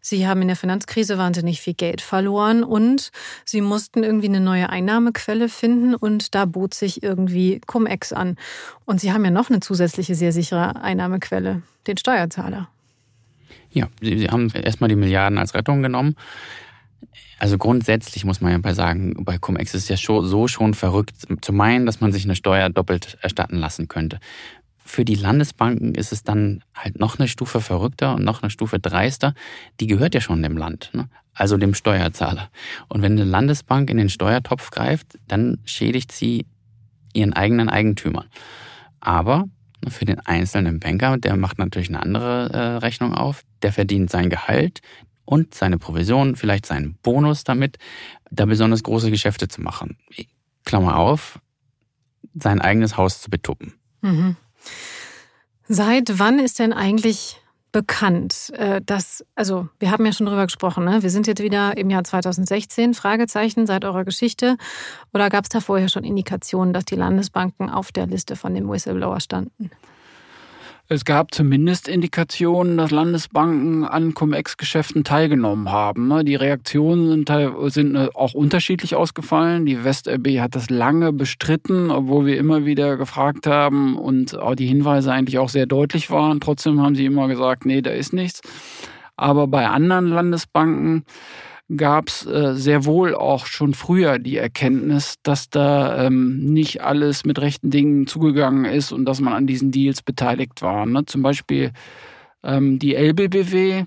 Sie 0.00 0.26
haben 0.26 0.42
in 0.42 0.48
der 0.48 0.56
Finanzkrise 0.56 1.18
wahnsinnig 1.18 1.60
viel 1.60 1.74
Geld 1.74 2.00
verloren 2.00 2.64
und 2.64 3.10
sie 3.44 3.60
mussten 3.60 4.02
irgendwie 4.02 4.28
eine 4.28 4.40
neue 4.40 4.70
Einnahmequelle 4.70 5.48
finden 5.48 5.94
und 5.94 6.34
da 6.34 6.46
bot 6.46 6.74
sich 6.74 7.02
irgendwie 7.02 7.60
Cum-Ex 7.66 8.12
an. 8.12 8.36
Und 8.86 9.00
sie 9.00 9.12
haben 9.12 9.24
ja 9.24 9.30
noch 9.30 9.50
eine 9.50 9.60
zusätzliche 9.60 10.14
sehr 10.14 10.32
sichere 10.32 10.82
Einnahmequelle, 10.82 11.62
den 11.86 11.96
Steuerzahler. 11.98 12.71
Ja, 13.72 13.88
sie 14.00 14.28
haben 14.28 14.50
erstmal 14.50 14.88
die 14.88 14.96
Milliarden 14.96 15.38
als 15.38 15.54
Rettung 15.54 15.82
genommen. 15.82 16.16
Also 17.38 17.58
grundsätzlich 17.58 18.24
muss 18.24 18.40
man 18.40 18.52
ja 18.52 18.58
bei 18.58 18.72
sagen, 18.72 19.24
bei 19.24 19.36
Cum-Ex 19.36 19.74
ist 19.74 19.82
es 19.84 19.88
ja 19.88 19.96
so 19.96 20.46
schon 20.46 20.74
verrückt 20.74 21.16
zu 21.40 21.52
meinen, 21.52 21.86
dass 21.86 22.00
man 22.00 22.12
sich 22.12 22.24
eine 22.24 22.36
Steuer 22.36 22.70
doppelt 22.70 23.18
erstatten 23.20 23.56
lassen 23.56 23.88
könnte. 23.88 24.20
Für 24.84 25.04
die 25.04 25.14
Landesbanken 25.14 25.94
ist 25.94 26.12
es 26.12 26.22
dann 26.22 26.62
halt 26.74 27.00
noch 27.00 27.18
eine 27.18 27.26
Stufe 27.26 27.60
verrückter 27.60 28.14
und 28.14 28.24
noch 28.24 28.42
eine 28.42 28.50
Stufe 28.50 28.78
dreister. 28.78 29.34
Die 29.80 29.86
gehört 29.86 30.14
ja 30.14 30.20
schon 30.20 30.42
dem 30.42 30.56
Land, 30.56 30.90
ne? 30.92 31.08
also 31.34 31.56
dem 31.56 31.74
Steuerzahler. 31.74 32.50
Und 32.88 33.02
wenn 33.02 33.12
eine 33.12 33.24
Landesbank 33.24 33.90
in 33.90 33.96
den 33.96 34.10
Steuertopf 34.10 34.70
greift, 34.70 35.18
dann 35.26 35.58
schädigt 35.64 36.12
sie 36.12 36.46
ihren 37.12 37.32
eigenen 37.32 37.68
Eigentümern. 37.68 38.26
Aber 39.00 39.46
für 39.88 40.04
den 40.04 40.20
einzelnen 40.20 40.80
Banker, 40.80 41.18
der 41.18 41.36
macht 41.36 41.58
natürlich 41.58 41.88
eine 41.88 42.02
andere 42.02 42.50
äh, 42.52 42.58
Rechnung 42.78 43.14
auf. 43.14 43.42
Der 43.62 43.72
verdient 43.72 44.10
sein 44.10 44.30
Gehalt 44.30 44.80
und 45.24 45.54
seine 45.54 45.78
Provision, 45.78 46.36
vielleicht 46.36 46.66
seinen 46.66 46.96
Bonus 47.02 47.44
damit, 47.44 47.78
da 48.30 48.46
besonders 48.46 48.82
große 48.82 49.10
Geschäfte 49.10 49.48
zu 49.48 49.60
machen. 49.60 49.96
Klammer 50.64 50.96
auf, 50.96 51.40
sein 52.34 52.60
eigenes 52.60 52.96
Haus 52.96 53.20
zu 53.20 53.30
betuppen. 53.30 53.74
Mhm. 54.00 54.36
Seit 55.68 56.18
wann 56.18 56.38
ist 56.38 56.58
denn 56.58 56.72
eigentlich 56.72 57.41
bekannt, 57.72 58.52
äh, 58.54 58.80
dass, 58.84 59.24
also 59.34 59.68
wir 59.78 59.90
haben 59.90 60.04
ja 60.04 60.12
schon 60.12 60.26
drüber 60.26 60.44
gesprochen, 60.44 60.84
ne? 60.84 61.02
wir 61.02 61.10
sind 61.10 61.26
jetzt 61.26 61.42
wieder 61.42 61.76
im 61.76 61.90
Jahr 61.90 62.04
2016, 62.04 62.94
Fragezeichen 62.94 63.66
seit 63.66 63.84
eurer 63.84 64.04
Geschichte. 64.04 64.56
Oder 65.12 65.30
gab 65.30 65.44
es 65.44 65.48
da 65.48 65.60
vorher 65.60 65.88
schon 65.88 66.04
Indikationen, 66.04 66.74
dass 66.74 66.84
die 66.84 66.96
Landesbanken 66.96 67.70
auf 67.70 67.90
der 67.90 68.06
Liste 68.06 68.36
von 68.36 68.54
dem 68.54 68.70
Whistleblower 68.70 69.20
standen? 69.20 69.70
Es 70.92 71.06
gab 71.06 71.32
zumindest 71.34 71.88
Indikationen, 71.88 72.76
dass 72.76 72.90
Landesbanken 72.90 73.82
an 73.82 74.12
Cum-Ex-Geschäften 74.12 75.04
teilgenommen 75.04 75.72
haben. 75.72 76.06
Ne? 76.08 76.22
Die 76.22 76.34
Reaktionen 76.34 77.08
sind, 77.08 77.72
sind 77.72 77.96
äh, 77.96 78.10
auch 78.12 78.34
unterschiedlich 78.34 78.94
ausgefallen. 78.94 79.64
Die 79.64 79.84
WestRB 79.84 80.40
hat 80.40 80.54
das 80.54 80.68
lange 80.68 81.14
bestritten, 81.14 81.90
obwohl 81.90 82.26
wir 82.26 82.36
immer 82.36 82.66
wieder 82.66 82.98
gefragt 82.98 83.46
haben 83.46 83.96
und 83.96 84.38
auch 84.38 84.54
die 84.54 84.66
Hinweise 84.66 85.10
eigentlich 85.10 85.38
auch 85.38 85.48
sehr 85.48 85.64
deutlich 85.64 86.10
waren. 86.10 86.40
Trotzdem 86.40 86.82
haben 86.82 86.94
sie 86.94 87.06
immer 87.06 87.26
gesagt, 87.26 87.64
nee, 87.64 87.80
da 87.80 87.90
ist 87.90 88.12
nichts. 88.12 88.42
Aber 89.16 89.46
bei 89.46 89.68
anderen 89.68 90.08
Landesbanken 90.08 91.06
gab 91.76 92.08
es 92.08 92.26
äh, 92.26 92.54
sehr 92.54 92.84
wohl 92.84 93.14
auch 93.14 93.46
schon 93.46 93.74
früher 93.74 94.18
die 94.18 94.36
Erkenntnis, 94.36 95.16
dass 95.22 95.50
da 95.50 96.06
ähm, 96.06 96.38
nicht 96.44 96.82
alles 96.82 97.24
mit 97.24 97.40
rechten 97.40 97.70
Dingen 97.70 98.06
zugegangen 98.06 98.64
ist 98.64 98.92
und 98.92 99.04
dass 99.04 99.20
man 99.20 99.32
an 99.32 99.46
diesen 99.46 99.70
Deals 99.70 100.02
beteiligt 100.02 100.62
war. 100.62 100.86
Ne? 100.86 101.04
Zum 101.06 101.22
Beispiel 101.22 101.72
ähm, 102.42 102.78
die 102.78 102.94
LBBW 102.94 103.84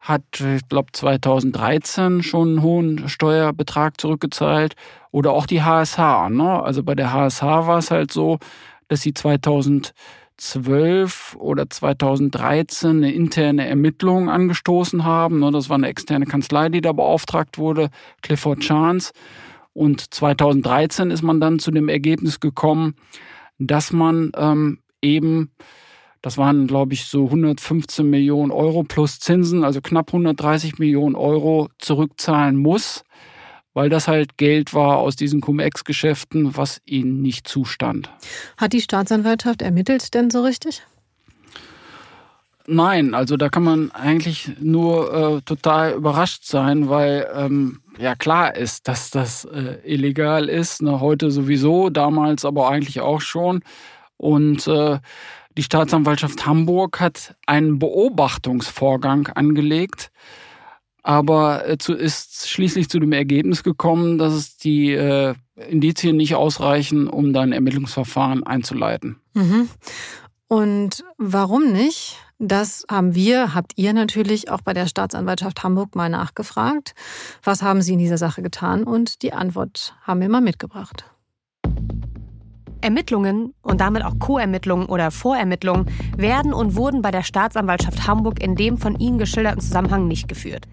hat, 0.00 0.22
ich 0.40 0.68
glaube, 0.68 0.92
2013 0.92 2.22
schon 2.22 2.48
einen 2.48 2.62
hohen 2.62 3.08
Steuerbetrag 3.08 4.00
zurückgezahlt 4.00 4.74
oder 5.10 5.32
auch 5.32 5.46
die 5.46 5.62
HSH. 5.62 6.30
Ne? 6.30 6.62
Also 6.62 6.82
bei 6.82 6.94
der 6.94 7.12
HSH 7.12 7.42
war 7.42 7.78
es 7.78 7.90
halt 7.90 8.12
so, 8.12 8.38
dass 8.88 9.02
sie 9.02 9.12
2013 9.12 9.92
2012 10.38 11.36
oder 11.38 11.68
2013 11.68 12.90
eine 12.90 13.12
interne 13.12 13.66
Ermittlung 13.66 14.30
angestoßen 14.30 15.04
haben. 15.04 15.40
Ne, 15.40 15.50
das 15.50 15.68
war 15.68 15.76
eine 15.76 15.88
externe 15.88 16.26
Kanzlei, 16.26 16.68
die 16.68 16.80
da 16.80 16.92
beauftragt 16.92 17.58
wurde, 17.58 17.90
Clifford 18.22 18.60
Chance. 18.60 19.12
Und 19.74 20.14
2013 20.14 21.10
ist 21.10 21.22
man 21.22 21.40
dann 21.40 21.58
zu 21.58 21.70
dem 21.70 21.88
Ergebnis 21.88 22.40
gekommen, 22.40 22.94
dass 23.58 23.92
man 23.92 24.32
ähm, 24.36 24.78
eben, 25.02 25.50
das 26.22 26.38
waren, 26.38 26.66
glaube 26.66 26.94
ich, 26.94 27.06
so 27.06 27.26
115 27.26 28.08
Millionen 28.08 28.50
Euro 28.50 28.84
plus 28.84 29.20
Zinsen, 29.20 29.64
also 29.64 29.80
knapp 29.80 30.08
130 30.08 30.78
Millionen 30.78 31.14
Euro 31.14 31.68
zurückzahlen 31.78 32.56
muss 32.56 33.04
weil 33.78 33.90
das 33.90 34.08
halt 34.08 34.38
Geld 34.38 34.74
war 34.74 34.96
aus 34.96 35.14
diesen 35.14 35.40
Cum-Ex-Geschäften, 35.40 36.56
was 36.56 36.80
ihnen 36.84 37.22
nicht 37.22 37.46
zustand. 37.46 38.10
Hat 38.56 38.72
die 38.72 38.80
Staatsanwaltschaft 38.80 39.62
ermittelt 39.62 40.14
denn 40.14 40.30
so 40.30 40.42
richtig? 40.42 40.82
Nein, 42.66 43.14
also 43.14 43.36
da 43.36 43.48
kann 43.48 43.62
man 43.62 43.92
eigentlich 43.92 44.50
nur 44.58 45.36
äh, 45.36 45.42
total 45.42 45.92
überrascht 45.92 46.44
sein, 46.44 46.88
weil 46.88 47.28
ähm, 47.32 47.80
ja 48.00 48.16
klar 48.16 48.56
ist, 48.56 48.88
dass 48.88 49.10
das 49.10 49.44
äh, 49.44 49.76
illegal 49.84 50.48
ist. 50.48 50.82
Ne, 50.82 50.98
heute 50.98 51.30
sowieso, 51.30 51.88
damals 51.88 52.44
aber 52.44 52.68
eigentlich 52.70 53.00
auch 53.00 53.20
schon. 53.20 53.62
Und 54.16 54.66
äh, 54.66 54.98
die 55.56 55.62
Staatsanwaltschaft 55.62 56.44
Hamburg 56.46 56.98
hat 56.98 57.36
einen 57.46 57.78
Beobachtungsvorgang 57.78 59.28
angelegt 59.28 60.10
aber 61.08 61.64
äh, 61.64 61.76
ist 61.94 62.50
schließlich 62.50 62.90
zu 62.90 62.98
dem 62.98 63.12
Ergebnis 63.12 63.62
gekommen, 63.62 64.18
dass 64.18 64.34
es 64.34 64.58
die 64.58 64.92
äh, 64.92 65.34
Indizien 65.56 66.18
nicht 66.18 66.34
ausreichen, 66.34 67.08
um 67.08 67.32
dann 67.32 67.52
Ermittlungsverfahren 67.52 68.46
einzuleiten. 68.46 69.16
Mhm. 69.32 69.70
Und 70.48 71.04
warum 71.16 71.72
nicht? 71.72 72.18
Das 72.38 72.84
haben 72.90 73.14
wir, 73.14 73.54
habt 73.54 73.72
ihr 73.76 73.94
natürlich 73.94 74.50
auch 74.50 74.60
bei 74.60 74.74
der 74.74 74.86
Staatsanwaltschaft 74.86 75.62
Hamburg 75.62 75.96
mal 75.96 76.10
nachgefragt. 76.10 76.94
Was 77.42 77.62
haben 77.62 77.80
Sie 77.80 77.94
in 77.94 77.98
dieser 77.98 78.18
Sache 78.18 78.42
getan? 78.42 78.84
Und 78.84 79.22
die 79.22 79.32
Antwort 79.32 79.94
haben 80.02 80.20
wir 80.20 80.28
mal 80.28 80.42
mitgebracht. 80.42 81.06
Ermittlungen 82.80 83.54
und 83.62 83.80
damit 83.80 84.04
auch 84.04 84.18
Co-Ermittlungen 84.18 84.86
oder 84.86 85.10
Vorermittlungen 85.10 85.86
werden 86.16 86.52
und 86.52 86.76
wurden 86.76 87.02
bei 87.02 87.10
der 87.10 87.22
Staatsanwaltschaft 87.22 88.06
Hamburg 88.06 88.42
in 88.42 88.54
dem 88.54 88.78
von 88.78 88.98
Ihnen 88.98 89.18
geschilderten 89.18 89.60
Zusammenhang 89.60 90.08
nicht 90.08 90.28
geführt. 90.28 90.66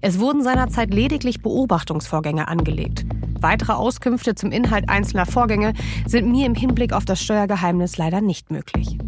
Es 0.00 0.18
wurden 0.18 0.42
seinerzeit 0.42 0.92
lediglich 0.92 1.42
Beobachtungsvorgänge 1.42 2.48
angelegt. 2.48 3.06
Weitere 3.40 3.72
Auskünfte 3.72 4.34
zum 4.34 4.50
Inhalt 4.50 4.88
einzelner 4.88 5.26
Vorgänge 5.26 5.74
sind 6.06 6.30
mir 6.30 6.46
im 6.46 6.54
Hinblick 6.54 6.92
auf 6.92 7.04
das 7.04 7.22
Steuergeheimnis 7.22 7.98
leider 7.98 8.20
nicht 8.20 8.50
möglich. 8.50 8.98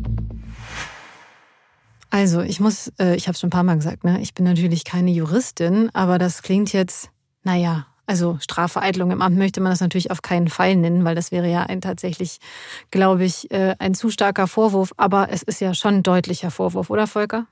Also, 2.11 2.43
ich 2.43 2.61
muss, 2.61 2.93
äh, 3.01 3.17
ich 3.17 3.27
habe 3.27 3.35
es 3.35 3.41
schon 3.41 3.49
ein 3.49 3.51
paar 3.51 3.65
Mal 3.65 3.75
gesagt, 3.75 4.05
ne? 4.05 4.21
ich 4.21 4.35
bin 4.35 4.45
natürlich 4.45 4.85
keine 4.85 5.11
Juristin, 5.11 5.91
aber 5.95 6.19
das 6.19 6.43
klingt 6.43 6.73
jetzt, 6.73 7.11
naja, 7.43 7.87
also 8.07 8.39
Strafvereitlung 8.41 9.11
im 9.11 9.23
Amt 9.23 9.37
möchte 9.39 9.61
man 9.61 9.71
das 9.71 9.81
natürlich 9.81 10.11
auf 10.11 10.23
keinen 10.23 10.49
Fall 10.49 10.77
nennen, 10.77 11.05
weil 11.05 11.15
das 11.15 11.33
wäre 11.33 11.51
ja 11.51 11.63
ein 11.63 11.81
tatsächlich, 11.81 12.39
glaube 12.91 13.25
ich, 13.25 13.51
äh, 13.51 13.75
ein 13.79 13.95
zu 13.95 14.11
starker 14.11 14.47
Vorwurf. 14.47 14.93
Aber 14.97 15.29
es 15.31 15.43
ist 15.43 15.61
ja 15.61 15.75
schon 15.75 15.97
ein 15.97 16.03
deutlicher 16.03 16.51
Vorwurf, 16.51 16.91
oder 16.91 17.07
Volker? 17.07 17.47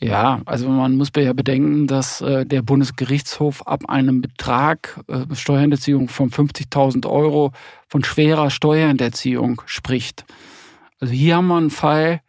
Ja, 0.00 0.40
also 0.44 0.68
man 0.68 0.96
muss 0.96 1.10
ja 1.16 1.32
bedenken, 1.32 1.88
dass 1.88 2.20
äh, 2.20 2.46
der 2.46 2.62
Bundesgerichtshof 2.62 3.66
ab 3.66 3.88
einem 3.88 4.20
Betrag 4.20 5.00
äh, 5.08 5.34
Steuerhinterziehung 5.34 6.08
von 6.08 6.30
50.000 6.30 7.08
Euro 7.08 7.52
von 7.88 8.04
schwerer 8.04 8.50
Steuerhinterziehung 8.50 9.60
spricht. 9.66 10.24
Also 11.00 11.14
hier 11.14 11.36
haben 11.36 11.48
wir 11.48 11.56
einen 11.56 11.70
Fall, 11.70 12.20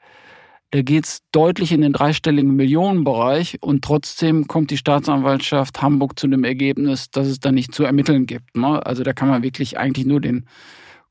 da 0.72 0.82
geht 0.84 1.05
es 1.05 1.22
deutlich 1.32 1.72
in 1.72 1.82
den 1.82 1.93
dreistelligen 1.93 2.55
Millionenbereich 2.55 3.57
und 3.61 3.84
trotzdem 3.84 4.47
kommt 4.47 4.70
die 4.70 4.78
Staatsanwaltschaft 4.78 5.82
Hamburg 5.82 6.20
zu 6.20 6.28
dem 6.28 6.43
Ergebnis, 6.43 7.09
dass 7.09 7.28
es 7.28 7.39
da 7.39 7.51
nicht 7.51 7.74
zu 7.74 7.84
ermitteln 7.84 8.28
gibt. 8.28 8.55
Ne? 8.55 8.86
Also 8.86 9.03
da 9.03 9.13
kann 9.13 9.30
man 9.30 9.41
wirklich 9.41 9.80
eigentlich 9.80 10.05
nur 10.05 10.22
den 10.22 10.45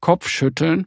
Kopf 0.00 0.28
schütteln. 0.28 0.86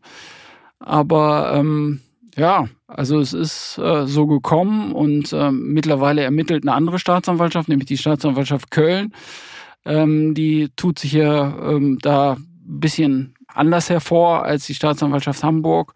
Aber 0.80 1.54
ähm, 1.54 2.00
ja, 2.38 2.70
also 2.88 3.20
es 3.20 3.34
ist 3.34 3.78
äh, 3.78 4.08
so 4.08 4.26
gekommen 4.26 4.94
und 4.94 5.34
äh, 5.34 5.52
mittlerweile 5.52 6.22
ermittelt 6.24 6.64
eine 6.64 6.74
andere 6.74 6.98
Staatsanwaltschaft, 6.98 7.68
nämlich 7.68 7.88
die 7.88 7.98
Staatsanwaltschaft 7.98 8.72
Köln. 8.72 9.14
Ähm, 9.84 10.34
die 10.34 10.70
tut 10.78 10.98
sich 10.98 11.12
ja 11.12 11.72
ähm, 11.72 11.98
da 12.02 12.34
ein 12.34 12.80
bisschen 12.80 13.34
anders 13.48 13.90
hervor 13.90 14.46
als 14.46 14.66
die 14.66 14.76
Staatsanwaltschaft 14.76 15.44
Hamburg. 15.44 15.94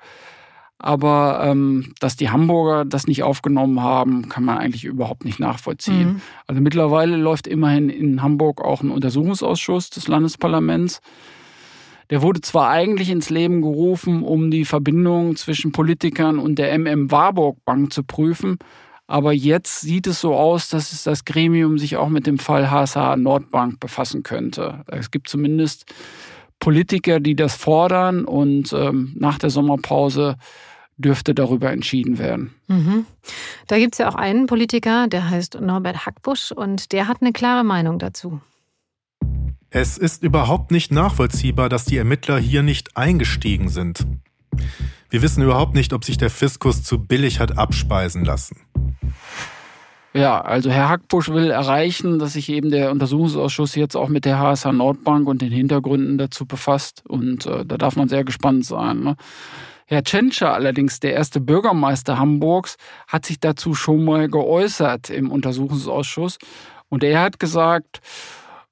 Aber 0.85 1.39
ähm, 1.43 1.95
dass 1.99 2.15
die 2.15 2.29
Hamburger 2.29 2.85
das 2.85 3.07
nicht 3.07 3.23
aufgenommen 3.23 3.81
haben, 3.81 4.29
kann 4.29 4.45
man 4.45 4.59
eigentlich 4.59 4.85
überhaupt 4.85 5.25
nicht 5.25 5.39
nachvollziehen. 5.39 6.13
Mhm. 6.13 6.21
Also 6.45 6.61
mittlerweile 6.61 7.17
läuft 7.17 7.47
immerhin 7.47 7.89
in 7.89 8.21
Hamburg 8.21 8.61
auch 8.61 8.83
ein 8.83 8.91
Untersuchungsausschuss 8.91 9.89
des 9.89 10.07
Landesparlaments. 10.07 11.01
Der 12.11 12.21
wurde 12.21 12.41
zwar 12.41 12.69
eigentlich 12.69 13.09
ins 13.09 13.31
Leben 13.31 13.63
gerufen, 13.63 14.21
um 14.21 14.51
die 14.51 14.63
Verbindung 14.63 15.35
zwischen 15.37 15.71
Politikern 15.71 16.37
und 16.37 16.59
der 16.59 16.77
MM 16.77 17.09
Warburg 17.09 17.57
Bank 17.65 17.91
zu 17.91 18.03
prüfen, 18.03 18.59
aber 19.07 19.33
jetzt 19.33 19.81
sieht 19.81 20.05
es 20.05 20.21
so 20.21 20.35
aus, 20.35 20.69
dass 20.69 21.01
das 21.01 21.25
Gremium 21.25 21.79
sich 21.79 21.97
auch 21.97 22.09
mit 22.09 22.27
dem 22.27 22.37
Fall 22.37 22.69
HSH 22.69 23.15
Nordbank 23.17 23.79
befassen 23.79 24.21
könnte. 24.21 24.83
Es 24.85 25.09
gibt 25.09 25.29
zumindest 25.29 25.91
Politiker, 26.59 27.19
die 27.19 27.35
das 27.35 27.55
fordern 27.55 28.23
und 28.23 28.71
ähm, 28.71 29.15
nach 29.17 29.39
der 29.39 29.49
Sommerpause 29.49 30.37
dürfte 30.97 31.35
darüber 31.35 31.71
entschieden 31.71 32.17
werden. 32.17 32.53
Mhm. 32.67 33.05
Da 33.67 33.77
gibt 33.77 33.95
es 33.95 33.99
ja 33.99 34.09
auch 34.09 34.15
einen 34.15 34.47
Politiker, 34.47 35.07
der 35.07 35.29
heißt 35.29 35.59
Norbert 35.61 36.05
Hackbusch 36.05 36.51
und 36.51 36.91
der 36.91 37.07
hat 37.07 37.17
eine 37.21 37.33
klare 37.33 37.63
Meinung 37.63 37.99
dazu. 37.99 38.41
Es 39.69 39.97
ist 39.97 40.23
überhaupt 40.23 40.71
nicht 40.71 40.91
nachvollziehbar, 40.91 41.67
dass 41.67 41.85
die 41.85 41.97
Ermittler 41.97 42.37
hier 42.37 42.63
nicht 42.63 42.95
eingestiegen 42.95 43.67
sind. 43.67 44.05
Wir 45.09 45.21
wissen 45.21 45.43
überhaupt 45.43 45.75
nicht, 45.75 45.91
ob 45.91 46.05
sich 46.05 46.17
der 46.17 46.29
Fiskus 46.29 46.83
zu 46.83 46.97
billig 46.97 47.39
hat 47.39 47.57
abspeisen 47.57 48.23
lassen. 48.23 48.61
Ja, 50.13 50.39
also 50.39 50.69
Herr 50.69 50.87
Hackbusch 50.87 51.27
will 51.27 51.51
erreichen, 51.51 52.19
dass 52.19 52.33
sich 52.33 52.47
eben 52.47 52.71
der 52.71 52.89
Untersuchungsausschuss 52.91 53.75
jetzt 53.75 53.97
auch 53.97 54.07
mit 54.07 54.23
der 54.23 54.39
HSH 54.39 54.71
Nordbank 54.71 55.27
und 55.27 55.41
den 55.41 55.51
Hintergründen 55.51 56.17
dazu 56.17 56.45
befasst. 56.45 57.03
Und 57.05 57.45
äh, 57.45 57.65
da 57.65 57.77
darf 57.77 57.97
man 57.97 58.07
sehr 58.07 58.23
gespannt 58.23 58.65
sein. 58.65 59.01
Ne? 59.01 59.17
Herr 59.85 60.03
Tschentscher 60.03 60.53
allerdings, 60.53 60.99
der 60.99 61.13
erste 61.13 61.39
Bürgermeister 61.39 62.17
Hamburgs, 62.17 62.77
hat 63.07 63.25
sich 63.25 63.39
dazu 63.39 63.75
schon 63.75 64.03
mal 64.03 64.27
geäußert 64.27 65.09
im 65.09 65.31
Untersuchungsausschuss. 65.31 66.37
Und 66.89 67.03
er 67.03 67.21
hat 67.21 67.39
gesagt, 67.39 68.01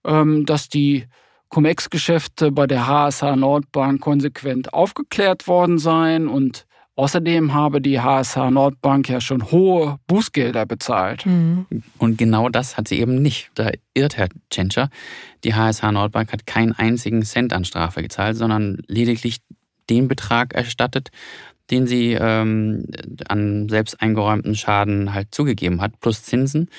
ähm, 0.06 0.46
dass 0.46 0.70
die 0.70 1.08
Cum-Ex-Geschäfte 1.50 2.52
bei 2.52 2.66
der 2.66 2.88
HSH 2.88 3.36
Nordbank 3.36 4.02
konsequent 4.02 4.74
aufgeklärt 4.74 5.48
worden 5.48 5.78
seien 5.78 6.28
und 6.28 6.66
Außerdem 6.96 7.56
habe 7.56 7.82
die 7.82 8.00
HSH 8.00 8.52
Nordbank 8.52 9.10
ja 9.10 9.20
schon 9.20 9.50
hohe 9.50 9.98
Bußgelder 10.06 10.68
bezahlt. 10.68 11.26
Mhm. 11.26 11.66
Und 11.98 12.20
genau 12.20 12.50
das 12.50 12.78
hat 12.78 12.88
sie 12.88 13.00
eben 13.00 13.20
nicht. 13.20 13.50
Da 13.56 13.72
irrt 13.96 14.18
Herr 14.18 14.30
Tschentscher. 14.52 14.90
Die 15.44 15.56
HSH 15.56 15.92
Nordbank 15.92 16.32
hat 16.32 16.46
keinen 16.46 16.74
einzigen 16.74 17.24
Cent 17.24 17.52
an 17.52 17.66
Strafe 17.66 18.04
gezahlt, 18.04 18.38
sondern 18.38 18.78
lediglich 18.86 19.40
den 19.90 20.08
Betrag 20.08 20.54
erstattet, 20.54 21.12
den 21.72 21.88
sie 21.88 22.14
ähm, 22.14 22.86
an 23.28 23.70
selbst 23.70 24.02
eingeräumten 24.02 24.56
Schaden 24.56 25.14
halt 25.14 25.34
zugegeben 25.34 25.82
hat, 25.82 26.00
plus 26.00 26.24
Zinsen. 26.24 26.70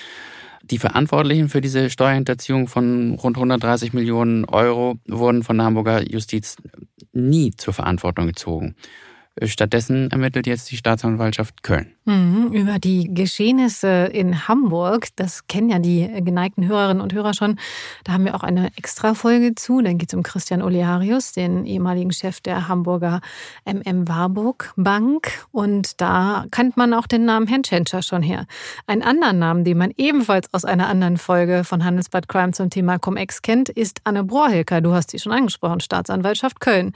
Die 0.62 0.78
Verantwortlichen 0.78 1.48
für 1.48 1.60
diese 1.60 1.90
Steuerhinterziehung 1.90 2.68
von 2.68 3.14
rund 3.14 3.36
130 3.36 3.92
Millionen 3.92 4.44
Euro 4.46 4.98
wurden 5.06 5.42
von 5.42 5.58
der 5.58 5.66
Hamburger 5.66 6.02
Justiz 6.08 6.56
nie 7.12 7.52
zur 7.52 7.74
Verantwortung 7.74 8.26
gezogen. 8.26 8.74
Stattdessen 9.42 10.12
ermittelt 10.12 10.46
jetzt 10.46 10.70
die 10.70 10.76
Staatsanwaltschaft 10.76 11.64
Köln. 11.64 11.92
Mhm, 12.04 12.52
über 12.52 12.78
die 12.78 13.12
Geschehnisse 13.12 14.04
in 14.12 14.46
Hamburg, 14.46 15.08
das 15.16 15.48
kennen 15.48 15.70
ja 15.70 15.80
die 15.80 16.08
geneigten 16.22 16.68
Hörerinnen 16.68 17.00
und 17.00 17.12
Hörer 17.12 17.34
schon. 17.34 17.58
Da 18.04 18.12
haben 18.12 18.26
wir 18.26 18.36
auch 18.36 18.44
eine 18.44 18.70
Extra-Folge 18.76 19.56
zu. 19.56 19.80
Dann 19.80 19.98
geht 19.98 20.10
es 20.10 20.14
um 20.14 20.22
Christian 20.22 20.62
Olearius, 20.62 21.32
den 21.32 21.66
ehemaligen 21.66 22.12
Chef 22.12 22.40
der 22.42 22.68
Hamburger 22.68 23.22
MM 23.64 24.06
Warburg 24.06 24.72
Bank. 24.76 25.32
Und 25.50 26.00
da 26.00 26.44
kennt 26.52 26.76
man 26.76 26.94
auch 26.94 27.08
den 27.08 27.24
Namen 27.24 27.48
Herrn 27.48 27.64
Tschentscher 27.64 28.02
schon 28.02 28.22
her. 28.22 28.46
Einen 28.86 29.02
anderen 29.02 29.40
Namen, 29.40 29.64
den 29.64 29.78
man 29.78 29.92
ebenfalls 29.96 30.52
aus 30.54 30.64
einer 30.64 30.88
anderen 30.88 31.16
Folge 31.16 31.64
von 31.64 31.84
Handelsbad 31.84 32.28
Crime 32.28 32.52
zum 32.52 32.70
Thema 32.70 32.98
Cum-Ex 32.98 33.42
kennt, 33.42 33.68
ist 33.68 34.00
Anne 34.04 34.22
Brohilker. 34.22 34.80
Du 34.80 34.92
hast 34.92 35.10
sie 35.10 35.18
schon 35.18 35.32
angesprochen, 35.32 35.80
Staatsanwaltschaft 35.80 36.60
Köln. 36.60 36.92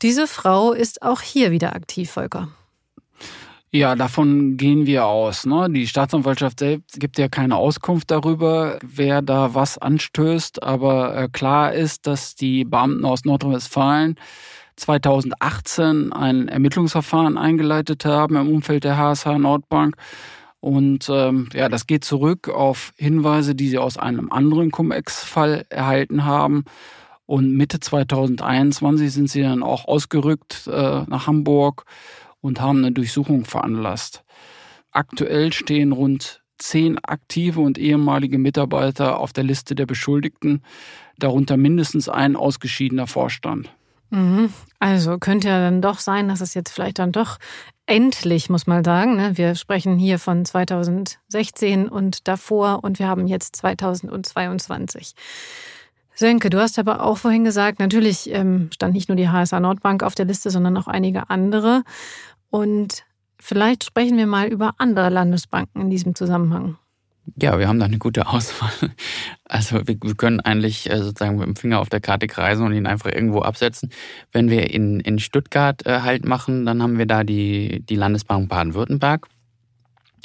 Diese 0.00 0.28
Frau 0.28 0.72
ist 0.72 1.02
auch 1.02 1.22
hier 1.22 1.50
wieder 1.50 1.57
aktiv, 1.66 2.10
Volker. 2.10 2.48
Ja, 3.70 3.96
davon 3.96 4.56
gehen 4.56 4.86
wir 4.86 5.04
aus. 5.04 5.44
Ne? 5.44 5.68
Die 5.70 5.86
Staatsanwaltschaft 5.86 6.60
selbst 6.60 6.98
gibt 6.98 7.18
ja 7.18 7.28
keine 7.28 7.56
Auskunft 7.56 8.10
darüber, 8.10 8.78
wer 8.82 9.20
da 9.20 9.54
was 9.54 9.76
anstößt. 9.76 10.62
Aber 10.62 11.14
äh, 11.14 11.28
klar 11.30 11.74
ist, 11.74 12.06
dass 12.06 12.34
die 12.34 12.64
Beamten 12.64 13.04
aus 13.04 13.26
Nordrhein-Westfalen 13.26 14.16
2018 14.76 16.14
ein 16.14 16.48
Ermittlungsverfahren 16.48 17.36
eingeleitet 17.36 18.06
haben 18.06 18.36
im 18.36 18.48
Umfeld 18.48 18.84
der 18.84 18.96
HSH 18.96 19.36
Nordbank. 19.38 19.96
Und 20.60 21.08
ähm, 21.10 21.50
ja, 21.52 21.68
das 21.68 21.86
geht 21.86 22.04
zurück 22.04 22.48
auf 22.48 22.92
Hinweise, 22.96 23.54
die 23.54 23.68
sie 23.68 23.78
aus 23.78 23.98
einem 23.98 24.32
anderen 24.32 24.70
Cum-Ex-Fall 24.70 25.66
erhalten 25.68 26.24
haben. 26.24 26.64
Und 27.28 27.52
Mitte 27.52 27.78
2021 27.78 29.12
sind 29.12 29.28
sie 29.28 29.42
dann 29.42 29.62
auch 29.62 29.84
ausgerückt 29.86 30.66
äh, 30.66 31.02
nach 31.06 31.26
Hamburg 31.26 31.84
und 32.40 32.58
haben 32.58 32.78
eine 32.78 32.90
Durchsuchung 32.90 33.44
veranlasst. 33.44 34.24
Aktuell 34.92 35.52
stehen 35.52 35.92
rund 35.92 36.42
zehn 36.56 36.98
aktive 37.04 37.60
und 37.60 37.76
ehemalige 37.76 38.38
Mitarbeiter 38.38 39.18
auf 39.18 39.34
der 39.34 39.44
Liste 39.44 39.74
der 39.74 39.84
Beschuldigten, 39.84 40.62
darunter 41.18 41.58
mindestens 41.58 42.08
ein 42.08 42.34
ausgeschiedener 42.34 43.06
Vorstand. 43.06 43.70
Mhm. 44.08 44.50
Also 44.78 45.18
könnte 45.18 45.48
ja 45.48 45.60
dann 45.60 45.82
doch 45.82 45.98
sein, 45.98 46.28
dass 46.28 46.40
es 46.40 46.54
jetzt 46.54 46.70
vielleicht 46.70 46.98
dann 46.98 47.12
doch 47.12 47.36
endlich, 47.84 48.48
muss 48.48 48.66
man 48.66 48.82
sagen, 48.82 49.16
ne? 49.16 49.36
wir 49.36 49.54
sprechen 49.54 49.98
hier 49.98 50.18
von 50.18 50.46
2016 50.46 51.90
und 51.90 52.26
davor 52.26 52.84
und 52.84 52.98
wir 52.98 53.06
haben 53.06 53.26
jetzt 53.26 53.56
2022. 53.56 55.14
Sönke, 56.18 56.50
du 56.50 56.58
hast 56.58 56.80
aber 56.80 57.04
auch 57.04 57.16
vorhin 57.16 57.44
gesagt, 57.44 57.78
natürlich 57.78 58.28
ähm, 58.32 58.70
stand 58.74 58.92
nicht 58.92 59.08
nur 59.08 59.14
die 59.14 59.28
HSA 59.28 59.60
Nordbank 59.60 60.02
auf 60.02 60.16
der 60.16 60.24
Liste, 60.24 60.50
sondern 60.50 60.76
auch 60.76 60.88
einige 60.88 61.30
andere. 61.30 61.84
Und 62.50 63.04
vielleicht 63.38 63.84
sprechen 63.84 64.16
wir 64.16 64.26
mal 64.26 64.48
über 64.48 64.74
andere 64.78 65.10
Landesbanken 65.10 65.80
in 65.82 65.90
diesem 65.90 66.16
Zusammenhang. 66.16 66.76
Ja, 67.40 67.56
wir 67.60 67.68
haben 67.68 67.78
da 67.78 67.84
eine 67.84 67.98
gute 67.98 68.26
Auswahl. 68.26 68.72
Also 69.44 69.86
wir, 69.86 69.96
wir 70.02 70.14
können 70.16 70.40
eigentlich 70.40 70.90
äh, 70.90 70.98
sozusagen 70.98 71.38
mit 71.38 71.46
dem 71.46 71.54
Finger 71.54 71.78
auf 71.78 71.88
der 71.88 72.00
Karte 72.00 72.26
kreisen 72.26 72.66
und 72.66 72.72
ihn 72.72 72.86
einfach 72.88 73.12
irgendwo 73.12 73.42
absetzen. 73.42 73.90
Wenn 74.32 74.50
wir 74.50 74.74
in, 74.74 74.98
in 74.98 75.20
Stuttgart 75.20 75.86
äh, 75.86 76.00
halt 76.00 76.24
machen, 76.24 76.66
dann 76.66 76.82
haben 76.82 76.98
wir 76.98 77.06
da 77.06 77.22
die, 77.22 77.80
die 77.88 77.96
Landesbank 77.96 78.48
Baden-Württemberg 78.48 79.28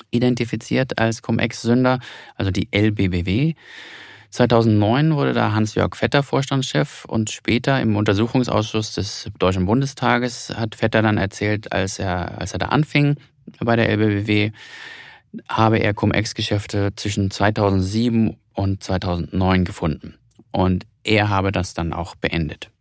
identifiziert 0.10 0.98
als 0.98 1.22
Cum-Ex-Sünder, 1.22 2.00
also 2.36 2.50
die 2.50 2.68
LBBW. 2.72 3.54
2009 4.34 5.16
wurde 5.16 5.34
da 5.34 5.52
Hans-Jörg 5.52 5.96
Vetter 5.96 6.24
Vorstandschef 6.24 7.06
und 7.06 7.30
später 7.30 7.80
im 7.80 7.96
Untersuchungsausschuss 7.96 8.96
des 8.96 9.30
Deutschen 9.38 9.68
Bundestages 9.68 10.52
hat 10.56 10.74
Vetter 10.74 11.04
dann 11.04 11.20
erzählt, 11.20 11.72
als 11.72 12.00
er, 12.00 12.40
als 12.42 12.52
er 12.54 12.58
da 12.58 12.70
anfing 12.70 13.18
bei 13.60 13.76
der 13.76 13.90
LBBW, 13.90 14.50
habe 15.48 15.78
er 15.78 15.94
Cum-Ex-Geschäfte 15.94 16.94
zwischen 16.96 17.30
2007 17.30 18.36
und 18.54 18.84
2009 18.84 19.66
gefunden. 19.66 20.16
Und 20.52 20.88
er 21.04 21.30
habe 21.30 21.52
das 21.52 21.76
dann 21.76 21.94
auch 21.94 22.16
beendet. 22.16 22.72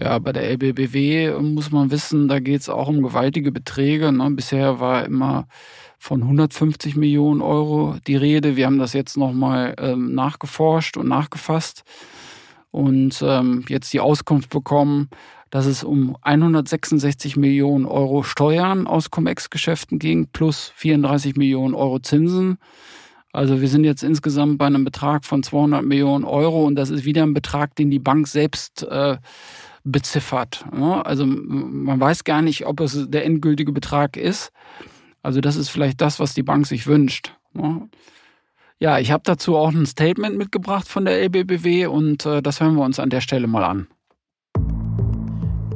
Ja, 0.00 0.18
bei 0.20 0.32
der 0.32 0.48
LBBW 0.52 1.38
muss 1.40 1.70
man 1.70 1.90
wissen, 1.90 2.28
da 2.28 2.40
geht 2.40 2.62
es 2.62 2.70
auch 2.70 2.88
um 2.88 3.02
gewaltige 3.02 3.52
Beträge. 3.52 4.10
Ne? 4.10 4.30
Bisher 4.30 4.80
war 4.80 5.04
immer 5.04 5.48
von 6.02 6.20
150 6.20 6.96
Millionen 6.96 7.40
Euro 7.40 7.94
die 8.08 8.16
Rede. 8.16 8.56
Wir 8.56 8.66
haben 8.66 8.80
das 8.80 8.92
jetzt 8.92 9.16
nochmal 9.16 9.76
ähm, 9.78 10.16
nachgeforscht 10.16 10.96
und 10.96 11.06
nachgefasst 11.06 11.84
und 12.72 13.22
ähm, 13.24 13.64
jetzt 13.68 13.92
die 13.92 14.00
Auskunft 14.00 14.50
bekommen, 14.50 15.10
dass 15.50 15.64
es 15.64 15.84
um 15.84 16.16
166 16.22 17.36
Millionen 17.36 17.86
Euro 17.86 18.24
Steuern 18.24 18.88
aus 18.88 19.12
Cum-Ex-Geschäften 19.12 20.00
ging, 20.00 20.26
plus 20.26 20.72
34 20.74 21.36
Millionen 21.36 21.72
Euro 21.72 22.00
Zinsen. 22.00 22.58
Also 23.32 23.60
wir 23.60 23.68
sind 23.68 23.84
jetzt 23.84 24.02
insgesamt 24.02 24.58
bei 24.58 24.66
einem 24.66 24.82
Betrag 24.82 25.24
von 25.24 25.44
200 25.44 25.84
Millionen 25.84 26.24
Euro 26.24 26.64
und 26.66 26.74
das 26.74 26.90
ist 26.90 27.04
wieder 27.04 27.22
ein 27.22 27.32
Betrag, 27.32 27.76
den 27.76 27.92
die 27.92 28.00
Bank 28.00 28.26
selbst 28.26 28.82
äh, 28.82 29.18
beziffert. 29.84 30.64
Ne? 30.76 31.06
Also 31.06 31.26
man 31.26 32.00
weiß 32.00 32.24
gar 32.24 32.42
nicht, 32.42 32.66
ob 32.66 32.80
es 32.80 33.08
der 33.08 33.24
endgültige 33.24 33.70
Betrag 33.70 34.16
ist. 34.16 34.50
Also 35.22 35.40
das 35.40 35.56
ist 35.56 35.68
vielleicht 35.68 36.00
das, 36.00 36.20
was 36.20 36.34
die 36.34 36.42
Bank 36.42 36.66
sich 36.66 36.86
wünscht. 36.86 37.34
Ne? 37.52 37.88
Ja, 38.78 38.98
ich 38.98 39.12
habe 39.12 39.22
dazu 39.24 39.56
auch 39.56 39.70
ein 39.70 39.86
Statement 39.86 40.36
mitgebracht 40.36 40.88
von 40.88 41.04
der 41.04 41.22
LBBW 41.22 41.86
und 41.86 42.26
äh, 42.26 42.42
das 42.42 42.60
hören 42.60 42.74
wir 42.74 42.84
uns 42.84 42.98
an 42.98 43.10
der 43.10 43.20
Stelle 43.20 43.46
mal 43.46 43.64
an. 43.64 43.86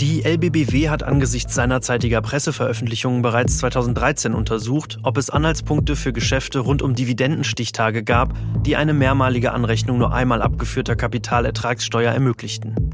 Die 0.01 0.25
LBBW 0.25 0.91
hat 0.91 1.03
angesichts 1.05 1.55
seinerzeitiger 1.55 2.21
Presseveröffentlichungen 2.21 3.23
bereits 3.23 3.57
2013 3.59 4.35
untersucht, 4.35 4.99
ob 5.05 5.17
es 5.17 5.31
Anhaltspunkte 5.31 5.97
für 5.97 6.13
Geschäfte 6.13 6.59
rund 6.59 6.83
um 6.83 6.95
Dividendenstichtage 6.95 8.05
gab, 8.05 8.35
die 8.67 8.77
eine 8.77 8.93
mehrmalige 8.93 9.53
Anrechnung 9.53 9.97
nur 9.97 10.13
einmal 10.13 10.43
abgeführter 10.43 10.97
Kapitalertragssteuer 10.97 12.13
ermöglichten. 12.13 12.91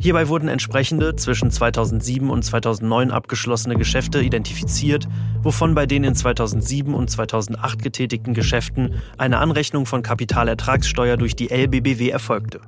Hierbei 0.00 0.28
wurden 0.28 0.48
entsprechende 0.48 1.16
zwischen 1.16 1.50
2007 1.50 2.30
und 2.30 2.44
2009 2.44 3.10
abgeschlossene 3.10 3.74
Geschäfte 3.74 4.20
identifiziert, 4.20 5.08
wovon 5.42 5.74
bei 5.74 5.86
den 5.86 6.04
in 6.04 6.14
2007 6.14 6.94
und 6.94 7.10
2008 7.10 7.82
getätigten 7.82 8.32
Geschäften 8.32 8.94
eine 9.16 9.38
Anrechnung 9.38 9.86
von 9.86 10.02
Kapitalertragssteuer 10.02 11.16
durch 11.16 11.34
die 11.34 11.50
LBBW 11.50 12.10
erfolgte. 12.10 12.60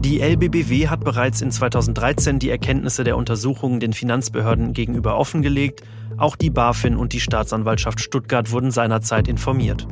Die 0.00 0.20
LBBW 0.20 0.88
hat 0.88 1.00
bereits 1.00 1.40
in 1.40 1.50
2013 1.50 2.38
die 2.38 2.50
Erkenntnisse 2.50 3.02
der 3.02 3.16
Untersuchungen 3.16 3.80
den 3.80 3.94
Finanzbehörden 3.94 4.74
gegenüber 4.74 5.16
offengelegt. 5.16 5.80
Auch 6.18 6.36
die 6.36 6.50
BaFin 6.50 6.96
und 6.96 7.14
die 7.14 7.20
Staatsanwaltschaft 7.20 8.00
Stuttgart 8.00 8.52
wurden 8.52 8.70
seinerzeit 8.70 9.26
informiert. 9.26 9.88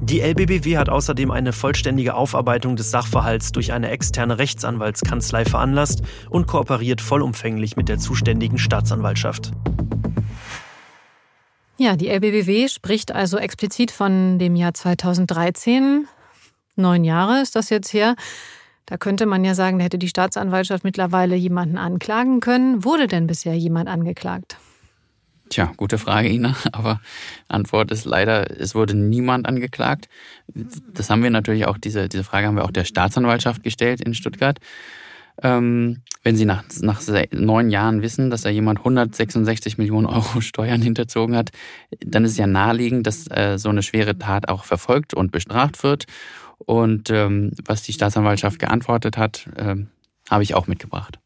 Die 0.00 0.20
LBBW 0.20 0.76
hat 0.76 0.88
außerdem 0.88 1.30
eine 1.30 1.52
vollständige 1.52 2.14
Aufarbeitung 2.14 2.76
des 2.76 2.90
Sachverhalts 2.90 3.52
durch 3.52 3.72
eine 3.72 3.90
externe 3.90 4.38
Rechtsanwaltskanzlei 4.38 5.44
veranlasst 5.44 6.02
und 6.28 6.46
kooperiert 6.46 7.00
vollumfänglich 7.00 7.76
mit 7.76 7.88
der 7.88 7.98
zuständigen 7.98 8.58
Staatsanwaltschaft. 8.58 9.52
Ja, 11.78 11.96
die 11.96 12.08
LBBW 12.08 12.68
spricht 12.68 13.12
also 13.12 13.38
explizit 13.38 13.90
von 13.90 14.38
dem 14.38 14.54
Jahr 14.54 14.74
2013. 14.74 16.06
Neun 16.76 17.04
Jahre 17.04 17.40
ist 17.40 17.56
das 17.56 17.70
jetzt 17.70 17.92
her. 17.92 18.16
Da 18.84 18.98
könnte 18.98 19.26
man 19.26 19.44
ja 19.44 19.54
sagen, 19.54 19.78
da 19.78 19.84
hätte 19.84 19.98
die 19.98 20.08
Staatsanwaltschaft 20.08 20.84
mittlerweile 20.84 21.36
jemanden 21.36 21.78
anklagen 21.78 22.40
können. 22.40 22.84
Wurde 22.84 23.08
denn 23.08 23.26
bisher 23.26 23.54
jemand 23.54 23.88
angeklagt? 23.88 24.58
Tja, 25.48 25.72
gute 25.76 25.98
Frage, 25.98 26.28
Ina. 26.28 26.56
Aber 26.72 27.00
Antwort 27.48 27.90
ist 27.90 28.04
leider, 28.04 28.50
es 28.60 28.74
wurde 28.74 28.94
niemand 28.94 29.46
angeklagt. 29.46 30.08
Das 30.92 31.10
haben 31.10 31.22
wir 31.22 31.30
natürlich 31.30 31.66
auch, 31.66 31.78
diese, 31.78 32.08
diese 32.08 32.24
Frage 32.24 32.46
haben 32.46 32.56
wir 32.56 32.64
auch 32.64 32.70
der 32.70 32.84
Staatsanwaltschaft 32.84 33.62
gestellt 33.62 34.00
in 34.00 34.14
Stuttgart. 34.14 34.58
Ähm, 35.42 36.02
wenn 36.22 36.36
Sie 36.36 36.46
nach, 36.46 36.64
nach 36.80 37.02
neun 37.30 37.70
Jahren 37.70 38.02
wissen, 38.02 38.30
dass 38.30 38.42
da 38.42 38.48
jemand 38.48 38.78
166 38.78 39.76
Millionen 39.78 40.06
Euro 40.06 40.40
Steuern 40.40 40.80
hinterzogen 40.80 41.36
hat, 41.36 41.50
dann 42.00 42.24
ist 42.24 42.38
ja 42.38 42.46
naheliegend, 42.46 43.06
dass 43.06 43.30
äh, 43.30 43.58
so 43.58 43.68
eine 43.68 43.82
schwere 43.82 44.18
Tat 44.18 44.48
auch 44.48 44.64
verfolgt 44.64 45.14
und 45.14 45.32
bestraft 45.32 45.82
wird. 45.82 46.06
Und 46.58 47.10
ähm, 47.10 47.52
was 47.64 47.82
die 47.82 47.92
Staatsanwaltschaft 47.92 48.58
geantwortet 48.58 49.18
hat, 49.18 49.46
äh, 49.56 49.76
habe 50.30 50.42
ich 50.42 50.54
auch 50.54 50.66
mitgebracht. 50.66 51.18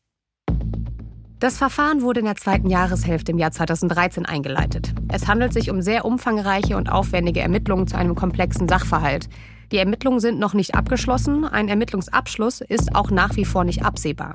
Das 1.41 1.57
Verfahren 1.57 2.03
wurde 2.03 2.21
in 2.21 2.27
der 2.27 2.37
zweiten 2.37 2.69
Jahreshälfte 2.69 3.33
im 3.33 3.39
Jahr 3.39 3.51
2013 3.51 4.27
eingeleitet. 4.27 4.93
Es 5.09 5.27
handelt 5.27 5.55
sich 5.55 5.71
um 5.71 5.81
sehr 5.81 6.05
umfangreiche 6.05 6.77
und 6.77 6.93
aufwendige 6.93 7.41
Ermittlungen 7.41 7.87
zu 7.87 7.97
einem 7.97 8.15
komplexen 8.15 8.69
Sachverhalt. 8.69 9.27
Die 9.73 9.79
Ermittlungen 9.79 10.21
sind 10.21 10.39
noch 10.39 10.53
nicht 10.53 10.75
abgeschlossen, 10.75 11.47
ein 11.47 11.69
Ermittlungsabschluss 11.69 12.61
ist 12.61 12.95
auch 12.95 13.11
nach 13.11 13.37
wie 13.37 13.47
vor 13.47 13.65
nicht 13.65 13.83
absehbar. 13.83 14.35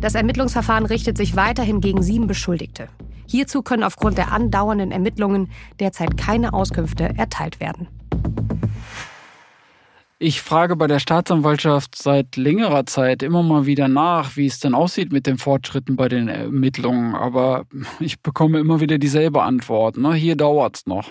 Das 0.00 0.14
Ermittlungsverfahren 0.14 0.86
richtet 0.86 1.18
sich 1.18 1.36
weiterhin 1.36 1.82
gegen 1.82 2.02
sieben 2.02 2.26
Beschuldigte. 2.26 2.88
Hierzu 3.26 3.60
können 3.60 3.84
aufgrund 3.84 4.16
der 4.16 4.32
andauernden 4.32 4.90
Ermittlungen 4.90 5.50
derzeit 5.80 6.16
keine 6.16 6.54
Auskünfte 6.54 7.12
erteilt 7.18 7.60
werden. 7.60 7.88
Ich 10.20 10.42
frage 10.42 10.74
bei 10.74 10.88
der 10.88 10.98
Staatsanwaltschaft 10.98 11.94
seit 11.94 12.34
längerer 12.34 12.86
Zeit 12.86 13.22
immer 13.22 13.44
mal 13.44 13.66
wieder 13.66 13.86
nach, 13.86 14.36
wie 14.36 14.46
es 14.46 14.58
denn 14.58 14.74
aussieht 14.74 15.12
mit 15.12 15.28
den 15.28 15.38
Fortschritten 15.38 15.94
bei 15.94 16.08
den 16.08 16.26
Ermittlungen, 16.26 17.14
aber 17.14 17.66
ich 18.00 18.20
bekomme 18.20 18.58
immer 18.58 18.80
wieder 18.80 18.98
dieselbe 18.98 19.42
Antwort. 19.42 19.96
Ne? 19.96 20.14
Hier 20.14 20.34
dauert's 20.34 20.86
noch. 20.86 21.08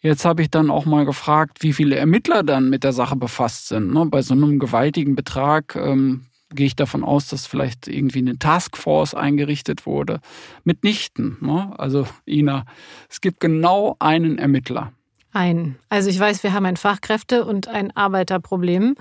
Jetzt 0.00 0.24
habe 0.24 0.40
ich 0.40 0.50
dann 0.50 0.70
auch 0.70 0.86
mal 0.86 1.04
gefragt, 1.04 1.58
wie 1.60 1.74
viele 1.74 1.96
Ermittler 1.96 2.42
dann 2.42 2.70
mit 2.70 2.82
der 2.82 2.94
Sache 2.94 3.14
befasst 3.14 3.68
sind. 3.68 3.92
Ne? 3.92 4.06
Bei 4.06 4.22
so 4.22 4.32
einem 4.32 4.58
gewaltigen 4.58 5.16
Betrag 5.16 5.76
ähm, 5.76 6.24
gehe 6.48 6.66
ich 6.66 6.76
davon 6.76 7.04
aus, 7.04 7.28
dass 7.28 7.46
vielleicht 7.46 7.88
irgendwie 7.88 8.20
eine 8.20 8.38
Taskforce 8.38 9.12
eingerichtet 9.12 9.84
wurde. 9.84 10.20
Mitnichten. 10.62 11.36
Ne? 11.42 11.74
Also 11.78 12.06
Ina, 12.26 12.64
es 13.10 13.20
gibt 13.20 13.40
genau 13.40 13.96
einen 13.98 14.38
Ermittler. 14.38 14.94
Ein. 15.34 15.76
Also 15.88 16.08
ich 16.08 16.18
weiß, 16.18 16.42
wir 16.44 16.52
haben 16.52 16.64
ein 16.64 16.76
Fachkräfte- 16.76 17.44
und 17.44 17.68
ein 17.68 17.94
Arbeiterproblem. 17.94 18.94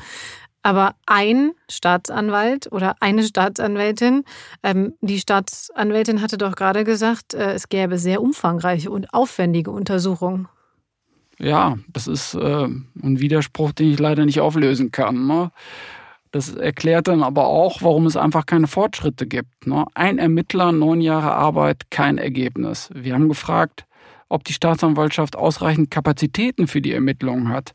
Aber 0.63 0.95
ein 1.05 1.51
Staatsanwalt 1.69 2.71
oder 2.71 2.95
eine 3.01 3.23
Staatsanwältin, 3.23 4.23
ähm, 4.63 4.93
die 5.01 5.19
Staatsanwältin 5.19 6.21
hatte 6.21 6.37
doch 6.37 6.55
gerade 6.55 6.85
gesagt, 6.85 7.33
äh, 7.33 7.51
es 7.51 7.67
gäbe 7.67 7.97
sehr 7.97 8.21
umfangreiche 8.21 8.89
und 8.89 9.13
aufwendige 9.13 9.71
Untersuchungen. 9.71 10.47
Ja, 11.37 11.77
das 11.89 12.07
ist 12.07 12.33
äh, 12.35 12.63
ein 12.65 13.19
Widerspruch, 13.19 13.73
den 13.73 13.91
ich 13.91 13.99
leider 13.99 14.25
nicht 14.25 14.39
auflösen 14.39 14.91
kann. 14.91 15.27
Ne? 15.27 15.51
Das 16.31 16.55
erklärt 16.55 17.09
dann 17.09 17.23
aber 17.23 17.47
auch, 17.47 17.81
warum 17.81 18.05
es 18.05 18.15
einfach 18.15 18.45
keine 18.45 18.67
Fortschritte 18.67 19.27
gibt. 19.27 19.67
Ne? 19.67 19.85
Ein 19.93 20.17
Ermittler, 20.17 20.71
neun 20.71 21.01
Jahre 21.01 21.33
Arbeit, 21.33 21.91
kein 21.91 22.17
Ergebnis. 22.17 22.89
Wir 22.93 23.15
haben 23.15 23.27
gefragt, 23.27 23.85
ob 24.33 24.43
die 24.43 24.53
Staatsanwaltschaft 24.53 25.35
ausreichend 25.35 25.91
Kapazitäten 25.91 26.67
für 26.67 26.81
die 26.81 26.91
Ermittlungen 26.91 27.49
hat 27.49 27.73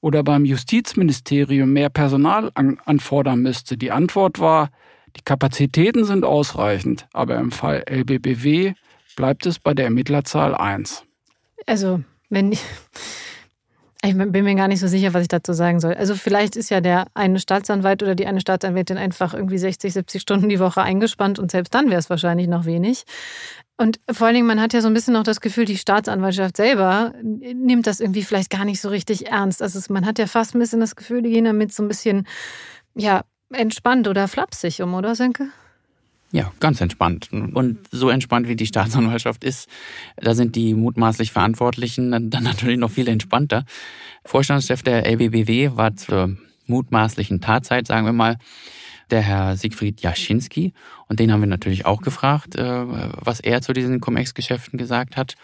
oder 0.00 0.22
beim 0.22 0.44
Justizministerium 0.44 1.72
mehr 1.72 1.90
Personal 1.90 2.50
an 2.54 2.78
anfordern 2.84 3.40
müsste. 3.40 3.76
Die 3.76 3.90
Antwort 3.90 4.38
war, 4.38 4.70
die 5.16 5.22
Kapazitäten 5.22 6.04
sind 6.04 6.24
ausreichend, 6.24 7.06
aber 7.12 7.36
im 7.36 7.50
Fall 7.50 7.84
LBBW 7.88 8.74
bleibt 9.16 9.44
es 9.44 9.58
bei 9.58 9.74
der 9.74 9.86
Ermittlerzahl 9.86 10.54
1. 10.54 11.04
Also, 11.66 12.02
wenn 12.30 12.52
ich, 12.52 12.62
ich 14.04 14.16
bin 14.16 14.44
mir 14.44 14.54
gar 14.56 14.66
nicht 14.66 14.80
so 14.80 14.88
sicher, 14.88 15.14
was 15.14 15.22
ich 15.22 15.28
dazu 15.28 15.52
sagen 15.52 15.78
soll. 15.78 15.94
Also 15.94 16.16
vielleicht 16.16 16.56
ist 16.56 16.70
ja 16.70 16.80
der 16.80 17.06
eine 17.14 17.38
Staatsanwalt 17.38 18.02
oder 18.02 18.16
die 18.16 18.26
eine 18.26 18.40
Staatsanwältin 18.40 18.98
einfach 18.98 19.32
irgendwie 19.32 19.58
60, 19.58 19.92
70 19.92 20.20
Stunden 20.20 20.48
die 20.48 20.58
Woche 20.58 20.82
eingespannt 20.82 21.38
und 21.38 21.52
selbst 21.52 21.72
dann 21.72 21.88
wäre 21.88 22.00
es 22.00 22.10
wahrscheinlich 22.10 22.48
noch 22.48 22.64
wenig. 22.64 23.04
Und 23.76 24.00
vor 24.10 24.26
allen 24.26 24.34
Dingen, 24.34 24.46
man 24.46 24.60
hat 24.60 24.72
ja 24.72 24.80
so 24.80 24.88
ein 24.88 24.94
bisschen 24.94 25.14
noch 25.14 25.22
das 25.22 25.40
Gefühl, 25.40 25.66
die 25.66 25.76
Staatsanwaltschaft 25.76 26.56
selber 26.56 27.12
nimmt 27.22 27.86
das 27.86 28.00
irgendwie 28.00 28.22
vielleicht 28.22 28.50
gar 28.50 28.64
nicht 28.64 28.80
so 28.80 28.88
richtig 28.88 29.28
ernst. 29.28 29.62
Also 29.62 29.80
man 29.92 30.04
hat 30.04 30.18
ja 30.18 30.26
fast 30.26 30.54
ein 30.54 30.58
bisschen 30.58 30.80
das 30.80 30.96
Gefühl, 30.96 31.22
die 31.22 31.30
gehen 31.30 31.44
damit 31.44 31.72
so 31.72 31.84
ein 31.84 31.88
bisschen, 31.88 32.26
ja, 32.94 33.22
entspannt 33.50 34.08
oder 34.08 34.26
flapsig 34.28 34.82
um, 34.82 34.94
oder 34.94 35.14
Senke? 35.14 35.48
Ja, 36.32 36.50
ganz 36.60 36.80
entspannt. 36.80 37.28
Und 37.30 37.78
so 37.90 38.08
entspannt 38.08 38.48
wie 38.48 38.56
die 38.56 38.66
Staatsanwaltschaft 38.66 39.44
ist, 39.44 39.68
da 40.16 40.34
sind 40.34 40.56
die 40.56 40.72
mutmaßlich 40.72 41.30
Verantwortlichen 41.30 42.30
dann 42.30 42.42
natürlich 42.42 42.78
noch 42.78 42.90
viel 42.90 43.08
entspannter. 43.08 43.64
Vorstandschef 44.24 44.82
der 44.82 45.06
LBBW 45.06 45.72
war 45.76 45.94
zur 45.94 46.36
mutmaßlichen 46.66 47.42
Tatzeit, 47.42 47.86
sagen 47.86 48.06
wir 48.06 48.14
mal, 48.14 48.38
der 49.10 49.20
Herr 49.20 49.56
Siegfried 49.56 50.00
Jaschinski. 50.00 50.72
Und 51.06 51.20
den 51.20 51.30
haben 51.30 51.40
wir 51.40 51.48
natürlich 51.48 51.84
auch 51.84 52.00
gefragt, 52.00 52.56
äh, 52.56 52.84
was 52.86 53.40
er 53.40 53.60
zu 53.60 53.74
diesen 53.74 54.00
Cum-Ex-Geschäften 54.00 54.78
gesagt 54.78 55.18
hat. 55.18 55.34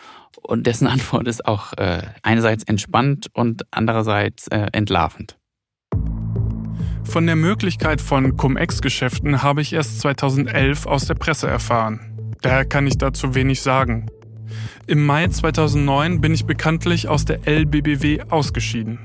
Und 0.41 0.66
dessen 0.66 0.86
Antwort 0.89 1.28
ist 1.28 1.45
auch 1.45 1.74
äh, 1.74 2.01
einerseits 2.22 2.64
entspannt 2.64 3.28
und 3.34 3.64
andererseits 3.70 4.49
äh, 4.49 4.68
entlarvend. 4.72 5.38
Von 7.09 7.27
der 7.27 7.37
Möglichkeit 7.37 8.03
von 8.03 8.37
Cum-Ex-Geschäften 8.37 9.43
habe 9.43 9.63
ich 9.63 9.73
erst 9.73 10.01
2011 10.01 10.87
aus 10.87 11.07
der 11.07 11.15
Presse 11.15 11.49
erfahren. 11.49 12.01
Daher 12.43 12.67
kann 12.67 12.87
ich 12.87 12.99
dazu 12.99 13.35
wenig 13.35 13.63
sagen. 13.63 14.07
Im 14.87 15.07
Mai 15.07 15.27
2009 15.27 16.21
bin 16.21 16.35
ich 16.35 16.45
bekanntlich 16.45 17.09
aus 17.09 17.25
der 17.25 17.49
LBBW 17.49 18.25
ausgeschieden. 18.29 18.99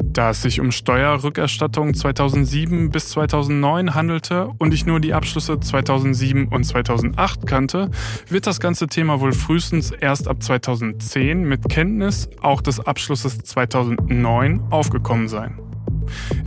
Da 0.00 0.30
es 0.30 0.42
sich 0.42 0.60
um 0.60 0.70
Steuerrückerstattung 0.70 1.94
2007 1.94 2.90
bis 2.90 3.10
2009 3.10 3.94
handelte 3.94 4.50
und 4.58 4.72
ich 4.72 4.86
nur 4.86 5.00
die 5.00 5.12
Abschlüsse 5.12 5.58
2007 5.58 6.46
und 6.48 6.64
2008 6.64 7.46
kannte, 7.46 7.90
wird 8.28 8.46
das 8.46 8.60
ganze 8.60 8.86
Thema 8.86 9.20
wohl 9.20 9.32
frühestens 9.32 9.90
erst 9.90 10.28
ab 10.28 10.40
2010 10.40 11.42
mit 11.42 11.68
Kenntnis 11.68 12.30
auch 12.40 12.60
des 12.60 12.78
Abschlusses 12.78 13.38
2009 13.38 14.62
aufgekommen 14.70 15.28
sein. 15.28 15.58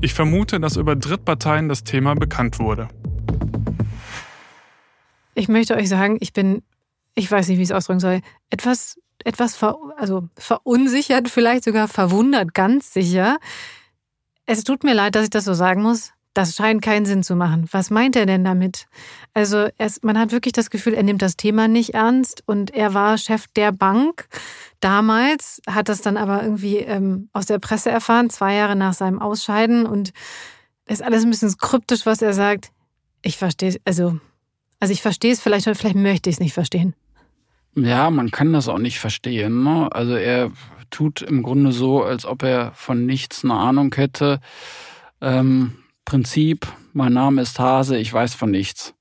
Ich 0.01 0.13
vermute, 0.13 0.59
dass 0.59 0.75
über 0.77 0.95
Drittparteien 0.95 1.69
das 1.69 1.83
Thema 1.83 2.15
bekannt 2.15 2.59
wurde. 2.59 2.89
Ich 5.33 5.47
möchte 5.47 5.75
euch 5.75 5.89
sagen, 5.89 6.17
ich 6.19 6.33
bin, 6.33 6.61
ich 7.15 7.31
weiß 7.31 7.47
nicht, 7.47 7.57
wie 7.57 7.63
ich 7.63 7.69
es 7.69 7.75
ausdrücken 7.75 7.99
soll, 7.99 8.21
etwas, 8.49 8.99
etwas 9.23 9.55
ver, 9.55 9.77
also 9.97 10.27
verunsichert, 10.37 11.29
vielleicht 11.29 11.63
sogar 11.63 11.87
verwundert, 11.87 12.53
ganz 12.53 12.93
sicher. 12.93 13.37
Es 14.45 14.63
tut 14.63 14.83
mir 14.83 14.93
leid, 14.93 15.15
dass 15.15 15.23
ich 15.23 15.29
das 15.29 15.45
so 15.45 15.53
sagen 15.53 15.81
muss. 15.81 16.11
Das 16.33 16.55
scheint 16.55 16.81
keinen 16.81 17.05
Sinn 17.05 17.23
zu 17.23 17.35
machen. 17.35 17.67
Was 17.71 17.89
meint 17.89 18.15
er 18.15 18.25
denn 18.25 18.43
damit? 18.45 18.87
Also 19.33 19.67
es, 19.77 20.01
man 20.01 20.17
hat 20.17 20.31
wirklich 20.31 20.53
das 20.53 20.69
Gefühl, 20.69 20.93
er 20.93 21.03
nimmt 21.03 21.21
das 21.21 21.35
Thema 21.35 21.67
nicht 21.67 21.93
ernst 21.93 22.43
und 22.45 22.71
er 22.71 22.93
war 22.93 23.17
Chef 23.17 23.47
der 23.47 23.73
Bank 23.73 24.27
damals, 24.81 25.61
hat 25.67 25.89
das 25.89 26.01
dann 26.01 26.17
aber 26.17 26.43
irgendwie 26.43 26.77
ähm, 26.77 27.29
aus 27.33 27.45
der 27.45 27.59
Presse 27.59 27.89
erfahren, 27.89 28.29
zwei 28.29 28.55
Jahre 28.55 28.75
nach 28.75 28.93
seinem 28.93 29.19
Ausscheiden 29.19 29.85
und 29.85 30.11
ist 30.87 31.01
alles 31.01 31.23
ein 31.23 31.29
bisschen 31.29 31.55
kryptisch, 31.57 32.05
was 32.05 32.21
er 32.21 32.33
sagt. 32.33 32.71
Ich 33.21 33.37
verstehe 33.37 33.69
es, 33.69 33.79
also, 33.85 34.19
also 34.79 34.91
ich 34.91 35.01
verstehe 35.01 35.31
es 35.31 35.41
vielleicht, 35.41 35.65
vielleicht 35.65 35.95
möchte 35.95 36.29
ich 36.29 36.35
es 36.35 36.39
nicht 36.39 36.53
verstehen. 36.53 36.95
Ja, 37.75 38.09
man 38.09 38.31
kann 38.31 38.51
das 38.51 38.67
auch 38.67 38.79
nicht 38.79 38.99
verstehen. 38.99 39.63
Ne? 39.63 39.87
Also 39.91 40.15
er 40.15 40.51
tut 40.89 41.21
im 41.21 41.41
Grunde 41.41 41.71
so, 41.71 42.03
als 42.03 42.25
ob 42.25 42.43
er 42.43 42.73
von 42.73 43.05
nichts 43.05 43.43
eine 43.43 43.53
Ahnung 43.53 43.93
hätte. 43.95 44.41
Ähm, 45.21 45.77
Prinzip, 46.03 46.67
mein 46.93 47.13
Name 47.13 47.41
ist 47.41 47.59
Hase, 47.59 47.97
ich 47.97 48.11
weiß 48.11 48.33
von 48.33 48.51
nichts. 48.51 48.93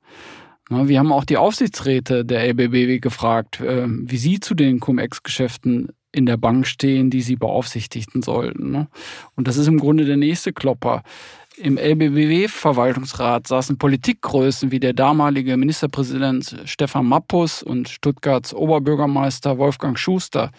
Wir 0.71 1.01
haben 1.01 1.11
auch 1.11 1.25
die 1.25 1.37
Aufsichtsräte 1.37 2.25
der 2.25 2.45
LBBW 2.45 3.01
gefragt, 3.01 3.61
äh, 3.61 3.87
wie 3.89 4.16
sie 4.16 4.39
zu 4.39 4.55
den 4.55 4.79
Cum-Ex-Geschäften 4.79 5.89
in 6.12 6.27
der 6.27 6.37
Bank 6.37 6.66
stehen, 6.66 7.11
die 7.11 7.23
sie 7.23 7.35
beaufsichtigen 7.35 8.23
sollten. 8.23 8.71
Ne? 8.71 8.89
Und 9.35 9.49
das 9.49 9.57
ist 9.57 9.66
im 9.66 9.79
Grunde 9.79 10.05
der 10.05 10.16
nächste 10.16 10.53
Klopper. 10.53 11.03
Im 11.57 11.77
LBBW-Verwaltungsrat 11.77 13.49
saßen 13.49 13.79
Politikgrößen 13.79 14.71
wie 14.71 14.81
der 14.81 14.93
damalige 14.93 15.57
Ministerpräsident 15.57 16.57
Stefan 16.64 17.07
Mappus 17.07 17.62
und 17.62 17.89
Stuttgarts 17.89 18.55
Oberbürgermeister 18.55 19.59
Wolfgang 19.59 19.99
Schuster. 19.99 20.53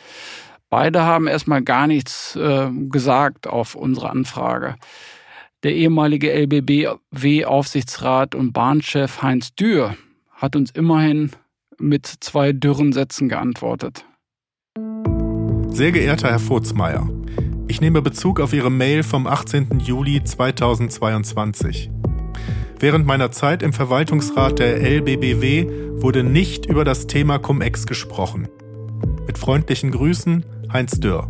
Beide 0.69 1.03
haben 1.03 1.27
erstmal 1.27 1.63
gar 1.63 1.87
nichts 1.87 2.35
äh, 2.35 2.69
gesagt 2.89 3.47
auf 3.47 3.75
unsere 3.75 4.09
Anfrage. 4.09 4.75
Der 5.63 5.75
ehemalige 5.75 6.31
LBBW-Aufsichtsrat 6.31 8.33
und 8.33 8.51
Bahnchef 8.51 9.21
Heinz 9.21 9.53
Dürr 9.53 9.95
hat 10.31 10.55
uns 10.55 10.71
immerhin 10.71 11.29
mit 11.77 12.07
zwei 12.07 12.51
dürren 12.51 12.93
Sätzen 12.93 13.29
geantwortet. 13.29 14.03
Sehr 15.67 15.91
geehrter 15.91 16.31
Herr 16.31 16.39
Furzmeier, 16.39 17.07
ich 17.67 17.79
nehme 17.79 18.01
Bezug 18.01 18.39
auf 18.39 18.53
Ihre 18.53 18.71
Mail 18.71 19.03
vom 19.03 19.27
18. 19.27 19.79
Juli 19.79 20.23
2022. 20.23 21.91
Während 22.79 23.05
meiner 23.05 23.31
Zeit 23.31 23.61
im 23.61 23.71
Verwaltungsrat 23.71 24.57
der 24.57 24.81
LBBW 24.81 26.01
wurde 26.01 26.23
nicht 26.23 26.65
über 26.65 26.83
das 26.83 27.05
Thema 27.05 27.37
Cum-Ex 27.37 27.85
gesprochen. 27.85 28.47
Mit 29.27 29.37
freundlichen 29.37 29.91
Grüßen, 29.91 30.43
Heinz 30.73 30.99
Dürr. 30.99 31.29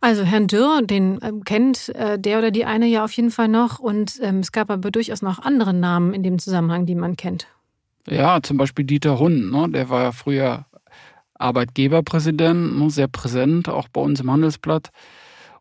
Also 0.00 0.22
Herrn 0.22 0.46
Dürr, 0.46 0.82
den 0.82 1.18
ähm, 1.22 1.44
kennt 1.44 1.88
äh, 1.90 2.18
der 2.18 2.38
oder 2.38 2.50
die 2.50 2.64
eine 2.64 2.86
ja 2.86 3.04
auf 3.04 3.12
jeden 3.12 3.30
Fall 3.30 3.48
noch. 3.48 3.80
Und 3.80 4.18
ähm, 4.22 4.38
es 4.38 4.52
gab 4.52 4.70
aber 4.70 4.90
durchaus 4.90 5.22
noch 5.22 5.40
andere 5.40 5.74
Namen 5.74 6.14
in 6.14 6.22
dem 6.22 6.38
Zusammenhang, 6.38 6.86
die 6.86 6.94
man 6.94 7.16
kennt. 7.16 7.48
Ja, 8.08 8.40
zum 8.42 8.56
Beispiel 8.56 8.84
Dieter 8.84 9.18
Hund, 9.18 9.50
ne? 9.50 9.68
der 9.70 9.90
war 9.90 10.02
ja 10.02 10.12
früher 10.12 10.66
Arbeitgeberpräsident, 11.34 12.78
ne? 12.78 12.90
sehr 12.90 13.08
präsent, 13.08 13.68
auch 13.68 13.88
bei 13.88 14.00
uns 14.00 14.20
im 14.20 14.30
Handelsblatt. 14.30 14.90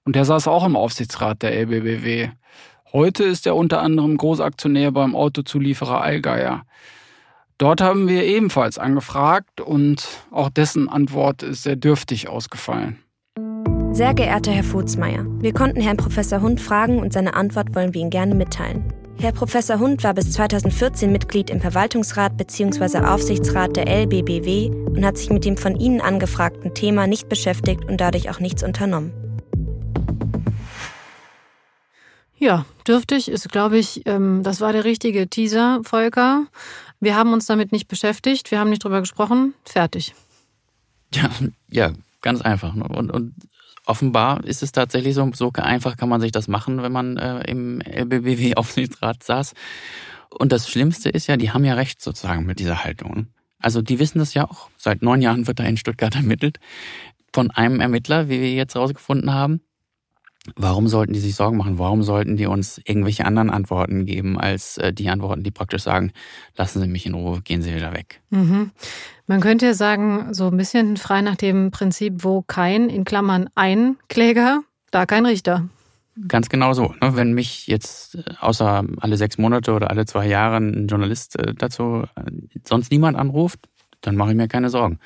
Und 0.05 0.15
der 0.15 0.23
saß 0.23 0.47
auch 0.47 0.65
im 0.65 0.75
Aufsichtsrat 0.75 1.41
der 1.41 1.53
LBBW. 1.53 2.29
Heute 2.93 3.23
ist 3.25 3.45
er 3.45 3.55
unter 3.55 3.81
anderem 3.81 4.15
Großaktionär 4.15 4.91
beim 4.91 5.15
Autozulieferer 5.15 6.01
Allgeier. 6.01 6.63
Dort 7.57 7.81
haben 7.81 8.07
wir 8.07 8.23
ebenfalls 8.23 8.77
angefragt 8.77 9.59
und 9.59 10.07
auch 10.31 10.49
dessen 10.49 10.87
Antwort 10.87 11.43
ist 11.43 11.63
sehr 11.63 11.75
dürftig 11.75 12.29
ausgefallen. 12.29 12.99
Sehr 13.97 14.13
geehrter 14.13 14.51
Herr 14.51 14.63
Furzmeier, 14.63 15.25
wir 15.41 15.53
konnten 15.53 15.81
Herrn 15.81 15.97
Professor 15.97 16.39
Hund 16.39 16.61
fragen 16.61 16.99
und 16.99 17.11
seine 17.11 17.33
Antwort 17.33 17.73
wollen 17.73 17.95
wir 17.95 18.01
Ihnen 18.01 18.11
gerne 18.11 18.35
mitteilen. 18.35 18.93
Herr 19.19 19.31
Professor 19.31 19.79
Hund 19.79 20.03
war 20.03 20.13
bis 20.13 20.33
2014 20.33 21.11
Mitglied 21.11 21.49
im 21.49 21.59
Verwaltungsrat 21.59 22.37
bzw. 22.37 22.99
Aufsichtsrat 22.99 23.75
der 23.75 23.87
LBBW 23.87 24.69
und 24.69 25.03
hat 25.03 25.17
sich 25.17 25.31
mit 25.31 25.45
dem 25.45 25.57
von 25.57 25.79
Ihnen 25.79 25.99
angefragten 25.99 26.75
Thema 26.75 27.07
nicht 27.07 27.27
beschäftigt 27.27 27.85
und 27.85 27.99
dadurch 27.99 28.29
auch 28.29 28.39
nichts 28.39 28.61
unternommen. 28.61 29.13
Ja, 32.37 32.67
dürftig 32.87 33.31
ist, 33.31 33.51
glaube 33.51 33.79
ich, 33.79 34.03
ähm, 34.05 34.43
das 34.43 34.61
war 34.61 34.73
der 34.73 34.83
richtige 34.83 35.27
Teaser, 35.27 35.81
Volker. 35.81 36.45
Wir 36.99 37.15
haben 37.15 37.33
uns 37.33 37.47
damit 37.47 37.71
nicht 37.71 37.87
beschäftigt, 37.87 38.51
wir 38.51 38.59
haben 38.59 38.69
nicht 38.69 38.83
drüber 38.83 38.99
gesprochen, 38.99 39.55
fertig. 39.65 40.13
Ja, 41.15 41.31
ja, 41.71 41.93
ganz 42.21 42.41
einfach. 42.41 42.75
Und, 42.75 43.09
und 43.09 43.33
offenbar 43.87 44.43
ist 44.43 44.63
es 44.63 44.71
tatsächlich 44.71 45.15
so, 45.15 45.29
so 45.33 45.51
einfach 45.53 45.97
kann 45.97 46.09
man 46.09 46.21
sich 46.21 46.31
das 46.31 46.47
machen, 46.47 46.81
wenn 46.83 46.91
man 46.91 47.17
äh, 47.17 47.49
im 47.49 47.81
LBBW-Aufsichtsrat 47.81 49.23
saß. 49.23 49.53
Und 50.29 50.51
das 50.51 50.69
Schlimmste 50.69 51.09
ist 51.09 51.27
ja, 51.27 51.37
die 51.37 51.51
haben 51.51 51.63
ja 51.63 51.73
recht 51.73 52.01
sozusagen 52.01 52.45
mit 52.45 52.59
dieser 52.59 52.83
Haltung. 52.83 53.27
Also 53.59 53.81
die 53.81 53.99
wissen 53.99 54.19
das 54.19 54.33
ja 54.33 54.45
auch. 54.45 54.69
Seit 54.77 55.01
neun 55.01 55.21
Jahren 55.21 55.47
wird 55.47 55.59
da 55.59 55.63
in 55.63 55.77
Stuttgart 55.77 56.15
ermittelt. 56.15 56.59
Von 57.33 57.49
einem 57.51 57.79
Ermittler, 57.79 58.29
wie 58.29 58.41
wir 58.41 58.53
jetzt 58.53 58.75
herausgefunden 58.75 59.33
haben. 59.33 59.61
Warum 60.55 60.87
sollten 60.87 61.13
die 61.13 61.19
sich 61.19 61.35
Sorgen 61.35 61.57
machen? 61.57 61.77
Warum 61.77 62.03
sollten 62.03 62.37
die 62.37 62.45
uns 62.45 62.79
irgendwelche 62.85 63.25
anderen 63.25 63.49
Antworten 63.49 64.05
geben, 64.05 64.39
als 64.39 64.77
äh, 64.77 64.93
die 64.93 65.09
Antworten, 65.09 65.43
die 65.43 65.51
praktisch 65.51 65.83
sagen, 65.83 66.11
lassen 66.55 66.81
Sie 66.81 66.87
mich 66.87 67.05
in 67.05 67.13
Ruhe, 67.13 67.41
gehen 67.41 67.61
Sie 67.61 67.75
wieder 67.75 67.93
weg? 67.93 68.21
Mhm. 68.29 68.71
Man 69.27 69.41
könnte 69.41 69.65
ja 69.65 69.73
sagen, 69.73 70.33
so 70.33 70.47
ein 70.47 70.57
bisschen 70.57 70.97
frei 70.97 71.21
nach 71.21 71.35
dem 71.35 71.71
Prinzip, 71.71 72.23
wo 72.23 72.41
kein, 72.41 72.89
in 72.89 73.03
Klammern 73.03 73.49
ein 73.55 73.97
Kläger, 74.07 74.61
da 74.91 75.05
kein 75.05 75.25
Richter. 75.25 75.67
ganz 76.27 76.49
genau 76.49 76.73
so. 76.73 76.93
Ne? 77.01 77.15
Wenn 77.15 77.33
mich 77.33 77.67
jetzt 77.67 78.15
äh, 78.15 78.23
außer 78.39 78.85
alle 79.01 79.17
sechs 79.17 79.37
Monate 79.37 79.73
oder 79.73 79.89
alle 79.89 80.05
zwei 80.05 80.27
Jahre 80.27 80.57
ein 80.57 80.87
Journalist 80.87 81.37
äh, 81.37 81.53
dazu 81.53 82.05
sonst 82.63 82.91
niemand 82.91 83.17
anruft, 83.17 83.59
dann 84.01 84.15
mache 84.15 84.31
ich 84.31 84.37
mir 84.37 84.47
keine 84.47 84.69
Sorgen. 84.69 84.99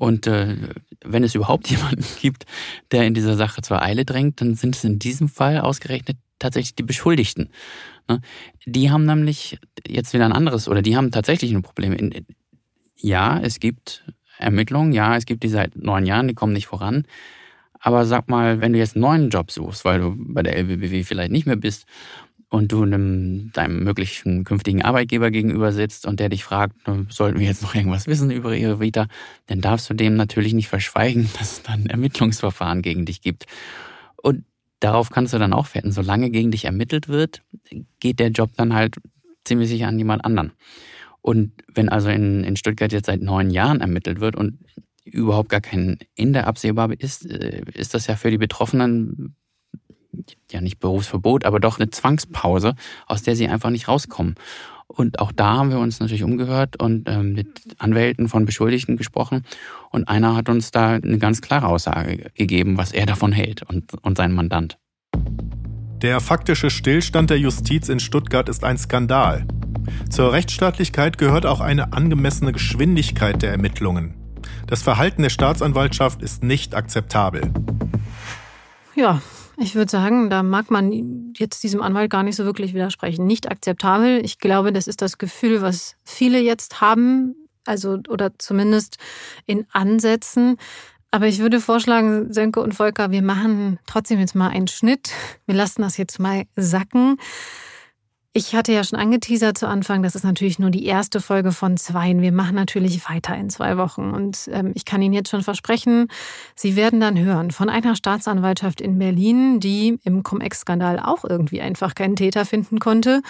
Und 0.00 0.26
äh, 0.26 0.56
wenn 1.04 1.24
es 1.24 1.34
überhaupt 1.34 1.68
jemanden 1.70 2.04
gibt, 2.22 2.46
der 2.90 3.06
in 3.06 3.12
dieser 3.12 3.36
Sache 3.36 3.60
zur 3.60 3.82
Eile 3.82 4.06
drängt, 4.06 4.40
dann 4.40 4.54
sind 4.54 4.74
es 4.74 4.82
in 4.82 4.98
diesem 4.98 5.28
Fall 5.28 5.60
ausgerechnet 5.60 6.16
tatsächlich 6.38 6.74
die 6.74 6.84
Beschuldigten. 6.84 7.50
Ne? 8.08 8.22
Die 8.64 8.90
haben 8.90 9.04
nämlich 9.04 9.58
jetzt 9.86 10.14
wieder 10.14 10.24
ein 10.24 10.32
anderes, 10.32 10.68
oder 10.68 10.80
die 10.80 10.96
haben 10.96 11.10
tatsächlich 11.10 11.52
ein 11.52 11.60
Problem. 11.60 11.94
Ja, 12.96 13.38
es 13.40 13.60
gibt 13.60 14.06
Ermittlungen, 14.38 14.94
ja, 14.94 15.18
es 15.18 15.26
gibt 15.26 15.42
die 15.42 15.50
seit 15.50 15.76
neun 15.76 16.06
Jahren, 16.06 16.28
die 16.28 16.34
kommen 16.34 16.54
nicht 16.54 16.66
voran. 16.66 17.04
Aber 17.78 18.06
sag 18.06 18.30
mal, 18.30 18.62
wenn 18.62 18.72
du 18.72 18.78
jetzt 18.78 18.96
einen 18.96 19.02
neuen 19.02 19.28
Job 19.28 19.50
suchst, 19.50 19.84
weil 19.84 20.00
du 20.00 20.14
bei 20.16 20.42
der 20.42 20.56
LBBW 20.56 21.04
vielleicht 21.04 21.30
nicht 21.30 21.46
mehr 21.46 21.56
bist 21.56 21.84
und 22.50 22.72
du 22.72 22.82
einem, 22.82 23.52
deinem 23.52 23.84
möglichen 23.84 24.44
künftigen 24.44 24.82
Arbeitgeber 24.82 25.30
gegenüber 25.30 25.72
sitzt 25.72 26.04
und 26.04 26.18
der 26.18 26.28
dich 26.28 26.42
fragt, 26.42 26.76
sollten 27.08 27.38
wir 27.38 27.46
jetzt 27.46 27.62
noch 27.62 27.76
irgendwas 27.76 28.08
wissen 28.08 28.30
über 28.30 28.54
ihre 28.56 28.80
Vita, 28.80 29.06
dann 29.46 29.60
darfst 29.60 29.88
du 29.88 29.94
dem 29.94 30.16
natürlich 30.16 30.52
nicht 30.52 30.68
verschweigen, 30.68 31.30
dass 31.38 31.52
es 31.52 31.62
dann 31.62 31.86
Ermittlungsverfahren 31.86 32.82
gegen 32.82 33.06
dich 33.06 33.22
gibt. 33.22 33.46
Und 34.16 34.44
darauf 34.80 35.10
kannst 35.10 35.32
du 35.32 35.38
dann 35.38 35.52
auch 35.52 35.74
wetten. 35.74 35.92
Solange 35.92 36.30
gegen 36.30 36.50
dich 36.50 36.64
ermittelt 36.64 37.08
wird, 37.08 37.42
geht 38.00 38.18
der 38.18 38.30
Job 38.30 38.50
dann 38.56 38.74
halt 38.74 38.96
ziemlich 39.44 39.68
sicher 39.68 39.86
an 39.86 39.98
jemand 39.98 40.24
anderen. 40.24 40.52
Und 41.22 41.52
wenn 41.72 41.88
also 41.88 42.08
in, 42.08 42.42
in 42.42 42.56
Stuttgart 42.56 42.92
jetzt 42.92 43.06
seit 43.06 43.22
neun 43.22 43.50
Jahren 43.50 43.80
ermittelt 43.80 44.20
wird 44.20 44.34
und 44.34 44.58
überhaupt 45.04 45.50
gar 45.50 45.60
kein 45.60 45.98
Ende 46.16 46.46
absehbar 46.46 46.90
ist, 46.98 47.26
äh, 47.30 47.62
ist 47.74 47.94
das 47.94 48.06
ja 48.06 48.16
für 48.16 48.30
die 48.30 48.38
Betroffenen 48.38 49.36
ja 50.50 50.60
nicht 50.60 50.80
Berufsverbot, 50.80 51.44
aber 51.44 51.60
doch 51.60 51.78
eine 51.78 51.90
Zwangspause, 51.90 52.74
aus 53.06 53.22
der 53.22 53.36
sie 53.36 53.48
einfach 53.48 53.70
nicht 53.70 53.88
rauskommen. 53.88 54.34
Und 54.86 55.20
auch 55.20 55.30
da 55.30 55.54
haben 55.58 55.70
wir 55.70 55.78
uns 55.78 56.00
natürlich 56.00 56.24
umgehört 56.24 56.82
und 56.82 57.08
ähm, 57.08 57.32
mit 57.32 57.48
Anwälten 57.78 58.28
von 58.28 58.44
Beschuldigten 58.44 58.96
gesprochen. 58.96 59.44
Und 59.90 60.08
einer 60.08 60.34
hat 60.34 60.48
uns 60.48 60.72
da 60.72 60.94
eine 60.94 61.18
ganz 61.18 61.40
klare 61.40 61.68
Aussage 61.68 62.30
gegeben, 62.34 62.76
was 62.76 62.90
er 62.90 63.06
davon 63.06 63.30
hält 63.30 63.62
und, 63.62 63.94
und 64.02 64.16
sein 64.16 64.32
Mandant. 64.32 64.78
Der 66.02 66.20
faktische 66.20 66.70
Stillstand 66.70 67.30
der 67.30 67.38
Justiz 67.38 67.88
in 67.88 68.00
Stuttgart 68.00 68.48
ist 68.48 68.64
ein 68.64 68.78
Skandal. 68.78 69.46
Zur 70.08 70.32
Rechtsstaatlichkeit 70.32 71.18
gehört 71.18 71.46
auch 71.46 71.60
eine 71.60 71.92
angemessene 71.92 72.52
Geschwindigkeit 72.52 73.42
der 73.42 73.52
Ermittlungen. 73.52 74.14
Das 74.66 74.82
Verhalten 74.82 75.22
der 75.22 75.30
Staatsanwaltschaft 75.30 76.22
ist 76.22 76.42
nicht 76.42 76.74
akzeptabel. 76.74 77.52
Ja, 78.96 79.20
ich 79.60 79.74
würde 79.74 79.90
sagen, 79.90 80.30
da 80.30 80.42
mag 80.42 80.70
man 80.70 81.34
jetzt 81.36 81.62
diesem 81.62 81.82
Anwalt 81.82 82.10
gar 82.10 82.22
nicht 82.22 82.36
so 82.36 82.44
wirklich 82.46 82.72
widersprechen. 82.72 83.26
Nicht 83.26 83.50
akzeptabel. 83.50 84.24
Ich 84.24 84.38
glaube, 84.38 84.72
das 84.72 84.86
ist 84.86 85.02
das 85.02 85.18
Gefühl, 85.18 85.60
was 85.60 85.96
viele 86.02 86.40
jetzt 86.40 86.80
haben, 86.80 87.34
also 87.66 87.98
oder 88.08 88.38
zumindest 88.38 88.96
in 89.44 89.66
Ansätzen. 89.70 90.56
Aber 91.10 91.26
ich 91.26 91.40
würde 91.40 91.60
vorschlagen, 91.60 92.32
Sönke 92.32 92.60
und 92.60 92.74
Volker, 92.74 93.10
wir 93.10 93.22
machen 93.22 93.78
trotzdem 93.86 94.18
jetzt 94.18 94.34
mal 94.34 94.48
einen 94.48 94.68
Schnitt. 94.68 95.10
Wir 95.44 95.56
lassen 95.56 95.82
das 95.82 95.98
jetzt 95.98 96.18
mal 96.18 96.44
sacken. 96.56 97.18
Ich 98.32 98.54
hatte 98.54 98.72
ja 98.72 98.84
schon 98.84 98.98
angeteasert 99.00 99.58
zu 99.58 99.66
Anfang, 99.66 100.04
das 100.04 100.14
ist 100.14 100.22
natürlich 100.22 100.60
nur 100.60 100.70
die 100.70 100.86
erste 100.86 101.20
Folge 101.20 101.50
von 101.50 101.76
zwei. 101.76 102.16
Wir 102.16 102.30
machen 102.30 102.54
natürlich 102.54 103.08
weiter 103.10 103.36
in 103.36 103.50
zwei 103.50 103.76
Wochen. 103.76 104.12
Und 104.12 104.48
ähm, 104.52 104.70
ich 104.76 104.84
kann 104.84 105.02
Ihnen 105.02 105.14
jetzt 105.14 105.30
schon 105.30 105.42
versprechen, 105.42 106.06
Sie 106.54 106.76
werden 106.76 107.00
dann 107.00 107.18
hören 107.18 107.50
von 107.50 107.68
einer 107.68 107.96
Staatsanwaltschaft 107.96 108.80
in 108.80 109.00
Berlin, 109.00 109.58
die 109.58 109.98
im 110.04 110.22
Cum-Ex-Skandal 110.22 111.00
auch 111.00 111.24
irgendwie 111.24 111.60
einfach 111.60 111.96
keinen 111.96 112.14
Täter 112.14 112.44
finden 112.44 112.78
konnte. 112.78 113.22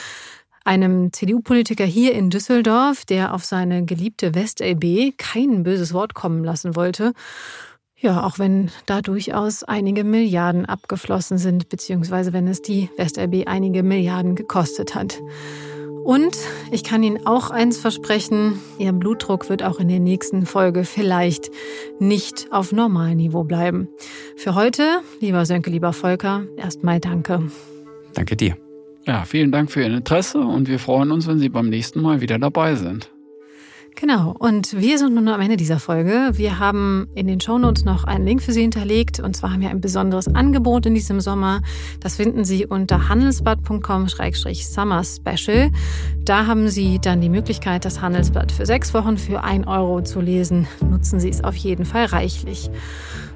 Einem 0.66 1.14
CDU-Politiker 1.14 1.86
hier 1.86 2.12
in 2.12 2.28
Düsseldorf, 2.28 3.07
der 3.07 3.32
auf 3.32 3.46
seine 3.46 3.86
geliebte 3.86 4.34
West-LB 4.34 5.16
kein 5.16 5.62
böses 5.62 5.94
Wort 5.94 6.12
kommen 6.12 6.44
lassen 6.44 6.76
wollte. 6.76 7.14
Ja, 8.01 8.24
auch 8.24 8.38
wenn 8.38 8.70
da 8.86 9.03
durchaus 9.03 9.62
einige 9.62 10.05
Milliarden 10.05 10.64
abgeflossen 10.64 11.36
sind, 11.36 11.68
beziehungsweise 11.68 12.32
wenn 12.32 12.48
es 12.48 12.62
die 12.62 12.88
WestLB 12.96 13.46
einige 13.46 13.82
Milliarden 13.82 14.36
gekostet 14.36 14.94
hat. 14.94 15.20
Und 16.03 16.36
ich 16.72 16.82
kann 16.82 17.03
Ihnen 17.03 17.26
auch 17.26 17.51
eins 17.51 17.76
versprechen, 17.76 18.59
Ihr 18.78 18.92
Blutdruck 18.92 19.51
wird 19.51 19.62
auch 19.62 19.78
in 19.78 19.88
der 19.88 20.01
nächsten 20.01 20.46
Folge 20.46 20.84
vielleicht 20.84 21.51
nicht 21.98 22.48
auf 22.51 22.72
Normalniveau 22.72 23.44
bleiben. 23.44 23.88
Für 24.34 24.55
heute, 24.55 25.03
lieber 25.20 25.44
Sönke, 25.44 25.68
lieber 25.70 25.92
Volker, 25.92 26.44
erstmal 26.57 27.01
danke. 27.01 27.51
Danke 28.14 28.34
dir. 28.34 28.57
Ja, 29.07 29.24
vielen 29.24 29.53
Dank 29.53 29.70
für 29.70 29.82
Ihr 29.82 29.94
Interesse 29.94 30.40
und 30.40 30.68
wir 30.68 30.78
freuen 30.78 31.11
uns, 31.11 31.26
wenn 31.26 31.38
Sie 31.38 31.51
beim 31.51 31.68
nächsten 31.68 32.01
Mal 32.01 32.22
wieder 32.22 32.38
dabei 32.38 32.76
sind. 32.76 33.11
Genau, 34.01 34.34
und 34.38 34.80
wir 34.80 34.98
sind 34.98 35.14
nun 35.14 35.28
am 35.28 35.42
Ende 35.42 35.59
dieser 35.59 35.78
Folge. 35.78 36.30
Wir 36.32 36.59
haben 36.59 37.09
in 37.14 37.26
den 37.26 37.38
Shownotes 37.38 37.84
noch 37.84 38.05
einen 38.05 38.24
Link 38.24 38.40
für 38.40 38.53
Sie 38.53 38.62
hinterlegt. 38.62 39.20
Und 39.20 39.36
zwar 39.36 39.53
haben 39.53 39.61
wir 39.61 39.68
ein 39.68 39.82
besonderes 39.82 40.26
Angebot 40.26 40.86
in 40.86 40.94
diesem 40.94 41.20
Sommer. 41.20 41.61
Das 42.01 42.16
finden 42.16 42.46
Sie 42.46 42.64
unter 42.64 43.11
handelsblatt.com-summer 43.11 45.05
special. 45.05 45.70
Da 46.24 46.46
haben 46.46 46.70
Sie 46.70 46.98
dann 46.98 47.20
die 47.20 47.28
Möglichkeit, 47.28 47.84
das 47.84 48.01
Handelsblatt 48.01 48.53
für 48.53 48.64
sechs 48.64 48.94
Wochen 48.94 49.18
für 49.18 49.44
ein 49.44 49.68
Euro 49.68 50.01
zu 50.01 50.22
lesen. 50.22 50.66
Nutzen 50.80 51.20
Sie 51.20 51.28
es 51.28 51.44
auf 51.44 51.57
jeden 51.57 51.84
Fall 51.84 52.07
reichlich. 52.07 52.70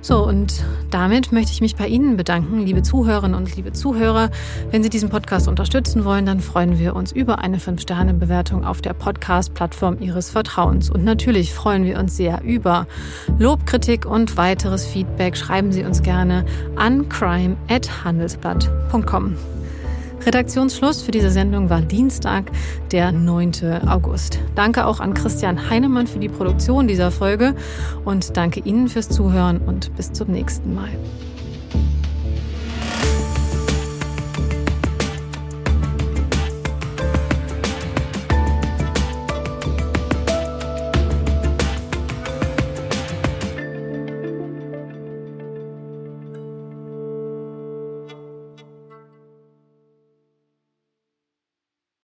So, 0.05 0.22
und 0.22 0.62
damit 0.90 1.32
möchte 1.32 1.50
ich 1.52 1.62
mich 1.62 1.76
bei 1.76 1.86
Ihnen 1.86 2.18
bedanken, 2.18 2.59
liebe 2.59 2.82
Zuhörerinnen 2.82 3.34
und 3.34 3.57
liebe 3.57 3.72
Zuhörer. 3.72 4.28
Wenn 4.70 4.82
Sie 4.82 4.90
diesen 4.90 5.09
Podcast 5.09 5.48
unterstützen 5.48 6.05
wollen, 6.05 6.26
dann 6.26 6.40
freuen 6.40 6.78
wir 6.78 6.94
uns 6.94 7.11
über 7.11 7.38
eine 7.38 7.57
5-Sterne-Bewertung 7.57 8.66
auf 8.66 8.82
der 8.82 8.92
Podcast-Plattform 8.92 9.96
Ihres 10.00 10.28
Vertrauens. 10.28 10.90
Und 10.90 11.05
natürlich 11.05 11.55
freuen 11.55 11.86
wir 11.86 11.98
uns 11.98 12.18
sehr 12.18 12.42
über 12.42 12.86
Lob, 13.38 13.64
Kritik 13.64 14.05
und 14.05 14.36
weiteres 14.36 14.84
Feedback. 14.84 15.38
Schreiben 15.38 15.72
Sie 15.72 15.84
uns 15.84 16.02
gerne 16.02 16.44
an 16.76 17.09
crime.handelsblatt.com. 17.09 19.36
Redaktionsschluss 20.27 21.03
für 21.03 21.11
diese 21.11 21.31
Sendung 21.31 21.70
war 21.70 21.81
Dienstag, 21.81 22.51
der 22.93 23.12
9. 23.12 23.83
August. 23.87 24.39
Danke 24.55 24.87
auch 24.87 25.01
an 25.01 25.14
Christian 25.14 25.68
Heinemann 25.68 26.07
für 26.07 26.18
die 26.18 26.29
Produktion 26.29 26.89
dieser 26.89 27.11
Folge 27.11 27.55
und 28.05 28.37
danke 28.37 28.61
Ihnen 28.61 28.89
fürs 28.89 29.09
Zuhören 29.09 29.59
und 29.59 29.95
bis 29.97 30.12
zum 30.12 30.29
nächsten 30.29 30.75
Mal. 30.75 30.91